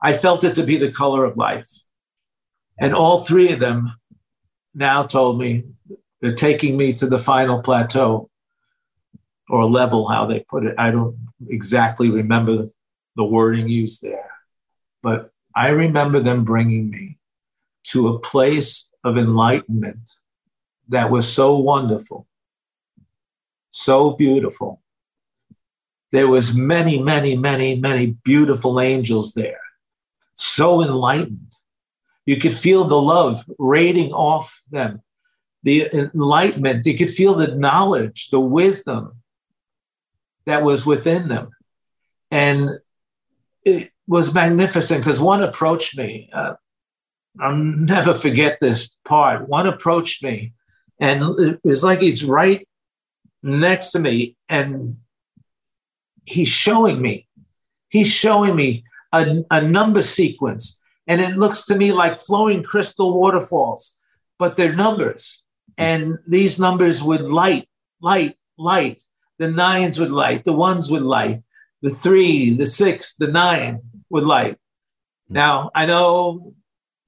I 0.00 0.12
felt 0.12 0.44
it 0.44 0.54
to 0.56 0.62
be 0.62 0.76
the 0.76 0.92
color 0.92 1.24
of 1.24 1.36
life. 1.36 1.68
And 2.78 2.94
all 2.94 3.20
three 3.20 3.52
of 3.52 3.60
them 3.60 3.92
now 4.74 5.02
told 5.02 5.38
me 5.38 5.64
they're 6.20 6.32
taking 6.32 6.76
me 6.76 6.92
to 6.94 7.06
the 7.06 7.18
final 7.18 7.62
plateau 7.62 8.30
or 9.48 9.64
level, 9.64 10.08
how 10.08 10.26
they 10.26 10.40
put 10.40 10.66
it. 10.66 10.74
I 10.78 10.90
don't 10.90 11.16
exactly 11.48 12.10
remember 12.10 12.66
the 13.16 13.24
wording 13.24 13.68
used 13.68 14.02
there, 14.02 14.30
but 15.02 15.30
I 15.54 15.68
remember 15.68 16.20
them 16.20 16.44
bringing 16.44 16.90
me 16.90 17.18
to 17.84 18.08
a 18.08 18.18
place 18.18 18.90
of 19.04 19.16
enlightenment 19.16 20.12
that 20.88 21.10
was 21.10 21.32
so 21.32 21.56
wonderful 21.56 22.26
so 23.76 24.10
beautiful. 24.10 24.80
There 26.10 26.28
was 26.28 26.54
many, 26.54 27.02
many, 27.02 27.36
many, 27.36 27.78
many 27.78 28.16
beautiful 28.24 28.80
angels 28.80 29.34
there, 29.34 29.60
so 30.32 30.82
enlightened. 30.82 31.52
You 32.24 32.38
could 32.38 32.54
feel 32.54 32.84
the 32.84 33.00
love 33.00 33.44
radiating 33.58 34.12
off 34.12 34.62
them, 34.70 35.02
the 35.62 35.88
enlightenment. 35.92 36.86
You 36.86 36.96
could 36.96 37.10
feel 37.10 37.34
the 37.34 37.54
knowledge, 37.54 38.30
the 38.30 38.40
wisdom 38.40 39.22
that 40.46 40.62
was 40.62 40.86
within 40.86 41.28
them. 41.28 41.50
And 42.30 42.70
it 43.62 43.90
was 44.06 44.32
magnificent 44.32 45.02
because 45.02 45.20
one 45.20 45.42
approached 45.42 45.98
me. 45.98 46.30
Uh, 46.32 46.54
I'll 47.38 47.54
never 47.54 48.14
forget 48.14 48.58
this 48.58 48.90
part. 49.04 49.48
One 49.48 49.66
approached 49.66 50.22
me, 50.22 50.54
and 50.98 51.38
it 51.38 51.60
was 51.62 51.84
like 51.84 52.00
he's 52.00 52.24
right 52.24 52.65
next 53.46 53.92
to 53.92 53.98
me 53.98 54.36
and 54.48 54.96
he's 56.24 56.48
showing 56.48 57.00
me 57.00 57.26
he's 57.88 58.12
showing 58.12 58.56
me 58.56 58.84
a, 59.12 59.44
a 59.50 59.60
number 59.60 60.02
sequence. 60.02 60.78
And 61.06 61.20
it 61.20 61.36
looks 61.36 61.64
to 61.66 61.76
me 61.76 61.92
like 61.92 62.20
flowing 62.20 62.62
crystal 62.62 63.18
waterfalls 63.18 63.96
but 64.38 64.56
they're 64.56 64.74
numbers. 64.74 65.42
And 65.78 66.18
these 66.26 66.58
numbers 66.58 67.02
would 67.02 67.22
light 67.22 67.68
light 68.00 68.36
light. 68.58 69.02
The 69.38 69.50
nines 69.50 69.98
would 70.00 70.10
light 70.10 70.44
the 70.44 70.52
ones 70.52 70.90
would 70.90 71.02
light 71.02 71.38
the 71.82 71.90
three 71.90 72.54
the 72.54 72.66
six 72.66 73.14
the 73.14 73.26
nine 73.26 73.80
would 74.10 74.24
light. 74.24 74.56
Now 75.28 75.70
i 75.74 75.86
know 75.86 76.54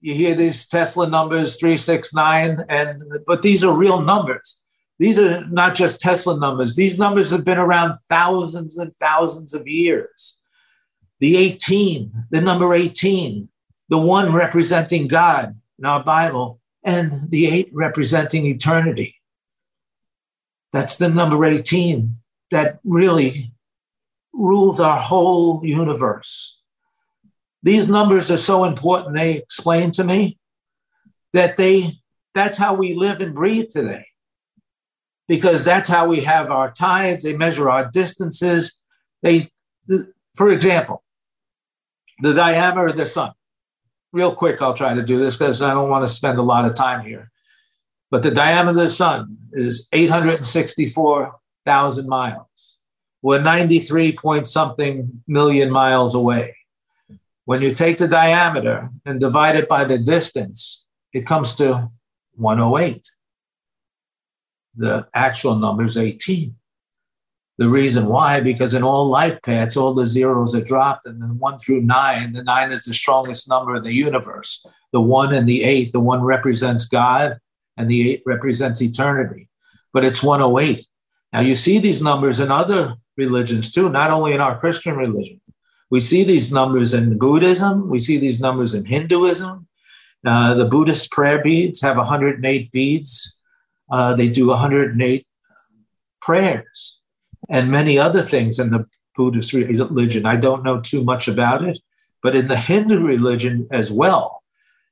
you 0.01 0.15
hear 0.15 0.35
these 0.35 0.67
tesla 0.67 1.09
numbers 1.09 1.59
three 1.59 1.77
six 1.77 2.15
nine 2.15 2.65
and 2.69 3.03
but 3.27 3.43
these 3.43 3.65
are 3.65 3.75
real 3.75 4.01
numbers 4.03 4.58
these 4.99 5.19
are 5.19 5.47
not 5.47 5.75
just 5.75 6.01
Tesla 6.01 6.39
numbers. 6.39 6.75
These 6.75 6.99
numbers 6.99 7.31
have 7.31 7.45
been 7.45 7.59
around 7.59 7.95
thousands 8.09 8.79
and 8.79 8.95
thousands 8.97 9.55
of 9.55 9.69
years. 9.69 10.39
The 11.21 11.37
18, 11.37 12.27
the 12.31 12.41
number 12.41 12.75
18, 12.75 13.49
the 13.89 13.99
one 13.99 14.33
representing 14.33 15.07
God 15.07 15.57
in 15.79 15.87
our 15.87 16.03
Bible, 16.03 16.61
and 16.83 17.13
the 17.31 17.47
eight 17.47 17.71
representing 17.73 18.47
eternity. 18.47 19.15
That's 20.73 20.97
the 20.97 21.09
number 21.09 21.45
18 21.45 22.17
that 22.51 22.81
really 22.85 23.53
rules 24.33 24.81
our 24.81 24.99
whole 24.99 25.65
universe. 25.65 26.61
These 27.63 27.89
numbers 27.89 28.31
are 28.31 28.37
so 28.37 28.65
important, 28.65 29.15
they 29.15 29.37
explain 29.37 29.91
to 29.93 30.05
me 30.05 30.39
that 31.33 31.57
they 31.57 31.93
that's 32.35 32.57
how 32.57 32.75
we 32.75 32.95
live 32.95 33.21
and 33.21 33.35
breathe 33.35 33.71
today 33.71 34.08
because 35.29 35.65
that's 35.65 35.89
how 35.89 36.09
we 36.09 36.23
have 36.23 36.51
our 36.51 36.73
tides. 36.73 37.23
They 37.23 37.35
measure 37.35 37.71
our 37.71 37.89
distances. 37.93 38.75
They, 39.23 39.53
for 40.35 40.51
example, 40.51 41.05
the 42.21 42.35
diameter 42.35 42.89
of 42.89 42.97
the 42.97 43.07
sun. 43.07 43.31
Real 44.13 44.35
quick, 44.35 44.61
I'll 44.63 44.75
try 44.75 44.95
to 44.95 45.03
do 45.03 45.21
this 45.21 45.37
because 45.37 45.61
I 45.61 45.75
don't 45.75 45.91
want 45.91 46.07
to 46.07 46.13
spend 46.13 46.39
a 46.39 46.43
lot 46.43 46.65
of 46.65 46.73
time 46.75 47.05
here. 47.05 47.31
But 48.11 48.23
the 48.23 48.31
diameter 48.31 48.71
of 48.71 48.77
the 48.77 48.89
sun 48.89 49.37
is 49.53 49.87
864,000 49.93 52.09
miles. 52.09 52.79
We're 53.21 53.43
93 53.43 54.17
point 54.17 54.49
something 54.49 55.23
million 55.27 55.71
miles 55.71 56.15
away. 56.15 56.57
When 57.45 57.61
you 57.61 57.75
take 57.75 57.99
the 57.99 58.09
diameter 58.09 58.89
and 59.05 59.21
divide 59.21 59.57
it 59.57 59.69
by 59.69 59.85
the 59.85 59.99
distance, 59.99 60.87
it 61.13 61.27
comes 61.27 61.55
to 61.57 61.91
108 62.37 63.11
the 64.79 65.07
actual 65.13 65.57
number 65.57 65.85
is 65.85 65.99
18. 65.99 66.55
The 67.59 67.69
reason 67.69 68.07
why, 68.07 68.39
because 68.39 68.73
in 68.75 68.85
all 68.85 69.09
life 69.09 69.43
paths, 69.43 69.77
all 69.77 69.93
the 69.93 70.07
zeros 70.07 70.55
are 70.55 70.63
dropped, 70.63 71.07
and 71.07 71.21
then 71.21 71.39
one 71.41 71.59
through 71.59 71.83
nine, 71.83 72.33
the 72.33 72.45
nine 72.45 72.71
is 72.71 72.85
the 72.85 72.95
strongest 72.95 73.49
number 73.49 73.75
in 73.75 73.83
the 73.83 73.93
universe. 73.93 74.65
The 74.93 75.01
one 75.01 75.35
and 75.35 75.47
the 75.47 75.65
eight, 75.65 75.93
the 75.93 76.01
one 76.01 76.23
represents 76.23 76.87
God, 76.87 77.39
and 77.77 77.91
the 77.91 78.13
eight 78.13 78.23
represents 78.25 78.81
eternity. 78.81 79.49
But 79.93 80.05
it's 80.05 80.23
108. 80.23 80.87
Now 81.33 81.41
you 81.41 81.57
see 81.57 81.81
these 81.81 82.01
numbers 82.01 82.39
in 82.39 82.53
other 82.53 82.95
religions 83.17 83.73
too, 83.73 83.89
not 83.89 84.13
only 84.13 84.33
in 84.33 84.41
our 84.41 84.59
Christian 84.59 84.97
religion. 84.97 85.41
We 85.91 85.99
see 85.99 86.23
these 86.23 86.53
numbers 86.53 86.95
in 86.95 87.19
Buddhism, 87.19 87.89
we 87.89 87.99
see 87.99 88.19
these 88.19 88.41
numbers 88.41 88.75
in 88.75 88.85
Hinduism. 88.85 89.67
Uh, 90.25 90.55
the 90.55 90.67
Buddhist 90.67 91.11
prayer 91.11 91.43
beads 91.43 91.81
have 91.81 91.97
108 91.97 92.71
beads. 92.71 93.37
Uh, 93.91 94.15
they 94.15 94.29
do 94.29 94.49
108 94.49 95.27
prayers 96.21 97.01
and 97.49 97.71
many 97.71 97.99
other 97.99 98.23
things 98.23 98.59
in 98.59 98.71
the 98.71 98.87
Buddhist 99.17 99.53
religion. 99.53 100.27
I 100.27 100.37
don't 100.37 100.63
know 100.63 100.81
too 100.81 101.03
much 101.03 101.29
about 101.29 101.65
it, 101.65 101.79
but 102.23 102.37
in 102.37 102.49
the 102.49 102.57
Hindu 102.57 103.01
religion 103.01 103.67
as 103.71 103.91
well, 103.91 104.43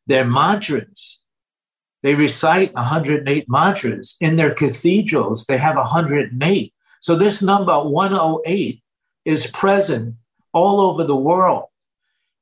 their 0.07 0.25
mantras, 0.25 1.21
they 2.03 2.15
recite 2.15 2.75
108 2.75 3.49
mantras. 3.49 4.17
In 4.21 4.37
their 4.37 4.55
cathedrals, 4.55 5.45
they 5.45 5.59
have 5.59 5.77
108. 5.77 6.75
So 7.01 7.17
this 7.17 7.43
number 7.43 7.79
108 7.83 8.83
is 9.25 9.47
present 9.49 10.15
all 10.53 10.81
over 10.81 11.05
the 11.05 11.17
world. 11.17 11.65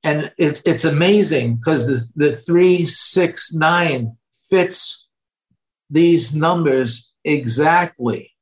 And 0.02 0.30
it, 0.38 0.60
it's 0.66 0.84
amazing 0.84 1.56
because 1.56 1.86
the, 1.86 2.04
the 2.14 2.36
369 2.36 4.16
fits 4.50 5.03
these 5.94 6.34
numbers 6.34 7.10
exactly. 7.24 8.32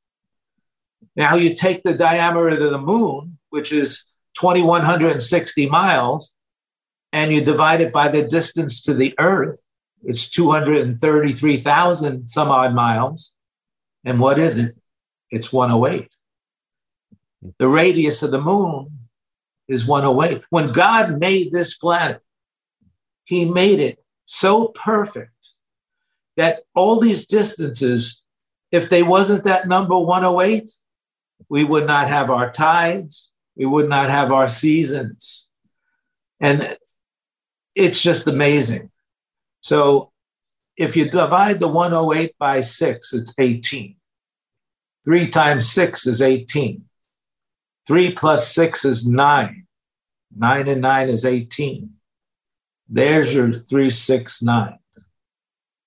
Now 1.14 1.34
you 1.34 1.54
take 1.54 1.82
the 1.82 1.94
diameter 1.94 2.48
of 2.48 2.58
the 2.58 2.78
moon, 2.78 3.38
which 3.50 3.72
is 3.72 4.04
2,160 4.38 5.68
miles, 5.68 6.32
and 7.12 7.30
you 7.32 7.44
divide 7.44 7.82
it 7.82 7.92
by 7.92 8.08
the 8.08 8.24
distance 8.24 8.80
to 8.82 8.94
the 8.94 9.14
Earth, 9.18 9.60
it's 10.04 10.28
233,000 10.30 12.28
some 12.28 12.50
odd 12.50 12.74
miles. 12.74 13.32
And 14.04 14.18
what 14.18 14.38
is 14.38 14.56
it? 14.56 14.74
It's 15.30 15.52
108. 15.52 16.08
The 17.58 17.68
radius 17.68 18.22
of 18.22 18.30
the 18.30 18.40
moon 18.40 18.98
is 19.68 19.86
108. 19.86 20.42
When 20.50 20.72
God 20.72 21.20
made 21.20 21.52
this 21.52 21.76
planet, 21.76 22.22
He 23.24 23.44
made 23.44 23.78
it 23.78 24.02
so 24.24 24.68
perfect 24.68 25.51
that 26.36 26.62
all 26.74 27.00
these 27.00 27.26
distances, 27.26 28.22
if 28.70 28.88
they 28.88 29.02
wasn't 29.02 29.44
that 29.44 29.68
number 29.68 29.98
108, 29.98 30.70
we 31.48 31.64
would 31.64 31.86
not 31.86 32.08
have 32.08 32.30
our 32.30 32.50
tides, 32.50 33.30
we 33.56 33.66
would 33.66 33.88
not 33.88 34.08
have 34.08 34.32
our 34.32 34.48
seasons. 34.48 35.46
And 36.40 36.66
it's 37.74 38.02
just 38.02 38.26
amazing. 38.26 38.90
So 39.60 40.12
if 40.76 40.96
you 40.96 41.08
divide 41.10 41.60
the 41.60 41.68
108 41.68 42.34
by 42.38 42.60
six, 42.60 43.12
it's 43.12 43.34
18. 43.38 43.96
Three 45.04 45.26
times 45.26 45.70
six 45.70 46.06
is 46.06 46.22
18. 46.22 46.84
Three 47.86 48.12
plus 48.12 48.52
six 48.54 48.84
is 48.84 49.06
nine. 49.06 49.66
Nine 50.34 50.68
and 50.68 50.80
nine 50.80 51.08
is 51.08 51.24
18. 51.24 51.90
There's 52.88 53.34
your 53.34 53.52
369. 53.52 54.78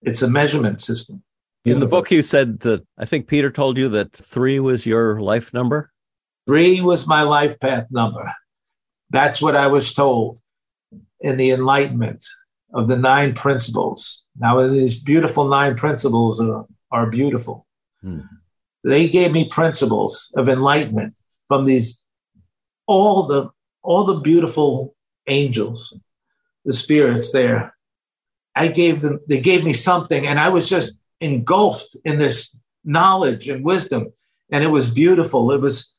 It's 0.06 0.22
a 0.22 0.30
measurement 0.30 0.82
system. 0.82 1.24
In 1.66 1.80
the 1.80 1.88
book, 1.88 2.12
you 2.12 2.22
said 2.22 2.60
that 2.60 2.86
I 2.98 3.06
think 3.06 3.28
Peter 3.28 3.50
told 3.50 3.76
you 3.78 3.90
that 3.90 4.14
three 4.14 4.60
was 4.60 4.86
your 4.86 5.20
life 5.20 5.52
number. 5.52 5.92
Three 6.46 6.80
was 6.80 7.08
my 7.08 7.24
life 7.24 7.60
path 7.60 7.88
number. 7.90 8.32
That's 9.10 9.42
what 9.42 9.56
I 9.56 9.66
was 9.66 9.92
told 9.92 10.40
in 11.22 11.38
the 11.38 11.50
Enlightenment 11.50 12.24
of 12.74 12.88
the 12.88 12.98
nine 12.98 13.34
principles. 13.34 14.24
Now, 14.38 14.68
these 14.68 15.02
beautiful 15.02 15.48
nine 15.48 15.76
principles 15.76 16.40
are, 16.40 16.66
are 16.92 17.10
beautiful. 17.10 17.66
Hmm. 18.02 18.20
They 18.84 19.10
gave 19.10 19.32
me 19.32 19.50
principles 19.50 20.32
of 20.38 20.48
enlightenment 20.48 21.16
from 21.48 21.66
these 21.66 22.04
all 22.86 23.26
the 23.26 23.50
all 23.82 24.04
the 24.04 24.20
beautiful 24.20 24.96
angels, 25.28 25.98
the 26.66 26.74
spirits 26.74 27.32
there. 27.32 27.75
I 28.56 28.68
gave 28.68 29.02
them, 29.02 29.20
they 29.28 29.42
gave 29.42 29.64
me 29.64 29.74
something, 29.74 30.26
and 30.26 30.40
I 30.40 30.50
was 30.50 30.70
just 30.70 30.98
engulfed 31.20 31.98
in 32.06 32.20
this 32.20 32.56
knowledge 32.84 33.50
and 33.50 33.66
wisdom. 33.66 34.14
And 34.52 34.64
it 34.64 34.68
was 34.68 34.90
beautiful. 34.90 35.52
It 35.52 35.60
was, 35.60 35.92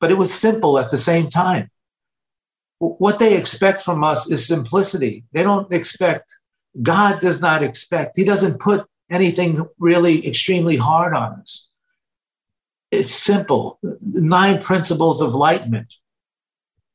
but 0.00 0.10
it 0.10 0.18
was 0.18 0.32
simple 0.32 0.78
at 0.78 0.90
the 0.90 0.96
same 0.96 1.28
time. 1.28 1.70
What 2.78 3.18
they 3.18 3.36
expect 3.36 3.80
from 3.82 4.04
us 4.04 4.30
is 4.30 4.46
simplicity. 4.46 5.24
They 5.32 5.42
don't 5.42 5.72
expect, 5.72 6.34
God 6.82 7.18
does 7.18 7.40
not 7.40 7.62
expect, 7.62 8.16
He 8.16 8.24
doesn't 8.24 8.60
put 8.60 8.86
anything 9.10 9.64
really 9.78 10.26
extremely 10.26 10.76
hard 10.76 11.14
on 11.14 11.40
us. 11.40 11.68
It's 12.90 13.10
simple. 13.10 13.78
Nine 13.82 14.60
principles 14.60 15.20
of 15.20 15.32
enlightenment. 15.32 15.94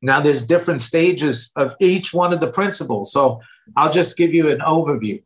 Now, 0.01 0.21
there's 0.21 0.41
different 0.41 0.81
stages 0.81 1.51
of 1.55 1.75
each 1.79 2.13
one 2.13 2.31
of 2.31 2.39
the 2.39 2.51
principles. 2.51 3.11
So 3.11 3.41
I'll 3.75 3.91
just 3.91 4.17
give 4.17 4.33
you 4.33 4.49
an 4.49 4.59
overview. 4.59 5.21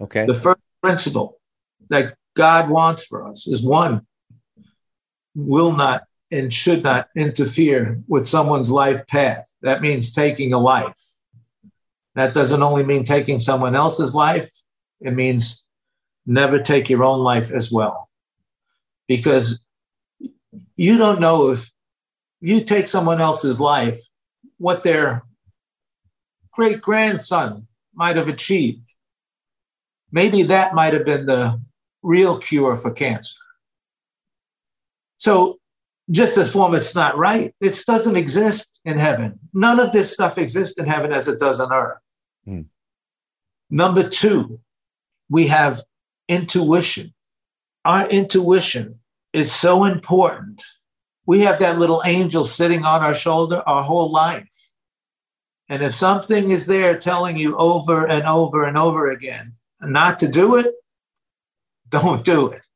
Okay. 0.00 0.26
The 0.26 0.34
first 0.34 0.60
principle 0.82 1.38
that 1.88 2.16
God 2.34 2.68
wants 2.68 3.04
for 3.04 3.26
us 3.26 3.46
is 3.46 3.62
one, 3.62 4.06
will 5.34 5.72
not 5.72 6.04
and 6.30 6.52
should 6.52 6.82
not 6.82 7.08
interfere 7.16 8.02
with 8.08 8.26
someone's 8.26 8.70
life 8.70 9.06
path. 9.06 9.52
That 9.62 9.80
means 9.80 10.12
taking 10.12 10.52
a 10.52 10.58
life. 10.58 11.00
That 12.14 12.34
doesn't 12.34 12.62
only 12.62 12.82
mean 12.82 13.04
taking 13.04 13.38
someone 13.38 13.76
else's 13.76 14.14
life, 14.14 14.50
it 15.00 15.12
means 15.12 15.62
never 16.24 16.58
take 16.58 16.88
your 16.88 17.04
own 17.04 17.20
life 17.20 17.50
as 17.50 17.70
well. 17.70 18.08
Because 19.06 19.60
you 20.76 20.98
don't 20.98 21.20
know 21.20 21.50
if 21.50 21.70
you 22.40 22.62
take 22.62 22.86
someone 22.86 23.20
else's 23.20 23.60
life, 23.60 24.00
what 24.58 24.82
their 24.82 25.22
great 26.56 26.80
grandson 26.80 27.68
might 27.94 28.16
have 28.16 28.28
achieved. 28.28 28.90
Maybe 30.10 30.42
that 30.44 30.74
might 30.74 30.94
have 30.94 31.04
been 31.04 31.26
the 31.26 31.60
real 32.02 32.38
cure 32.38 32.76
for 32.76 32.90
cancer. 32.90 33.34
So, 35.18 35.58
just 36.10 36.38
as 36.38 36.52
form, 36.52 36.74
it's 36.74 36.94
not 36.94 37.18
right. 37.18 37.54
This 37.60 37.84
doesn't 37.84 38.16
exist 38.16 38.80
in 38.84 38.98
heaven. 38.98 39.40
None 39.52 39.80
of 39.80 39.92
this 39.92 40.12
stuff 40.12 40.38
exists 40.38 40.78
in 40.78 40.86
heaven 40.86 41.12
as 41.12 41.26
it 41.26 41.38
does 41.38 41.60
on 41.60 41.72
earth. 41.72 41.98
Hmm. 42.44 42.62
Number 43.68 44.08
two, 44.08 44.60
we 45.28 45.48
have 45.48 45.82
intuition. 46.28 47.12
Our 47.84 48.08
intuition 48.08 49.00
is 49.32 49.50
so 49.52 49.84
important. 49.84 50.62
We 51.26 51.40
have 51.40 51.58
that 51.58 51.78
little 51.78 52.02
angel 52.04 52.44
sitting 52.44 52.84
on 52.84 53.02
our 53.02 53.14
shoulder 53.14 53.62
our 53.66 53.82
whole 53.82 54.12
life. 54.12 54.65
And 55.68 55.82
if 55.82 55.94
something 55.94 56.50
is 56.50 56.66
there 56.66 56.96
telling 56.96 57.36
you 57.36 57.56
over 57.56 58.06
and 58.06 58.24
over 58.26 58.64
and 58.64 58.78
over 58.78 59.10
again 59.10 59.54
not 59.80 60.18
to 60.20 60.28
do 60.28 60.56
it, 60.56 60.72
don't 61.90 62.24
do 62.24 62.48
it. 62.48 62.66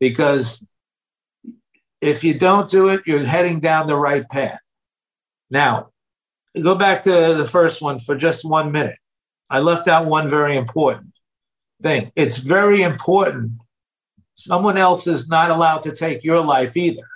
Because 0.00 0.62
if 2.00 2.22
you 2.22 2.38
don't 2.38 2.68
do 2.68 2.88
it, 2.90 3.02
you're 3.06 3.24
heading 3.24 3.60
down 3.60 3.86
the 3.86 3.96
right 3.96 4.28
path. 4.28 4.60
Now, 5.50 5.88
go 6.62 6.74
back 6.74 7.02
to 7.02 7.34
the 7.34 7.44
first 7.44 7.82
one 7.82 7.98
for 7.98 8.14
just 8.14 8.44
one 8.44 8.70
minute. 8.70 8.98
I 9.50 9.60
left 9.60 9.88
out 9.88 10.06
one 10.06 10.28
very 10.28 10.56
important 10.56 11.18
thing. 11.82 12.12
It's 12.14 12.36
very 12.36 12.82
important. 12.82 13.52
Someone 14.34 14.78
else 14.78 15.06
is 15.06 15.28
not 15.28 15.50
allowed 15.50 15.82
to 15.84 15.92
take 15.92 16.22
your 16.22 16.44
life 16.44 16.76
either. 16.76 17.08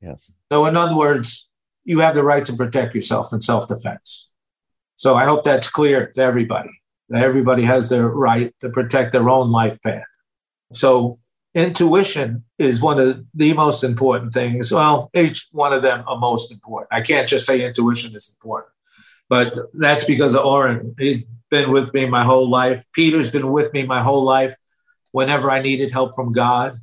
Yes. 0.00 0.34
So, 0.50 0.66
in 0.66 0.76
other 0.76 0.96
words, 0.96 1.48
you 1.84 2.00
have 2.00 2.14
the 2.14 2.24
right 2.24 2.44
to 2.46 2.52
protect 2.54 2.94
yourself 2.94 3.32
in 3.32 3.40
self 3.40 3.68
defense. 3.68 4.28
So, 4.96 5.14
I 5.14 5.24
hope 5.24 5.44
that's 5.44 5.68
clear 5.68 6.08
to 6.14 6.20
everybody. 6.20 6.70
That 7.10 7.22
everybody 7.22 7.62
has 7.64 7.90
the 7.90 8.02
right 8.04 8.54
to 8.60 8.70
protect 8.70 9.12
their 9.12 9.28
own 9.28 9.52
life 9.52 9.80
path. 9.82 10.04
So 10.74 11.16
intuition 11.54 12.44
is 12.58 12.80
one 12.80 12.98
of 12.98 13.24
the 13.34 13.54
most 13.54 13.84
important 13.84 14.32
things. 14.32 14.72
Well, 14.72 15.10
each 15.14 15.46
one 15.52 15.72
of 15.72 15.82
them 15.82 16.04
are 16.06 16.18
most 16.18 16.50
important. 16.50 16.88
I 16.92 17.00
can't 17.00 17.28
just 17.28 17.46
say 17.46 17.64
intuition 17.64 18.14
is 18.14 18.36
important, 18.36 18.72
but 19.28 19.54
that's 19.74 20.04
because 20.04 20.34
of 20.34 20.44
Oren. 20.44 20.94
He's 20.98 21.24
been 21.50 21.70
with 21.70 21.92
me 21.94 22.06
my 22.06 22.24
whole 22.24 22.48
life. 22.48 22.84
Peter's 22.92 23.30
been 23.30 23.52
with 23.52 23.72
me 23.72 23.84
my 23.84 24.02
whole 24.02 24.24
life 24.24 24.54
whenever 25.12 25.50
I 25.50 25.62
needed 25.62 25.92
help 25.92 26.14
from 26.14 26.32
God. 26.32 26.80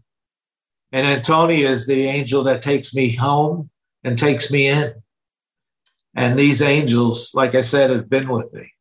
And 0.93 1.05
Antonia 1.05 1.69
is 1.69 1.85
the 1.85 2.05
angel 2.05 2.43
that 2.45 2.61
takes 2.61 2.93
me 2.93 3.15
home 3.15 3.69
and 4.03 4.17
takes 4.17 4.51
me 4.51 4.67
in. 4.67 4.93
And 6.15 6.37
these 6.37 6.61
angels, 6.61 7.33
like 7.33 7.55
I 7.55 7.61
said, 7.61 7.89
have 7.89 8.09
been 8.09 8.29
with 8.29 8.53
me 8.53 8.73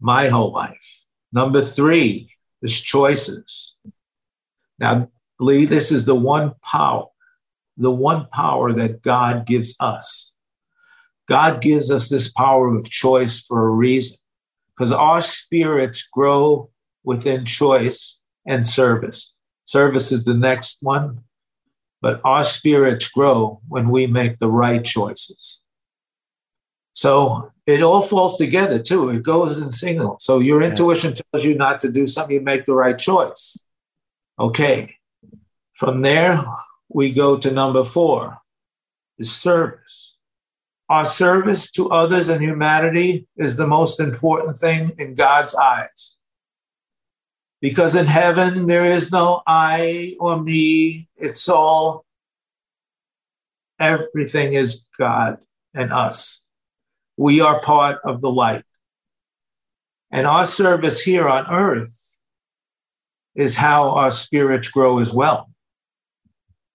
my 0.00 0.28
whole 0.28 0.52
life. 0.52 1.04
Number 1.32 1.62
three 1.62 2.30
is 2.62 2.80
choices. 2.80 3.74
Now, 4.78 5.10
Lee, 5.40 5.64
this 5.64 5.92
is 5.92 6.04
the 6.04 6.14
one 6.14 6.54
power, 6.62 7.06
the 7.76 7.90
one 7.90 8.26
power 8.32 8.72
that 8.72 9.02
God 9.02 9.46
gives 9.46 9.76
us. 9.80 10.32
God 11.28 11.60
gives 11.60 11.90
us 11.90 12.08
this 12.08 12.32
power 12.32 12.74
of 12.74 12.88
choice 12.88 13.40
for 13.40 13.66
a 13.66 13.70
reason, 13.70 14.18
because 14.74 14.92
our 14.92 15.20
spirits 15.20 16.08
grow 16.12 16.70
within 17.04 17.44
choice 17.44 18.18
and 18.46 18.66
service. 18.66 19.34
Service 19.64 20.10
is 20.10 20.24
the 20.24 20.34
next 20.34 20.78
one. 20.80 21.24
But 22.00 22.20
our 22.24 22.44
spirits 22.44 23.08
grow 23.08 23.60
when 23.68 23.90
we 23.90 24.06
make 24.06 24.38
the 24.38 24.50
right 24.50 24.84
choices. 24.84 25.60
So 26.92 27.52
it 27.66 27.82
all 27.82 28.02
falls 28.02 28.36
together 28.36 28.78
too. 28.78 29.10
It 29.10 29.22
goes 29.22 29.60
in 29.60 29.70
signal. 29.70 30.16
So 30.20 30.40
your 30.40 30.62
yes. 30.62 30.70
intuition 30.70 31.14
tells 31.14 31.44
you 31.44 31.54
not 31.54 31.80
to 31.80 31.92
do 31.92 32.06
something, 32.06 32.34
you 32.34 32.40
make 32.40 32.64
the 32.64 32.74
right 32.74 32.98
choice. 32.98 33.56
Okay. 34.38 34.96
From 35.74 36.02
there, 36.02 36.44
we 36.88 37.12
go 37.12 37.36
to 37.38 37.50
number 37.50 37.84
four 37.84 38.38
is 39.18 39.34
service. 39.34 40.16
Our 40.88 41.04
service 41.04 41.70
to 41.72 41.90
others 41.90 42.28
and 42.28 42.42
humanity 42.42 43.28
is 43.36 43.56
the 43.56 43.66
most 43.66 44.00
important 44.00 44.58
thing 44.58 44.92
in 44.98 45.14
God's 45.14 45.54
eyes. 45.54 46.16
Because 47.60 47.94
in 47.94 48.06
heaven, 48.06 48.66
there 48.66 48.84
is 48.84 49.10
no 49.10 49.42
I 49.46 50.16
or 50.20 50.40
me, 50.40 51.08
it's 51.16 51.48
all, 51.48 52.04
everything 53.80 54.52
is 54.52 54.82
God 54.98 55.38
and 55.74 55.92
us. 55.92 56.42
We 57.16 57.40
are 57.40 57.60
part 57.60 57.98
of 58.04 58.20
the 58.20 58.30
light. 58.30 58.64
And 60.10 60.26
our 60.26 60.46
service 60.46 61.00
here 61.00 61.28
on 61.28 61.46
earth 61.50 62.20
is 63.34 63.56
how 63.56 63.90
our 63.90 64.10
spirits 64.10 64.68
grow 64.68 64.98
as 64.98 65.12
well. 65.12 65.50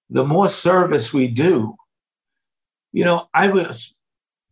The 0.09 0.25
more 0.25 0.47
service 0.47 1.13
we 1.13 1.27
do, 1.27 1.75
you 2.91 3.03
know, 3.03 3.27
I 3.33 3.47
was 3.47 3.93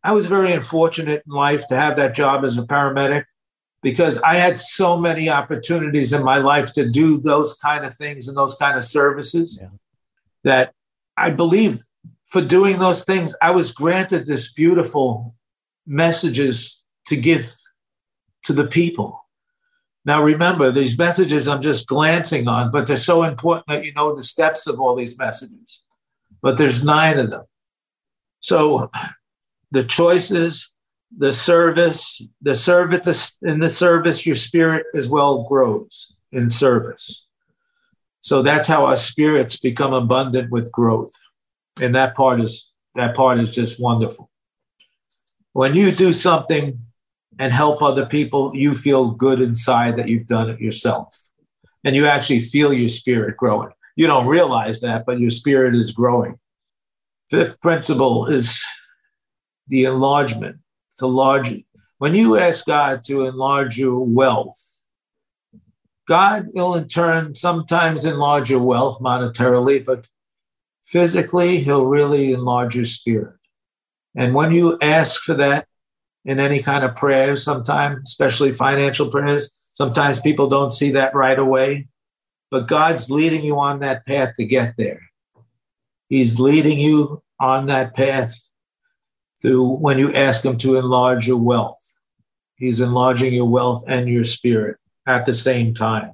I 0.03 0.13
was 0.13 0.25
very 0.25 0.51
unfortunate 0.51 1.21
in 1.27 1.31
life 1.31 1.67
to 1.67 1.75
have 1.75 1.95
that 1.97 2.15
job 2.15 2.43
as 2.43 2.57
a 2.57 2.63
paramedic 2.63 3.25
because 3.81 4.21
I 4.21 4.35
had 4.35 4.57
so 4.57 4.97
many 4.97 5.29
opportunities 5.29 6.13
in 6.13 6.23
my 6.23 6.37
life 6.37 6.71
to 6.73 6.87
do 6.87 7.19
those 7.19 7.53
kind 7.55 7.85
of 7.85 7.95
things 7.95 8.27
and 8.27 8.37
those 8.37 8.55
kind 8.55 8.77
of 8.77 8.83
services 8.83 9.57
yeah. 9.61 9.69
that 10.43 10.73
I 11.17 11.31
believe 11.31 11.81
for 12.25 12.41
doing 12.41 12.79
those 12.79 13.03
things, 13.03 13.35
I 13.41 13.51
was 13.51 13.71
granted 13.71 14.25
this 14.25 14.53
beautiful 14.53 15.35
messages 15.85 16.81
to 17.07 17.17
give 17.17 17.51
to 18.43 18.53
the 18.53 18.67
people. 18.67 19.19
Now, 20.05 20.23
remember, 20.23 20.71
these 20.71 20.97
messages 20.97 21.47
I'm 21.47 21.61
just 21.61 21.87
glancing 21.87 22.47
on, 22.47 22.71
but 22.71 22.87
they're 22.87 22.95
so 22.95 23.23
important 23.23 23.67
that 23.67 23.83
you 23.83 23.93
know 23.93 24.15
the 24.15 24.23
steps 24.23 24.65
of 24.65 24.79
all 24.79 24.95
these 24.95 25.17
messages. 25.17 25.83
But 26.41 26.57
there's 26.57 26.83
nine 26.83 27.19
of 27.19 27.29
them. 27.29 27.43
So 28.39 28.89
the 29.71 29.83
choices, 29.83 30.71
the 31.17 31.33
service, 31.33 32.21
the 32.41 32.55
service 32.55 33.37
in 33.41 33.59
the 33.59 33.69
service, 33.69 34.25
your 34.25 34.35
spirit 34.35 34.85
as 34.95 35.09
well 35.09 35.43
grows 35.43 36.13
in 36.31 36.49
service. 36.49 37.25
So 38.21 38.41
that's 38.41 38.67
how 38.67 38.85
our 38.85 38.95
spirits 38.95 39.57
become 39.57 39.93
abundant 39.93 40.51
with 40.51 40.71
growth. 40.71 41.11
And 41.81 41.95
that 41.95 42.15
part 42.15 42.39
is 42.39 42.71
that 42.95 43.15
part 43.15 43.39
is 43.39 43.53
just 43.53 43.79
wonderful. 43.79 44.29
When 45.53 45.75
you 45.75 45.91
do 45.91 46.13
something 46.13 46.79
and 47.39 47.51
help 47.51 47.81
other 47.81 48.05
people, 48.05 48.51
you 48.55 48.73
feel 48.73 49.11
good 49.11 49.41
inside 49.41 49.97
that 49.97 50.07
you've 50.07 50.27
done 50.27 50.49
it 50.49 50.59
yourself. 50.59 51.15
And 51.83 51.95
you 51.95 52.05
actually 52.05 52.41
feel 52.41 52.73
your 52.73 52.89
spirit 52.89 53.37
growing. 53.37 53.69
You 53.95 54.07
don't 54.07 54.27
realize 54.27 54.81
that, 54.81 55.05
but 55.05 55.19
your 55.19 55.29
spirit 55.29 55.75
is 55.75 55.91
growing. 55.91 56.39
Fifth 57.29 57.59
principle 57.59 58.27
is 58.27 58.63
the 59.67 59.85
enlargement, 59.85 60.59
to 60.97 61.07
large. 61.07 61.63
When 61.97 62.15
you 62.15 62.37
ask 62.37 62.65
God 62.65 63.03
to 63.03 63.25
enlarge 63.25 63.77
your 63.77 63.99
wealth, 63.99 64.83
God 66.07 66.47
will 66.53 66.75
in 66.75 66.87
turn 66.87 67.35
sometimes 67.35 68.05
enlarge 68.05 68.49
your 68.49 68.61
wealth 68.61 68.99
monetarily, 68.99 69.83
but 69.83 70.09
physically, 70.83 71.59
He'll 71.59 71.85
really 71.85 72.33
enlarge 72.33 72.75
your 72.75 72.85
spirit. 72.85 73.35
And 74.15 74.33
when 74.33 74.51
you 74.51 74.77
ask 74.81 75.21
for 75.21 75.35
that 75.35 75.67
in 76.25 76.39
any 76.39 76.61
kind 76.61 76.83
of 76.83 76.95
prayers, 76.95 77.43
sometimes, 77.43 78.09
especially 78.09 78.53
financial 78.53 79.09
prayers, 79.09 79.49
sometimes 79.55 80.19
people 80.19 80.47
don't 80.47 80.73
see 80.73 80.91
that 80.91 81.15
right 81.15 81.39
away. 81.39 81.87
But 82.49 82.67
God's 82.67 83.09
leading 83.09 83.45
you 83.45 83.59
on 83.59 83.79
that 83.79 84.05
path 84.05 84.33
to 84.35 84.43
get 84.43 84.75
there. 84.77 85.01
He's 86.09 86.39
leading 86.39 86.79
you 86.79 87.23
on 87.39 87.67
that 87.67 87.95
path 87.95 88.49
through 89.41 89.69
when 89.77 89.97
you 89.97 90.13
ask 90.13 90.45
Him 90.45 90.57
to 90.57 90.75
enlarge 90.75 91.27
your 91.27 91.37
wealth. 91.37 91.79
He's 92.55 92.79
enlarging 92.79 93.33
your 93.33 93.49
wealth 93.49 93.83
and 93.87 94.07
your 94.07 94.23
spirit 94.23 94.77
at 95.07 95.25
the 95.25 95.33
same 95.33 95.73
time. 95.73 96.13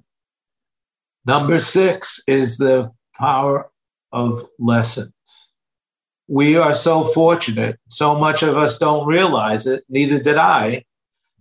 Number 1.26 1.60
six 1.60 2.22
is 2.26 2.58
the 2.58 2.92
power 3.18 3.70
of 4.14 4.42
lessons 4.58 5.14
we 6.28 6.58
are 6.58 6.74
so 6.74 7.04
fortunate. 7.06 7.80
So 7.88 8.16
much 8.16 8.44
of 8.44 8.58
us 8.58 8.78
don't 8.78 9.08
realize 9.08 9.66
it, 9.66 9.84
neither 9.90 10.20
did 10.20 10.38
I. 10.38 10.84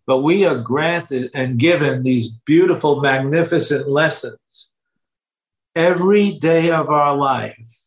But 0.07 0.19
we 0.19 0.45
are 0.45 0.57
granted 0.57 1.31
and 1.35 1.59
given 1.59 2.03
these 2.03 2.29
beautiful, 2.29 3.01
magnificent 3.01 3.89
lessons 3.89 4.71
every 5.75 6.33
day 6.33 6.71
of 6.71 6.89
our 6.89 7.17
life. 7.17 7.86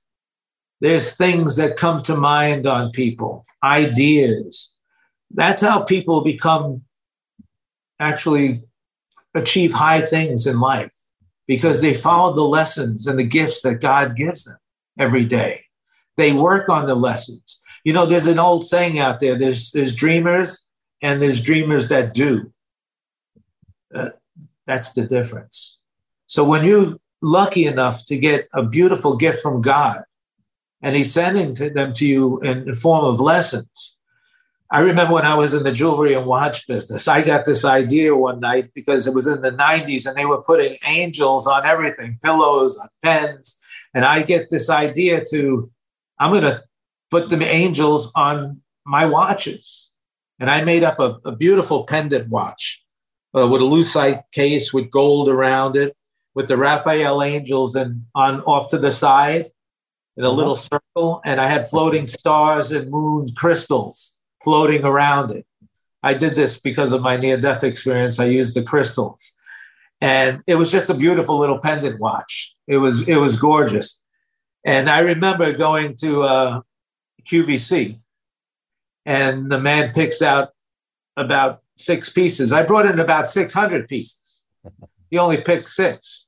There's 0.81 1.13
things 1.13 1.57
that 1.57 1.77
come 1.77 2.01
to 2.03 2.15
mind 2.15 2.65
on 2.65 2.91
people, 2.91 3.45
ideas. 3.63 4.73
That's 5.31 5.61
how 5.61 5.81
people 5.81 6.21
become 6.21 6.83
actually 7.99 8.63
achieve 9.33 9.73
high 9.73 10.01
things 10.01 10.47
in 10.47 10.59
life 10.59 10.95
because 11.47 11.81
they 11.81 11.93
follow 11.93 12.33
the 12.33 12.43
lessons 12.43 13.07
and 13.07 13.19
the 13.19 13.23
gifts 13.23 13.61
that 13.61 13.81
God 13.81 14.15
gives 14.15 14.45
them 14.45 14.57
every 14.97 15.25
day. 15.25 15.65
They 16.17 16.31
work 16.33 16.69
on 16.69 16.85
the 16.85 16.95
lessons. 16.95 17.61
You 17.83 17.93
know, 17.93 18.05
there's 18.05 18.27
an 18.27 18.39
old 18.39 18.63
saying 18.63 18.99
out 18.99 19.19
there 19.19 19.35
there's, 19.35 19.71
there's 19.71 19.95
dreamers 19.95 20.59
and 21.01 21.21
there's 21.21 21.41
dreamers 21.41 21.89
that 21.89 22.13
do. 22.13 22.51
Uh, 23.93 24.09
that's 24.65 24.93
the 24.93 25.05
difference. 25.05 25.77
So 26.27 26.43
when 26.43 26.63
you're 26.63 26.95
lucky 27.21 27.65
enough 27.65 28.05
to 28.05 28.17
get 28.17 28.47
a 28.53 28.63
beautiful 28.63 29.15
gift 29.17 29.41
from 29.41 29.61
God 29.61 30.03
and 30.81 30.95
He's 30.95 31.13
sending 31.13 31.53
to 31.55 31.69
them 31.69 31.93
to 31.93 32.07
you 32.07 32.39
in 32.41 32.65
the 32.65 32.73
form 32.73 33.05
of 33.05 33.19
lessons, 33.19 33.95
I 34.71 34.81
remember 34.81 35.15
when 35.15 35.25
I 35.25 35.33
was 35.33 35.55
in 35.55 35.63
the 35.63 35.71
jewelry 35.71 36.13
and 36.13 36.27
watch 36.27 36.67
business, 36.67 37.07
I 37.07 37.23
got 37.23 37.45
this 37.45 37.65
idea 37.65 38.15
one 38.15 38.39
night 38.39 38.71
because 38.75 39.07
it 39.07 39.15
was 39.15 39.27
in 39.27 39.41
the 39.41 39.51
90s 39.51 40.05
and 40.05 40.15
they 40.15 40.25
were 40.25 40.43
putting 40.43 40.77
angels 40.85 41.47
on 41.47 41.65
everything 41.65 42.19
pillows, 42.21 42.77
on 42.77 42.87
pens. 43.03 43.59
And 43.95 44.05
I 44.05 44.21
get 44.21 44.51
this 44.51 44.69
idea 44.69 45.23
to 45.31 45.71
I'm 46.19 46.31
going 46.31 46.43
to 46.43 46.63
put 47.09 47.29
the 47.29 47.43
angels 47.43 48.11
on 48.15 48.61
my 48.85 49.05
watches. 49.05 49.89
And 50.39 50.49
I 50.49 50.61
made 50.63 50.83
up 50.83 50.99
a, 50.99 51.17
a 51.25 51.35
beautiful 51.35 51.85
pendant 51.85 52.29
watch 52.29 52.83
uh, 53.35 53.47
with 53.47 53.61
a 53.61 53.65
lucite 53.65 54.23
case 54.31 54.73
with 54.73 54.91
gold 54.91 55.29
around 55.29 55.75
it, 55.75 55.95
with 56.35 56.47
the 56.47 56.57
Raphael 56.57 57.23
angels 57.23 57.75
and 57.75 58.05
on 58.13 58.41
off 58.41 58.69
to 58.69 58.77
the 58.77 58.91
side 58.91 59.49
in 60.19 60.25
a 60.25 60.27
uh-huh. 60.27 60.37
little 60.37 60.55
circle. 60.55 61.21
And 61.25 61.41
I 61.41 61.47
had 61.47 61.67
floating 61.67 62.07
stars 62.07 62.71
and 62.71 62.91
moon 62.91 63.27
crystals 63.35 64.13
floating 64.43 64.83
around 64.83 65.31
it. 65.31 65.45
I 66.03 66.13
did 66.13 66.35
this 66.35 66.59
because 66.59 66.93
of 66.93 67.01
my 67.01 67.17
near 67.17 67.39
death 67.39 67.63
experience. 67.63 68.19
I 68.19 68.25
used 68.25 68.53
the 68.53 68.63
crystals. 68.63 69.33
And 70.01 70.41
it 70.47 70.55
was 70.55 70.71
just 70.71 70.89
a 70.89 70.93
beautiful 70.93 71.39
little 71.39 71.59
pendant 71.59 71.99
watch. 71.99 72.55
It 72.67 72.77
was 72.77 73.07
it 73.07 73.17
was 73.17 73.35
gorgeous. 73.35 73.99
And 74.65 74.89
I 74.89 74.99
remember 74.99 75.51
going 75.51 75.95
to 75.97 76.23
uh, 76.23 76.61
QVC, 77.25 77.99
and 79.05 79.51
the 79.51 79.59
man 79.59 79.91
picks 79.91 80.21
out 80.21 80.49
about 81.17 81.61
six 81.75 82.09
pieces. 82.09 82.53
I 82.53 82.63
brought 82.63 82.85
in 82.85 82.99
about 82.99 83.29
600 83.29 83.87
pieces. 83.89 84.41
He 85.09 85.17
only 85.17 85.41
picked 85.41 85.67
six. 85.67 86.25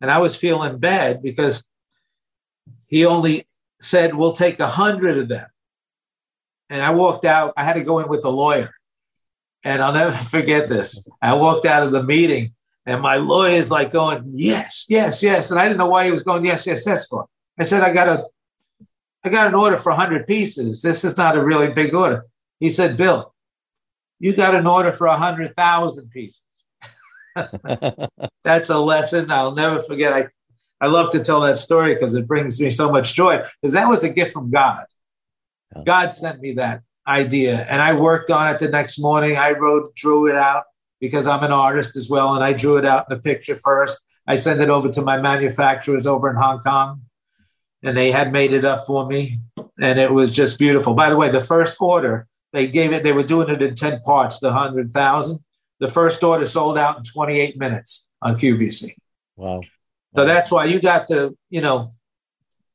And 0.00 0.10
I 0.12 0.18
was 0.18 0.36
feeling 0.36 0.78
bad 0.78 1.22
because 1.22 1.64
he 2.88 3.06
only 3.06 3.46
said, 3.80 4.14
We'll 4.14 4.32
take 4.32 4.58
a 4.58 4.64
100 4.64 5.18
of 5.18 5.28
them. 5.28 5.46
And 6.70 6.82
I 6.82 6.90
walked 6.90 7.24
out. 7.24 7.54
I 7.56 7.64
had 7.64 7.74
to 7.74 7.84
go 7.84 8.00
in 8.00 8.08
with 8.08 8.24
a 8.24 8.30
lawyer. 8.30 8.74
And 9.62 9.82
I'll 9.82 9.92
never 9.92 10.12
forget 10.36 10.68
this. 10.68 11.06
I 11.22 11.34
walked 11.34 11.66
out 11.66 11.84
of 11.84 11.92
the 11.92 12.02
meeting, 12.02 12.54
and 12.84 13.00
my 13.00 13.16
lawyer's 13.16 13.70
like 13.70 13.92
going, 13.92 14.32
Yes, 14.34 14.86
yes, 14.88 15.22
yes. 15.22 15.50
And 15.50 15.60
I 15.60 15.64
didn't 15.64 15.78
know 15.78 15.88
why 15.88 16.06
he 16.06 16.10
was 16.10 16.22
going, 16.22 16.44
Yes, 16.44 16.66
yes, 16.66 16.84
yes 16.86 17.06
for. 17.06 17.26
I 17.58 17.62
said, 17.62 17.82
I 17.82 17.92
got 17.92 18.08
a, 18.08 18.24
I 19.24 19.28
got 19.28 19.48
an 19.48 19.54
order 19.54 19.76
for 19.76 19.90
100 19.90 20.26
pieces. 20.26 20.82
This 20.82 21.04
is 21.04 21.16
not 21.16 21.36
a 21.36 21.44
really 21.44 21.72
big 21.72 21.94
order. 21.94 22.24
He 22.60 22.70
said, 22.70 22.96
Bill, 22.96 23.34
you 24.18 24.34
got 24.34 24.54
an 24.54 24.66
order 24.66 24.92
for 24.92 25.06
100,000 25.08 26.10
pieces. 26.10 26.42
That's 28.44 28.70
a 28.70 28.78
lesson 28.78 29.30
I'll 29.30 29.54
never 29.54 29.80
forget. 29.80 30.12
I, 30.12 30.26
I 30.80 30.86
love 30.86 31.10
to 31.10 31.20
tell 31.20 31.40
that 31.42 31.58
story 31.58 31.94
because 31.94 32.14
it 32.14 32.26
brings 32.26 32.60
me 32.60 32.70
so 32.70 32.90
much 32.90 33.14
joy 33.14 33.42
because 33.60 33.74
that 33.74 33.88
was 33.88 34.04
a 34.04 34.08
gift 34.08 34.32
from 34.32 34.50
God. 34.50 34.84
God 35.84 36.12
sent 36.12 36.40
me 36.40 36.52
that 36.52 36.82
idea 37.06 37.66
and 37.68 37.82
I 37.82 37.94
worked 37.94 38.30
on 38.30 38.48
it 38.48 38.58
the 38.58 38.68
next 38.68 38.98
morning. 38.98 39.36
I 39.36 39.52
wrote, 39.52 39.94
drew 39.94 40.28
it 40.28 40.36
out 40.36 40.64
because 41.00 41.26
I'm 41.26 41.42
an 41.42 41.52
artist 41.52 41.96
as 41.96 42.08
well. 42.08 42.34
And 42.34 42.44
I 42.44 42.52
drew 42.52 42.76
it 42.76 42.84
out 42.84 43.06
in 43.10 43.16
a 43.16 43.20
picture 43.20 43.56
first. 43.56 44.02
I 44.26 44.34
sent 44.34 44.60
it 44.60 44.70
over 44.70 44.88
to 44.88 45.02
my 45.02 45.18
manufacturers 45.20 46.06
over 46.06 46.30
in 46.30 46.36
Hong 46.36 46.60
Kong 46.60 47.02
and 47.82 47.96
they 47.96 48.10
had 48.10 48.32
made 48.32 48.52
it 48.52 48.64
up 48.64 48.84
for 48.86 49.06
me, 49.06 49.40
and 49.80 49.98
it 49.98 50.12
was 50.12 50.32
just 50.32 50.58
beautiful. 50.58 50.94
By 50.94 51.10
the 51.10 51.16
way, 51.16 51.30
the 51.30 51.40
first 51.40 51.76
order 51.80 52.26
they 52.52 52.66
gave 52.66 52.92
it, 52.92 53.02
they 53.02 53.12
were 53.12 53.22
doing 53.22 53.50
it 53.50 53.62
in 53.62 53.74
10 53.74 54.00
parts, 54.00 54.40
the 54.40 54.48
100,000. 54.48 55.38
The 55.80 55.86
first 55.86 56.22
order 56.24 56.46
sold 56.46 56.78
out 56.78 56.96
in 56.96 57.02
28 57.04 57.58
minutes 57.58 58.08
on 58.22 58.38
QVC. 58.38 58.94
Wow. 59.36 59.60
So 60.18 60.24
that's 60.24 60.50
why 60.50 60.64
you 60.64 60.80
got 60.80 61.06
to, 61.06 61.38
you 61.48 61.60
know, 61.60 61.92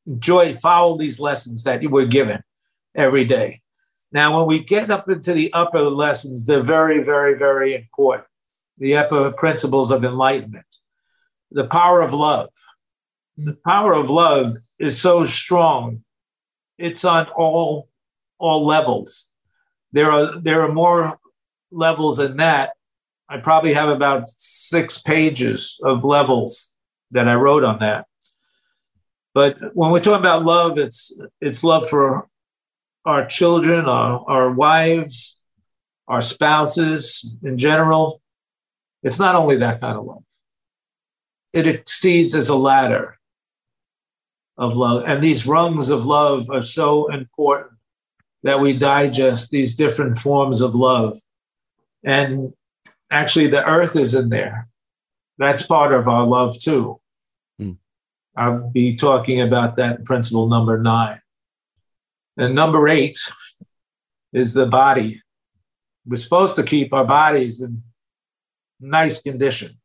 enjoy, 0.07 0.53
follow 0.53 0.97
these 0.97 1.19
lessons 1.19 1.65
that 1.65 1.83
you 1.83 1.89
were 1.89 2.05
given 2.05 2.41
every 2.95 3.25
day. 3.25 3.59
Now, 4.13 4.37
when 4.37 4.47
we 4.47 4.63
get 4.63 4.89
up 4.89 5.09
into 5.09 5.33
the 5.33 5.51
upper 5.51 5.81
lessons, 5.81 6.45
they're 6.45 6.63
very, 6.63 7.03
very, 7.03 7.37
very 7.37 7.75
important. 7.75 8.29
The 8.77 8.95
upper 8.95 9.33
principles 9.33 9.91
of 9.91 10.05
enlightenment, 10.05 10.65
the 11.51 11.67
power 11.67 11.99
of 11.99 12.13
love. 12.13 12.47
The 13.35 13.57
power 13.67 13.91
of 13.91 14.09
love 14.09 14.53
is 14.79 15.01
so 15.01 15.25
strong; 15.25 16.05
it's 16.77 17.03
on 17.03 17.27
all 17.35 17.89
all 18.39 18.65
levels. 18.65 19.29
There 19.91 20.09
are 20.09 20.39
there 20.39 20.61
are 20.61 20.71
more 20.71 21.19
levels 21.71 22.15
than 22.19 22.37
that. 22.37 22.71
I 23.27 23.39
probably 23.39 23.73
have 23.73 23.89
about 23.89 24.29
six 24.29 25.01
pages 25.01 25.77
of 25.83 26.05
levels 26.05 26.72
that 27.13 27.27
I 27.27 27.35
wrote 27.35 27.63
on 27.63 27.79
that. 27.79 28.05
But 29.33 29.57
when 29.73 29.91
we're 29.91 29.99
talking 29.99 30.19
about 30.19 30.45
love, 30.45 30.77
it's 30.77 31.11
it's 31.41 31.63
love 31.63 31.89
for 31.89 32.27
our 33.05 33.25
children, 33.25 33.85
our, 33.85 34.23
our 34.27 34.51
wives, 34.51 35.37
our 36.07 36.21
spouses 36.21 37.25
in 37.43 37.57
general. 37.57 38.21
It's 39.01 39.19
not 39.19 39.35
only 39.35 39.57
that 39.57 39.81
kind 39.81 39.97
of 39.97 40.05
love. 40.05 40.23
It 41.53 41.67
exceeds 41.67 42.33
as 42.33 42.49
a 42.49 42.55
ladder 42.55 43.17
of 44.57 44.77
love. 44.77 45.03
And 45.05 45.21
these 45.21 45.45
rungs 45.45 45.89
of 45.89 46.05
love 46.05 46.49
are 46.49 46.61
so 46.61 47.11
important 47.11 47.73
that 48.43 48.59
we 48.59 48.77
digest 48.77 49.51
these 49.51 49.75
different 49.75 50.17
forms 50.17 50.61
of 50.61 50.75
love. 50.75 51.17
And 52.03 52.53
actually, 53.11 53.47
the 53.47 53.65
earth 53.65 53.95
is 53.95 54.13
in 54.13 54.29
there. 54.29 54.67
That's 55.37 55.63
part 55.63 55.93
of 55.93 56.07
our 56.07 56.25
love, 56.25 56.59
too. 56.59 56.99
I'll 58.35 58.69
be 58.69 58.95
talking 58.95 59.41
about 59.41 59.75
that 59.77 59.99
in 59.99 60.05
principle 60.05 60.47
number 60.47 60.77
nine. 60.77 61.21
And 62.37 62.55
number 62.55 62.87
eight 62.87 63.17
is 64.31 64.53
the 64.53 64.65
body. 64.65 65.21
We're 66.05 66.17
supposed 66.17 66.55
to 66.55 66.63
keep 66.63 66.93
our 66.93 67.05
bodies 67.05 67.61
in 67.61 67.83
nice 68.79 69.21
condition. 69.21 69.77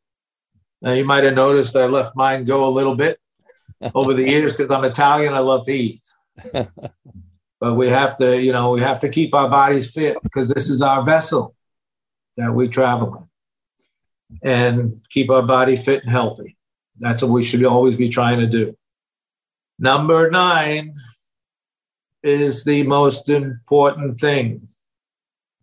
Now, 0.81 0.93
you 0.93 1.05
might 1.05 1.23
have 1.23 1.35
noticed 1.35 1.75
I 1.75 1.85
left 1.85 2.15
mine 2.15 2.45
go 2.45 2.65
a 2.65 2.69
little 2.69 2.95
bit 2.95 3.19
over 3.93 4.13
the 4.13 4.27
years 4.27 4.51
because 4.51 4.71
I'm 4.71 4.83
Italian. 4.83 5.33
I 5.33 5.39
love 5.39 5.65
to 5.65 5.73
eat. 5.73 6.01
but 7.59 7.75
we 7.75 7.89
have 7.89 8.15
to, 8.17 8.41
you 8.41 8.51
know, 8.51 8.71
we 8.71 8.81
have 8.81 8.99
to 8.99 9.09
keep 9.09 9.33
our 9.33 9.49
bodies 9.49 9.91
fit 9.91 10.17
because 10.23 10.49
this 10.49 10.69
is 10.69 10.81
our 10.81 11.03
vessel 11.03 11.55
that 12.37 12.53
we 12.53 12.67
travel 12.67 13.29
in 14.43 14.49
and 14.49 14.93
keep 15.09 15.29
our 15.29 15.43
body 15.43 15.75
fit 15.75 16.03
and 16.03 16.11
healthy. 16.11 16.57
That's 16.99 17.21
what 17.21 17.31
we 17.31 17.43
should 17.43 17.63
always 17.65 17.95
be 17.95 18.09
trying 18.09 18.39
to 18.39 18.47
do. 18.47 18.75
Number 19.77 20.29
nine 20.29 20.93
is 22.21 22.65
the 22.65 22.83
most 22.83 23.29
important 23.29 24.19
thing 24.19 24.67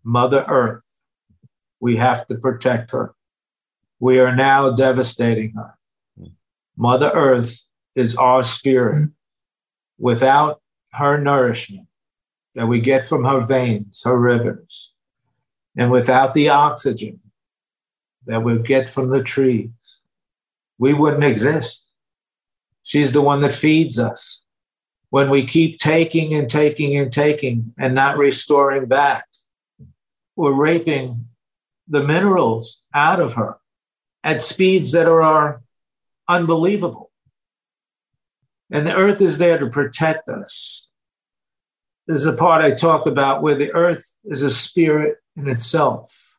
Mother 0.02 0.44
Earth. 0.48 0.82
We 1.80 1.96
have 1.96 2.26
to 2.28 2.36
protect 2.36 2.92
her. 2.92 3.14
We 4.00 4.18
are 4.20 4.34
now 4.34 4.70
devastating 4.70 5.52
her. 5.54 5.74
Mother 6.76 7.10
Earth 7.10 7.64
is 7.94 8.16
our 8.16 8.42
spirit. 8.42 9.10
Without 9.98 10.60
her 10.92 11.18
nourishment 11.18 11.88
that 12.54 12.66
we 12.66 12.80
get 12.80 13.04
from 13.04 13.24
her 13.24 13.40
veins, 13.40 14.02
her 14.04 14.18
rivers, 14.18 14.94
and 15.76 15.90
without 15.90 16.34
the 16.34 16.48
oxygen 16.48 17.20
that 18.26 18.42
we 18.42 18.58
get 18.58 18.88
from 18.88 19.10
the 19.10 19.22
trees, 19.22 20.00
we 20.78 20.94
wouldn't 20.94 21.24
exist. 21.24 21.88
She's 22.82 23.12
the 23.12 23.20
one 23.20 23.40
that 23.40 23.52
feeds 23.52 23.98
us 23.98 24.42
when 25.10 25.30
we 25.30 25.44
keep 25.46 25.78
taking 25.78 26.34
and 26.34 26.48
taking 26.48 26.96
and 26.96 27.12
taking 27.12 27.72
and 27.78 27.94
not 27.94 28.18
restoring 28.18 28.86
back, 28.86 29.24
we're 30.34 30.52
raping 30.52 31.28
the 31.88 32.02
minerals 32.02 32.84
out 32.94 33.20
of 33.20 33.34
her 33.34 33.56
at 34.24 34.42
speeds 34.42 34.92
that 34.92 35.08
are 35.08 35.62
unbelievable. 36.28 37.10
And 38.70 38.86
the 38.86 38.94
earth 38.94 39.20
is 39.20 39.38
there 39.38 39.58
to 39.58 39.68
protect 39.68 40.28
us. 40.28 40.88
This 42.06 42.18
is 42.18 42.26
a 42.26 42.32
part 42.32 42.62
I 42.62 42.72
talk 42.72 43.06
about 43.06 43.42
where 43.42 43.54
the 43.54 43.72
earth 43.72 44.12
is 44.24 44.42
a 44.42 44.50
spirit 44.50 45.18
in 45.36 45.48
itself, 45.48 46.36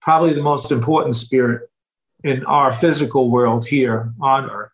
probably 0.00 0.32
the 0.32 0.42
most 0.42 0.70
important 0.70 1.16
spirit 1.16 1.68
in 2.26 2.44
our 2.44 2.72
physical 2.72 3.30
world 3.30 3.64
here 3.66 4.12
on 4.20 4.50
earth, 4.50 4.72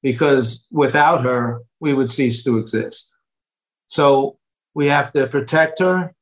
because 0.00 0.64
without 0.70 1.22
her, 1.24 1.60
we 1.80 1.92
would 1.92 2.08
cease 2.08 2.44
to 2.44 2.56
exist. 2.56 3.12
So 3.86 4.38
we 4.74 4.86
have 4.86 5.10
to 5.12 5.26
protect 5.26 5.80
her. 5.80 6.14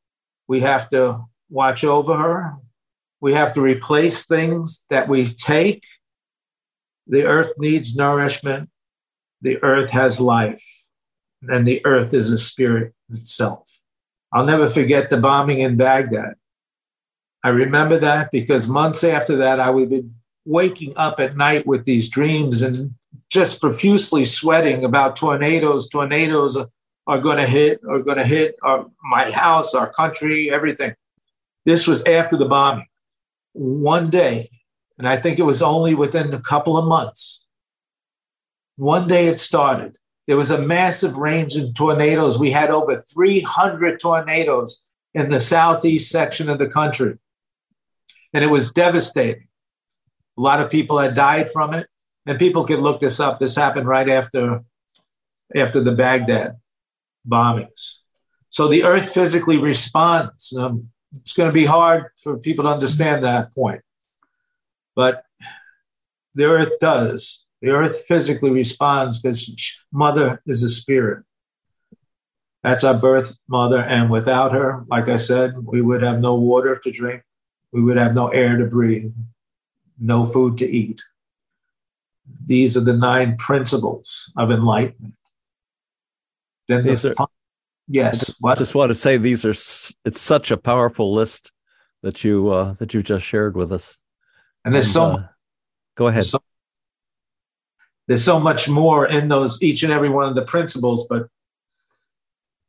We 0.48 0.60
have 0.60 0.88
to 0.88 1.26
watch 1.50 1.84
over 1.84 2.16
her. 2.16 2.54
We 3.20 3.34
have 3.34 3.52
to 3.52 3.60
replace 3.60 4.24
things 4.24 4.84
that 4.88 5.08
we 5.08 5.26
take. 5.26 5.84
The 7.06 7.24
earth 7.24 7.52
needs 7.58 7.94
nourishment. 7.94 8.70
The 9.42 9.62
earth 9.62 9.90
has 9.90 10.20
life. 10.20 10.64
And 11.42 11.66
the 11.66 11.84
earth 11.84 12.14
is 12.14 12.30
a 12.30 12.38
spirit 12.38 12.94
itself. 13.10 13.78
I'll 14.32 14.46
never 14.46 14.66
forget 14.66 15.10
the 15.10 15.18
bombing 15.18 15.60
in 15.60 15.76
Baghdad. 15.76 16.34
I 17.44 17.50
remember 17.50 17.98
that 17.98 18.30
because 18.30 18.68
months 18.68 19.04
after 19.04 19.36
that, 19.36 19.60
I 19.60 19.68
would 19.68 19.90
be 19.90 20.08
waking 20.44 20.94
up 20.96 21.20
at 21.20 21.36
night 21.36 21.66
with 21.66 21.84
these 21.84 22.08
dreams 22.08 22.62
and 22.62 22.94
just 23.30 23.60
profusely 23.60 24.24
sweating 24.24 24.84
about 24.84 25.16
tornadoes. 25.16 25.88
Tornadoes 25.88 26.56
are, 27.06 27.18
going 27.18 27.38
to 27.38 27.46
hit, 27.46 27.80
are 27.88 28.00
going 28.00 28.18
to 28.18 28.24
hit 28.24 28.56
our, 28.62 28.86
my 29.02 29.30
house, 29.30 29.74
our 29.74 29.92
country, 29.92 30.50
everything. 30.50 30.94
This 31.64 31.86
was 31.86 32.02
after 32.04 32.36
the 32.36 32.46
bombing. 32.46 32.86
One 33.52 34.10
day, 34.10 34.50
and 34.98 35.08
I 35.08 35.16
think 35.16 35.38
it 35.38 35.44
was 35.44 35.62
only 35.62 35.94
within 35.94 36.34
a 36.34 36.40
couple 36.40 36.76
of 36.76 36.84
months, 36.84 37.46
one 38.76 39.06
day 39.06 39.28
it 39.28 39.38
started. 39.38 39.96
There 40.26 40.36
was 40.36 40.50
a 40.50 40.60
massive 40.60 41.16
range 41.16 41.56
in 41.56 41.74
tornadoes. 41.74 42.38
We 42.38 42.50
had 42.50 42.70
over 42.70 43.00
300 43.00 44.00
tornadoes 44.00 44.82
in 45.14 45.28
the 45.28 45.40
southeast 45.40 46.10
section 46.10 46.48
of 46.48 46.58
the 46.58 46.68
country. 46.68 47.18
And 48.32 48.44
it 48.44 48.48
was 48.48 48.72
devastating. 48.72 49.48
A 50.38 50.40
lot 50.40 50.60
of 50.60 50.70
people 50.70 50.98
had 50.98 51.14
died 51.14 51.50
from 51.50 51.74
it 51.74 51.86
and 52.26 52.38
people 52.38 52.64
could 52.64 52.80
look 52.80 53.00
this 53.00 53.20
up. 53.20 53.38
This 53.38 53.56
happened 53.56 53.86
right 53.86 54.08
after 54.08 54.62
after 55.54 55.80
the 55.80 55.92
Baghdad 55.92 56.56
bombings. 57.28 57.96
So 58.48 58.68
the 58.68 58.84
Earth 58.84 59.12
physically 59.12 59.58
responds. 59.58 60.54
Um, 60.56 60.88
it's 61.14 61.32
going 61.32 61.48
to 61.48 61.52
be 61.52 61.66
hard 61.66 62.06
for 62.22 62.38
people 62.38 62.64
to 62.64 62.70
understand 62.70 63.24
that 63.24 63.54
point, 63.54 63.82
but 64.96 65.24
the 66.34 66.44
Earth 66.44 66.70
does. 66.80 67.44
The 67.60 67.68
Earth 67.68 68.04
physically 68.06 68.50
responds 68.50 69.20
because 69.20 69.76
Mother 69.92 70.42
is 70.46 70.62
a 70.62 70.68
spirit. 70.68 71.24
That's 72.62 72.84
our 72.84 72.94
birth 72.94 73.34
mother, 73.48 73.82
and 73.82 74.08
without 74.08 74.52
her, 74.52 74.84
like 74.88 75.08
I 75.08 75.16
said, 75.16 75.54
we 75.64 75.82
would 75.82 76.02
have 76.02 76.20
no 76.20 76.36
water 76.36 76.76
to 76.76 76.90
drink, 76.92 77.24
we 77.72 77.82
would 77.82 77.96
have 77.96 78.14
no 78.14 78.28
air 78.28 78.56
to 78.56 78.66
breathe, 78.66 79.12
no 79.98 80.24
food 80.24 80.58
to 80.58 80.66
eat. 80.66 81.02
These 82.44 82.76
are 82.76 82.80
the 82.80 82.92
nine 82.92 83.36
principles 83.36 84.32
of 84.36 84.50
enlightenment. 84.50 85.14
Then 86.68 86.84
these 86.84 87.04
are, 87.04 87.14
fun- 87.14 87.26
yes. 87.88 88.30
I 88.30 88.34
what? 88.40 88.58
just 88.58 88.74
want 88.74 88.90
to 88.90 88.94
say 88.94 89.16
these 89.16 89.44
are. 89.44 89.50
It's 89.50 90.20
such 90.20 90.50
a 90.50 90.56
powerful 90.56 91.12
list 91.12 91.52
that 92.02 92.24
you 92.24 92.50
uh, 92.50 92.74
that 92.74 92.94
you 92.94 93.02
just 93.02 93.24
shared 93.24 93.56
with 93.56 93.72
us. 93.72 94.00
And 94.64 94.74
there's 94.74 94.86
and, 94.86 94.92
so. 94.92 95.04
Uh, 95.04 95.26
go 95.96 96.06
ahead. 96.06 96.18
There's 96.18 96.30
so, 96.30 96.42
there's 98.06 98.24
so 98.24 98.40
much 98.40 98.68
more 98.68 99.06
in 99.06 99.28
those 99.28 99.62
each 99.62 99.82
and 99.82 99.92
every 99.92 100.08
one 100.08 100.28
of 100.28 100.34
the 100.34 100.42
principles, 100.42 101.06
but 101.08 101.28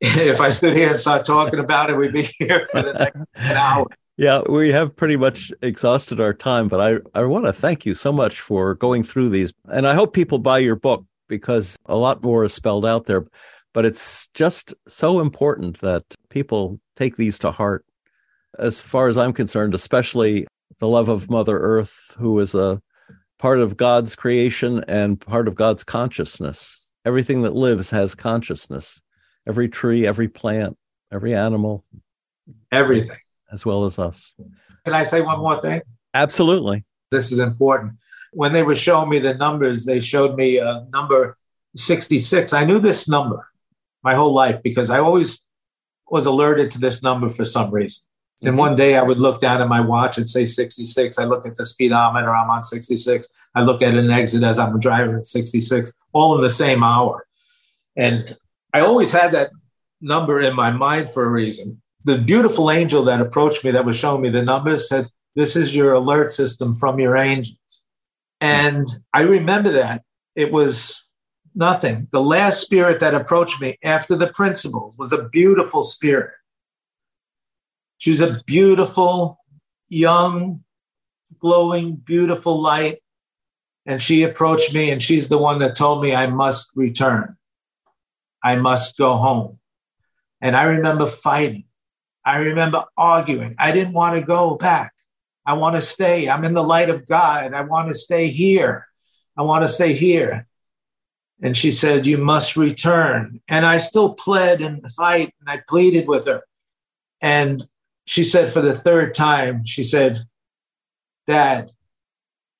if 0.00 0.40
I 0.40 0.50
stood 0.50 0.76
here 0.76 0.90
and 0.90 1.00
started 1.00 1.24
talking 1.24 1.58
about 1.58 1.90
it, 1.90 1.96
we'd 1.96 2.12
be 2.12 2.22
here 2.38 2.68
for 2.70 2.82
the 2.82 2.92
next 2.92 3.20
hour. 3.56 3.86
Yeah, 4.16 4.42
we 4.48 4.70
have 4.70 4.94
pretty 4.94 5.16
much 5.16 5.52
exhausted 5.60 6.20
our 6.20 6.32
time, 6.32 6.68
but 6.68 6.80
I, 6.80 7.20
I 7.20 7.24
want 7.24 7.46
to 7.46 7.52
thank 7.52 7.84
you 7.84 7.94
so 7.94 8.12
much 8.12 8.40
for 8.40 8.74
going 8.76 9.02
through 9.02 9.30
these. 9.30 9.52
And 9.64 9.88
I 9.88 9.94
hope 9.94 10.12
people 10.12 10.38
buy 10.38 10.58
your 10.58 10.76
book 10.76 11.04
because 11.28 11.76
a 11.86 11.96
lot 11.96 12.22
more 12.22 12.44
is 12.44 12.54
spelled 12.54 12.86
out 12.86 13.06
there. 13.06 13.26
But 13.72 13.84
it's 13.84 14.28
just 14.28 14.72
so 14.86 15.18
important 15.18 15.80
that 15.80 16.04
people 16.30 16.78
take 16.94 17.16
these 17.16 17.40
to 17.40 17.50
heart. 17.50 17.84
As 18.56 18.80
far 18.80 19.08
as 19.08 19.18
I'm 19.18 19.32
concerned, 19.32 19.74
especially 19.74 20.46
the 20.78 20.86
love 20.86 21.08
of 21.08 21.28
Mother 21.28 21.58
Earth, 21.58 22.16
who 22.20 22.38
is 22.38 22.54
a 22.54 22.80
part 23.40 23.58
of 23.58 23.76
God's 23.76 24.14
creation 24.14 24.84
and 24.86 25.20
part 25.20 25.48
of 25.48 25.56
God's 25.56 25.82
consciousness. 25.82 26.92
everything 27.04 27.42
that 27.42 27.54
lives 27.54 27.90
has 27.90 28.14
consciousness. 28.14 29.02
Every 29.46 29.68
tree, 29.68 30.06
every 30.06 30.28
plant, 30.28 30.78
every 31.12 31.34
animal, 31.34 31.84
everything, 32.72 33.18
as 33.54 33.64
well 33.64 33.84
as 33.84 33.98
us. 33.98 34.34
Can 34.84 34.92
I 34.92 35.04
say 35.04 35.22
one 35.22 35.38
more 35.38 35.60
thing? 35.60 35.80
Absolutely. 36.12 36.84
This 37.10 37.32
is 37.32 37.38
important. 37.38 37.94
When 38.32 38.52
they 38.52 38.62
were 38.62 38.74
showing 38.74 39.08
me 39.08 39.20
the 39.20 39.34
numbers, 39.34 39.84
they 39.86 40.00
showed 40.00 40.36
me 40.36 40.58
uh, 40.58 40.82
number 40.92 41.38
66. 41.76 42.52
I 42.52 42.64
knew 42.64 42.78
this 42.78 43.08
number 43.08 43.48
my 44.02 44.14
whole 44.14 44.34
life 44.34 44.62
because 44.62 44.90
I 44.90 44.98
always 44.98 45.40
was 46.10 46.26
alerted 46.26 46.70
to 46.72 46.78
this 46.78 47.02
number 47.02 47.28
for 47.28 47.44
some 47.44 47.70
reason. 47.70 48.04
And 48.42 48.50
mm-hmm. 48.50 48.58
one 48.58 48.76
day 48.76 48.96
I 48.96 49.02
would 49.02 49.18
look 49.18 49.40
down 49.40 49.62
at 49.62 49.68
my 49.68 49.80
watch 49.80 50.18
and 50.18 50.28
say 50.28 50.44
66. 50.44 51.18
I 51.18 51.24
look 51.24 51.46
at 51.46 51.54
the 51.54 51.64
speedometer, 51.64 52.34
I'm 52.34 52.50
on 52.50 52.64
66. 52.64 53.28
I 53.54 53.62
look 53.62 53.80
at 53.80 53.94
an 53.94 54.10
exit 54.10 54.42
as 54.42 54.58
I'm 54.58 54.78
driving 54.80 55.14
at 55.14 55.26
66, 55.26 55.92
all 56.12 56.34
in 56.34 56.40
the 56.40 56.50
same 56.50 56.82
hour. 56.82 57.26
And 57.96 58.36
I 58.72 58.80
always 58.80 59.12
had 59.12 59.32
that 59.32 59.50
number 60.00 60.40
in 60.40 60.54
my 60.54 60.70
mind 60.72 61.10
for 61.10 61.24
a 61.24 61.30
reason. 61.30 61.80
The 62.04 62.18
beautiful 62.18 62.70
angel 62.70 63.04
that 63.04 63.20
approached 63.20 63.64
me 63.64 63.70
that 63.70 63.84
was 63.84 63.96
showing 63.96 64.22
me 64.22 64.28
the 64.28 64.42
numbers 64.42 64.88
said, 64.88 65.08
This 65.34 65.56
is 65.56 65.74
your 65.74 65.94
alert 65.94 66.30
system 66.30 66.74
from 66.74 66.98
your 66.98 67.16
angels. 67.16 67.82
And 68.40 68.86
I 69.12 69.22
remember 69.22 69.72
that. 69.72 70.02
It 70.34 70.52
was 70.52 71.04
nothing. 71.54 72.08
The 72.10 72.20
last 72.20 72.60
spirit 72.60 73.00
that 73.00 73.14
approached 73.14 73.60
me 73.60 73.76
after 73.82 74.16
the 74.16 74.26
principles 74.26 74.96
was 74.98 75.12
a 75.12 75.28
beautiful 75.28 75.80
spirit. 75.80 76.32
She 77.98 78.10
was 78.10 78.20
a 78.20 78.42
beautiful, 78.44 79.38
young, 79.88 80.64
glowing, 81.38 81.96
beautiful 81.96 82.60
light. 82.60 82.98
And 83.86 84.02
she 84.02 84.22
approached 84.22 84.72
me, 84.72 84.90
and 84.90 85.02
she's 85.02 85.28
the 85.28 85.38
one 85.38 85.58
that 85.58 85.76
told 85.76 86.02
me 86.02 86.14
I 86.14 86.26
must 86.26 86.70
return. 86.74 87.36
I 88.42 88.56
must 88.56 88.96
go 88.96 89.16
home. 89.16 89.58
And 90.40 90.56
I 90.56 90.64
remember 90.64 91.06
fighting. 91.06 91.64
I 92.24 92.38
remember 92.38 92.84
arguing. 92.96 93.54
I 93.58 93.72
didn't 93.72 93.92
want 93.92 94.16
to 94.16 94.22
go 94.22 94.56
back. 94.56 94.92
I 95.46 95.54
want 95.54 95.76
to 95.76 95.82
stay. 95.82 96.28
I'm 96.28 96.44
in 96.44 96.54
the 96.54 96.62
light 96.62 96.88
of 96.88 97.06
God. 97.06 97.52
I 97.52 97.62
want 97.62 97.88
to 97.88 97.94
stay 97.94 98.28
here. 98.28 98.86
I 99.36 99.42
want 99.42 99.62
to 99.62 99.68
stay 99.68 99.92
here. 99.92 100.46
And 101.42 101.56
she 101.56 101.70
said, 101.70 102.06
You 102.06 102.18
must 102.18 102.56
return. 102.56 103.40
And 103.48 103.66
I 103.66 103.78
still 103.78 104.14
pled 104.14 104.62
and 104.62 104.80
fight, 104.92 105.34
and 105.40 105.50
I 105.50 105.62
pleaded 105.68 106.08
with 106.08 106.26
her. 106.26 106.42
And 107.20 107.66
she 108.06 108.24
said, 108.24 108.52
for 108.52 108.60
the 108.60 108.74
third 108.74 109.14
time, 109.14 109.64
she 109.64 109.82
said, 109.82 110.18
Dad, 111.26 111.70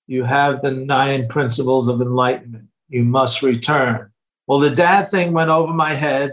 you 0.06 0.24
have 0.24 0.62
the 0.62 0.70
nine 0.70 1.28
principles 1.28 1.88
of 1.88 2.00
enlightenment. 2.00 2.68
You 2.88 3.04
must 3.04 3.42
return. 3.42 4.10
Well, 4.46 4.58
the 4.58 4.70
dad 4.70 5.10
thing 5.10 5.32
went 5.32 5.50
over 5.50 5.72
my 5.72 5.94
head, 5.94 6.32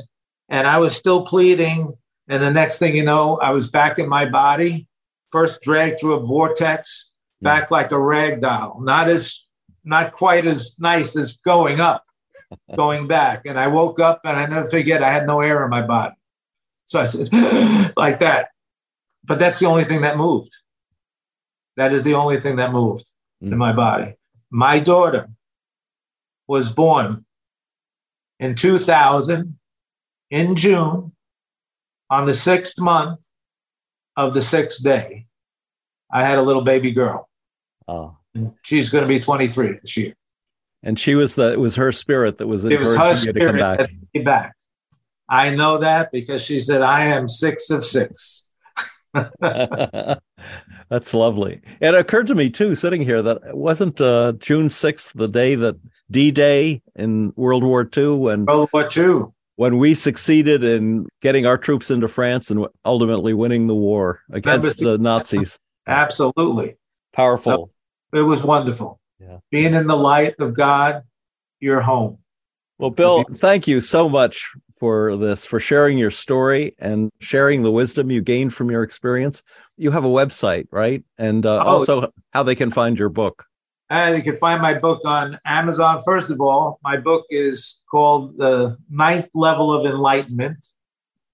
and 0.50 0.68
I 0.68 0.78
was 0.80 0.96
still 0.96 1.26
pleading. 1.26 1.94
And 2.28 2.42
the 2.42 2.52
next 2.52 2.80
thing 2.80 2.96
you 2.96 3.04
know, 3.04 3.38
I 3.38 3.52
was 3.52 3.70
back 3.70 4.00
in 4.00 4.08
my 4.08 4.26
body, 4.26 4.88
first 5.32 5.62
dragged 5.62 6.00
through 6.00 6.14
a 6.14 6.24
vortex, 6.24 7.10
back 7.42 7.72
like 7.72 7.92
a 7.92 8.00
rag 8.00 8.42
doll. 8.42 8.80
Not 8.82 9.10
as, 9.10 9.42
not 9.84 10.14
quite 10.14 10.46
as 10.46 10.74
nice 10.80 11.16
as 11.18 11.38
going 11.38 11.80
up, 11.80 12.06
going 12.76 13.08
back. 13.08 13.46
And 13.46 13.60
I 13.60 13.68
woke 13.68 14.00
up, 14.00 14.22
and 14.24 14.38
I 14.38 14.46
never 14.46 14.68
forget, 14.68 15.04
I 15.04 15.12
had 15.12 15.28
no 15.28 15.42
air 15.42 15.64
in 15.64 15.70
my 15.70 15.82
body. 15.82 16.16
So 16.86 17.00
I 17.00 17.06
said, 17.06 17.30
like 17.98 18.20
that. 18.20 18.50
But 19.24 19.40
that's 19.40 19.60
the 19.60 19.68
only 19.68 19.84
thing 19.84 20.02
that 20.02 20.18
moved. 20.18 20.52
That 21.78 21.94
is 21.94 22.04
the 22.04 22.16
only 22.16 22.40
thing 22.40 22.58
that 22.58 22.72
moved 22.72 23.12
mm. 23.44 23.52
in 23.52 23.58
my 23.58 23.74
body. 23.74 24.16
My 24.50 24.80
daughter 24.80 25.30
was 26.48 26.70
born 26.70 27.26
in 28.40 28.56
2000 28.56 29.58
in 30.30 30.56
June 30.56 31.14
on 32.12 32.26
the 32.26 32.34
sixth 32.34 32.78
month 32.78 33.26
of 34.18 34.34
the 34.34 34.42
sixth 34.42 34.84
day. 34.84 35.26
I 36.12 36.24
had 36.24 36.38
a 36.38 36.42
little 36.42 36.62
baby 36.62 36.92
girl. 36.92 37.30
Oh. 37.88 38.18
And 38.36 38.54
she's 38.62 38.90
going 38.90 39.04
to 39.04 39.08
be 39.08 39.20
23 39.20 39.80
this 39.82 39.98
year. 39.98 40.14
And 40.84 41.00
she 41.00 41.16
was 41.16 41.36
the 41.36 41.54
it 41.54 41.60
was 41.60 41.76
her 41.76 41.92
spirit 41.92 42.38
that 42.40 42.48
was 42.48 42.66
encouraging 42.66 43.00
was 43.00 43.26
you 43.26 43.34
to 43.34 43.46
come 43.46 43.58
back. 43.58 43.90
back. 44.26 44.56
I 45.30 45.52
know 45.52 45.78
that 45.78 46.12
because 46.12 46.44
she 46.44 46.60
said, 46.60 46.82
I 46.82 47.06
am 47.06 47.28
six 47.28 47.70
of 47.70 47.86
six. 47.86 48.48
That's 49.40 51.14
lovely. 51.14 51.62
It 51.80 51.96
occurred 51.96 52.28
to 52.28 52.36
me 52.36 52.50
too, 52.50 52.76
sitting 52.76 53.04
here, 53.04 53.22
that 53.22 53.38
it 53.48 53.56
wasn't 53.56 54.02
uh, 54.02 54.34
June 54.40 54.70
sixth 54.70 55.14
the 55.14 55.28
day 55.28 55.56
that 55.56 55.76
D 56.10 56.32
Day 56.32 56.82
in 56.96 57.32
World 57.36 57.64
War 57.64 57.88
II 57.96 58.18
when 58.18 58.46
World 58.46 58.70
War 58.74 58.88
II 58.96 59.26
when 59.62 59.78
we 59.78 59.94
succeeded 59.94 60.64
in 60.64 61.08
getting 61.22 61.46
our 61.46 61.56
troops 61.56 61.92
into 61.92 62.08
France 62.08 62.50
and 62.50 62.66
ultimately 62.84 63.32
winning 63.32 63.68
the 63.68 63.76
war 63.76 64.22
against 64.32 64.80
the 64.80 64.98
Nazis. 64.98 65.60
Absolutely 65.86 66.78
powerful. 67.14 67.70
So 68.12 68.20
it 68.20 68.24
was 68.24 68.44
wonderful. 68.44 69.00
Yeah. 69.20 69.38
Being 69.52 69.76
in 69.76 69.86
the 69.86 69.96
light 69.96 70.34
of 70.40 70.56
God, 70.56 71.04
you're 71.60 71.82
home. 71.82 72.18
Well, 72.80 72.90
Bill, 72.90 73.24
thank 73.36 73.68
you 73.68 73.82
so 73.82 74.10
much 74.10 74.52
for 74.80 75.16
this, 75.16 75.46
for 75.46 75.60
sharing 75.60 76.00
your 76.00 76.10
story 76.10 76.74
and 76.80 77.12
sharing 77.20 77.62
the 77.62 77.72
wisdom 77.72 78.10
you 78.10 78.24
gained 78.24 78.56
from 78.56 78.72
your 78.72 78.82
experience. 78.82 79.44
You 79.78 79.92
have 79.92 80.04
a 80.04 80.10
website, 80.10 80.66
right? 80.72 81.04
And 81.20 81.46
uh, 81.46 81.62
oh, 81.64 81.68
also 81.68 82.10
how 82.34 82.42
they 82.42 82.56
can 82.56 82.72
find 82.72 82.98
your 82.98 83.10
book. 83.10 83.46
And 83.92 84.16
you 84.16 84.24
can 84.24 84.38
find 84.38 84.62
my 84.62 84.74
book 84.74 85.02
on 85.04 85.38
Amazon. 85.46 86.00
First 86.06 86.32
of 86.32 86.40
all, 86.40 86.80
my 86.82 86.96
book 86.96 87.26
is 87.30 87.82
called 87.92 88.38
The 88.38 88.78
Ninth 88.90 89.28
Level 89.34 89.74
of 89.74 89.86
Enlightenment 89.86 90.66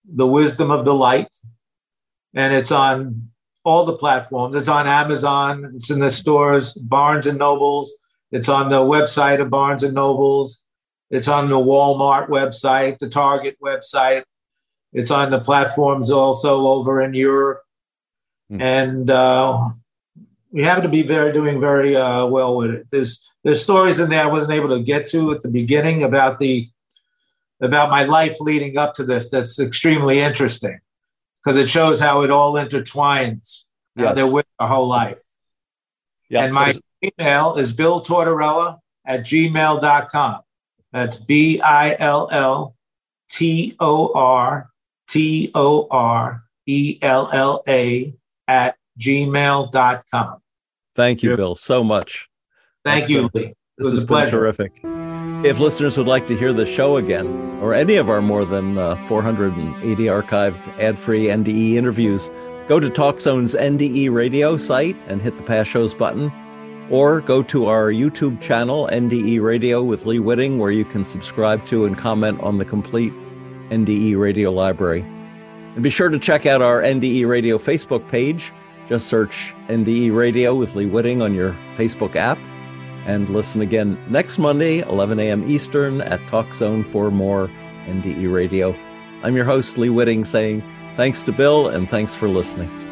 The 0.04 0.26
Wisdom 0.26 0.72
of 0.72 0.84
the 0.84 0.96
Light. 0.96 1.30
And 2.34 2.56
it's 2.56 2.72
on 2.72 3.30
all 3.64 3.86
the 3.86 3.96
platforms. 3.96 4.56
It's 4.56 4.68
on 4.68 4.88
Amazon, 4.88 5.74
it's 5.76 5.92
in 5.92 6.00
the 6.00 6.10
stores, 6.10 6.74
Barnes 6.74 7.28
and 7.28 7.38
Nobles, 7.38 7.94
it's 8.32 8.50
on 8.50 8.70
the 8.70 8.82
website 8.82 9.40
of 9.40 9.52
Barnes 9.52 9.84
and 9.84 9.94
Nobles. 9.94 10.64
It's 11.10 11.28
on 11.28 11.50
the 11.50 11.56
Walmart 11.56 12.28
website, 12.28 12.98
the 12.98 13.08
Target 13.08 13.56
website. 13.64 14.24
It's 14.94 15.12
on 15.12 15.30
the 15.30 15.40
platforms 15.40 16.10
also 16.12 16.68
over 16.68 17.02
in 17.02 17.14
Europe. 17.14 17.62
Mm. 18.52 18.62
And 18.62 19.10
uh, 19.10 19.70
we 20.52 20.64
happen 20.64 20.84
to 20.84 20.90
be 20.90 21.04
very 21.04 21.34
doing 21.34 21.60
very 21.60 21.96
uh, 21.96 22.26
well 22.26 22.56
with 22.56 22.72
it. 22.72 22.88
There's 22.90 23.30
there's 23.44 23.62
stories 23.62 24.00
in 24.00 24.10
there 24.10 24.24
I 24.24 24.28
wasn't 24.28 24.54
able 24.54 24.70
to 24.70 24.84
get 24.84 25.06
to 25.08 25.32
at 25.32 25.42
the 25.42 25.50
beginning 25.50 26.04
about 26.04 26.40
the 26.40 26.70
about 27.62 27.90
my 27.90 28.04
life 28.04 28.40
leading 28.40 28.78
up 28.78 28.94
to 28.96 29.04
this. 29.04 29.30
That's 29.30 29.60
extremely 29.60 30.20
interesting 30.20 30.80
because 31.44 31.58
it 31.58 31.70
shows 31.70 32.00
how 32.00 32.22
it 32.22 32.32
all 32.32 32.54
intertwines. 32.54 33.64
Yes. 33.96 34.16
they're 34.16 34.32
with 34.32 34.46
our 34.60 34.68
whole 34.68 34.88
life. 34.88 35.22
Yeah, 36.30 36.44
and 36.44 36.54
my 36.54 36.74
email 37.04 37.56
is 37.56 37.72
Bill 37.72 38.02
Tortorella 38.02 38.78
at 39.06 39.22
gmail.com. 39.22 40.42
That's 40.92 41.16
B 41.16 41.60
I 41.62 41.96
L 41.98 42.28
L 42.32 42.76
T 43.30 43.76
O 43.80 44.12
R 44.14 44.70
T 45.08 45.52
O 45.56 45.88
R 45.90 46.44
E 46.66 47.00
L 47.02 47.30
L 47.32 47.64
A 47.68 48.14
at 48.48 48.78
gmail.com. 48.98 50.38
Thank 50.96 51.24
you, 51.24 51.36
Bill, 51.36 51.56
so 51.56 51.84
much. 51.84 52.28
Thank 52.84 53.10
you, 53.10 53.30
Lee. 53.34 53.54
This 53.78 53.90
has 53.90 54.04
been 54.04 54.30
terrific. 54.30 54.80
If 55.46 55.60
listeners 55.60 55.98
would 55.98 56.08
like 56.08 56.26
to 56.28 56.36
hear 56.36 56.52
the 56.52 56.66
show 56.66 56.98
again, 56.98 57.28
or 57.62 57.74
any 57.74 57.96
of 57.96 58.10
our 58.10 58.22
more 58.22 58.46
than 58.46 58.78
uh, 58.78 58.96
480 59.08 60.04
archived 60.06 60.80
ad 60.80 60.98
free 60.98 61.26
NDE 61.26 61.74
interviews, 61.74 62.32
go 62.68 62.80
to 62.80 62.88
TalkZone's 62.88 63.56
NDE 63.56 64.12
radio 64.12 64.58
site 64.58 64.96
and 65.08 65.22
hit 65.22 65.38
the 65.38 65.44
past 65.44 65.70
shows 65.70 65.94
button 65.94 66.32
or 66.90 67.22
go 67.22 67.44
to 67.44 67.66
our 67.66 67.92
YouTube 67.92 68.40
channel, 68.42 68.90
NDE 68.92 69.42
Radio 69.42 69.84
with 69.84 70.06
Lee 70.06 70.20
Witting, 70.20 70.58
where 70.58 70.72
you 70.72 70.86
can 70.86 71.04
subscribe 71.04 71.66
to 71.66 71.86
and 71.86 71.98
comment 71.98 72.40
on 72.42 72.58
the 72.58 72.66
complete 72.66 73.14
NDE 73.70 74.18
Radio 74.18 74.52
library. 74.52 75.02
And 75.76 75.84
be 75.84 75.90
sure 75.90 76.10
to 76.10 76.18
check 76.18 76.46
out 76.46 76.62
our 76.62 76.82
NDE 76.82 77.28
Radio 77.28 77.58
Facebook 77.58 78.08
page. 78.08 78.54
Just 78.88 79.08
search 79.08 79.54
NDE 79.68 80.16
Radio 80.16 80.56
with 80.56 80.76
Lee 80.76 80.86
Witting 80.86 81.22
on 81.22 81.36
your 81.36 81.56
Facebook 81.76 82.16
app. 82.16 82.38
And 83.06 83.30
listen 83.30 83.62
again 83.62 83.98
next 84.10 84.38
Monday, 84.38 84.80
11 84.80 85.20
a.m. 85.20 85.50
Eastern 85.50 86.02
at 86.02 86.26
Talk 86.28 86.54
Zone 86.54 86.84
for 86.84 87.12
more 87.12 87.50
NDE 87.86 88.32
Radio. 88.32 88.76
I'm 89.24 89.36
your 89.36 89.46
host, 89.46 89.78
Lee 89.78 89.90
Witting, 89.90 90.26
saying 90.26 90.62
thanks 90.96 91.24
to 91.24 91.32
Bill 91.32 91.70
and 91.70 91.90
thanks 91.90 92.16
for 92.16 92.28
listening. 92.28 92.87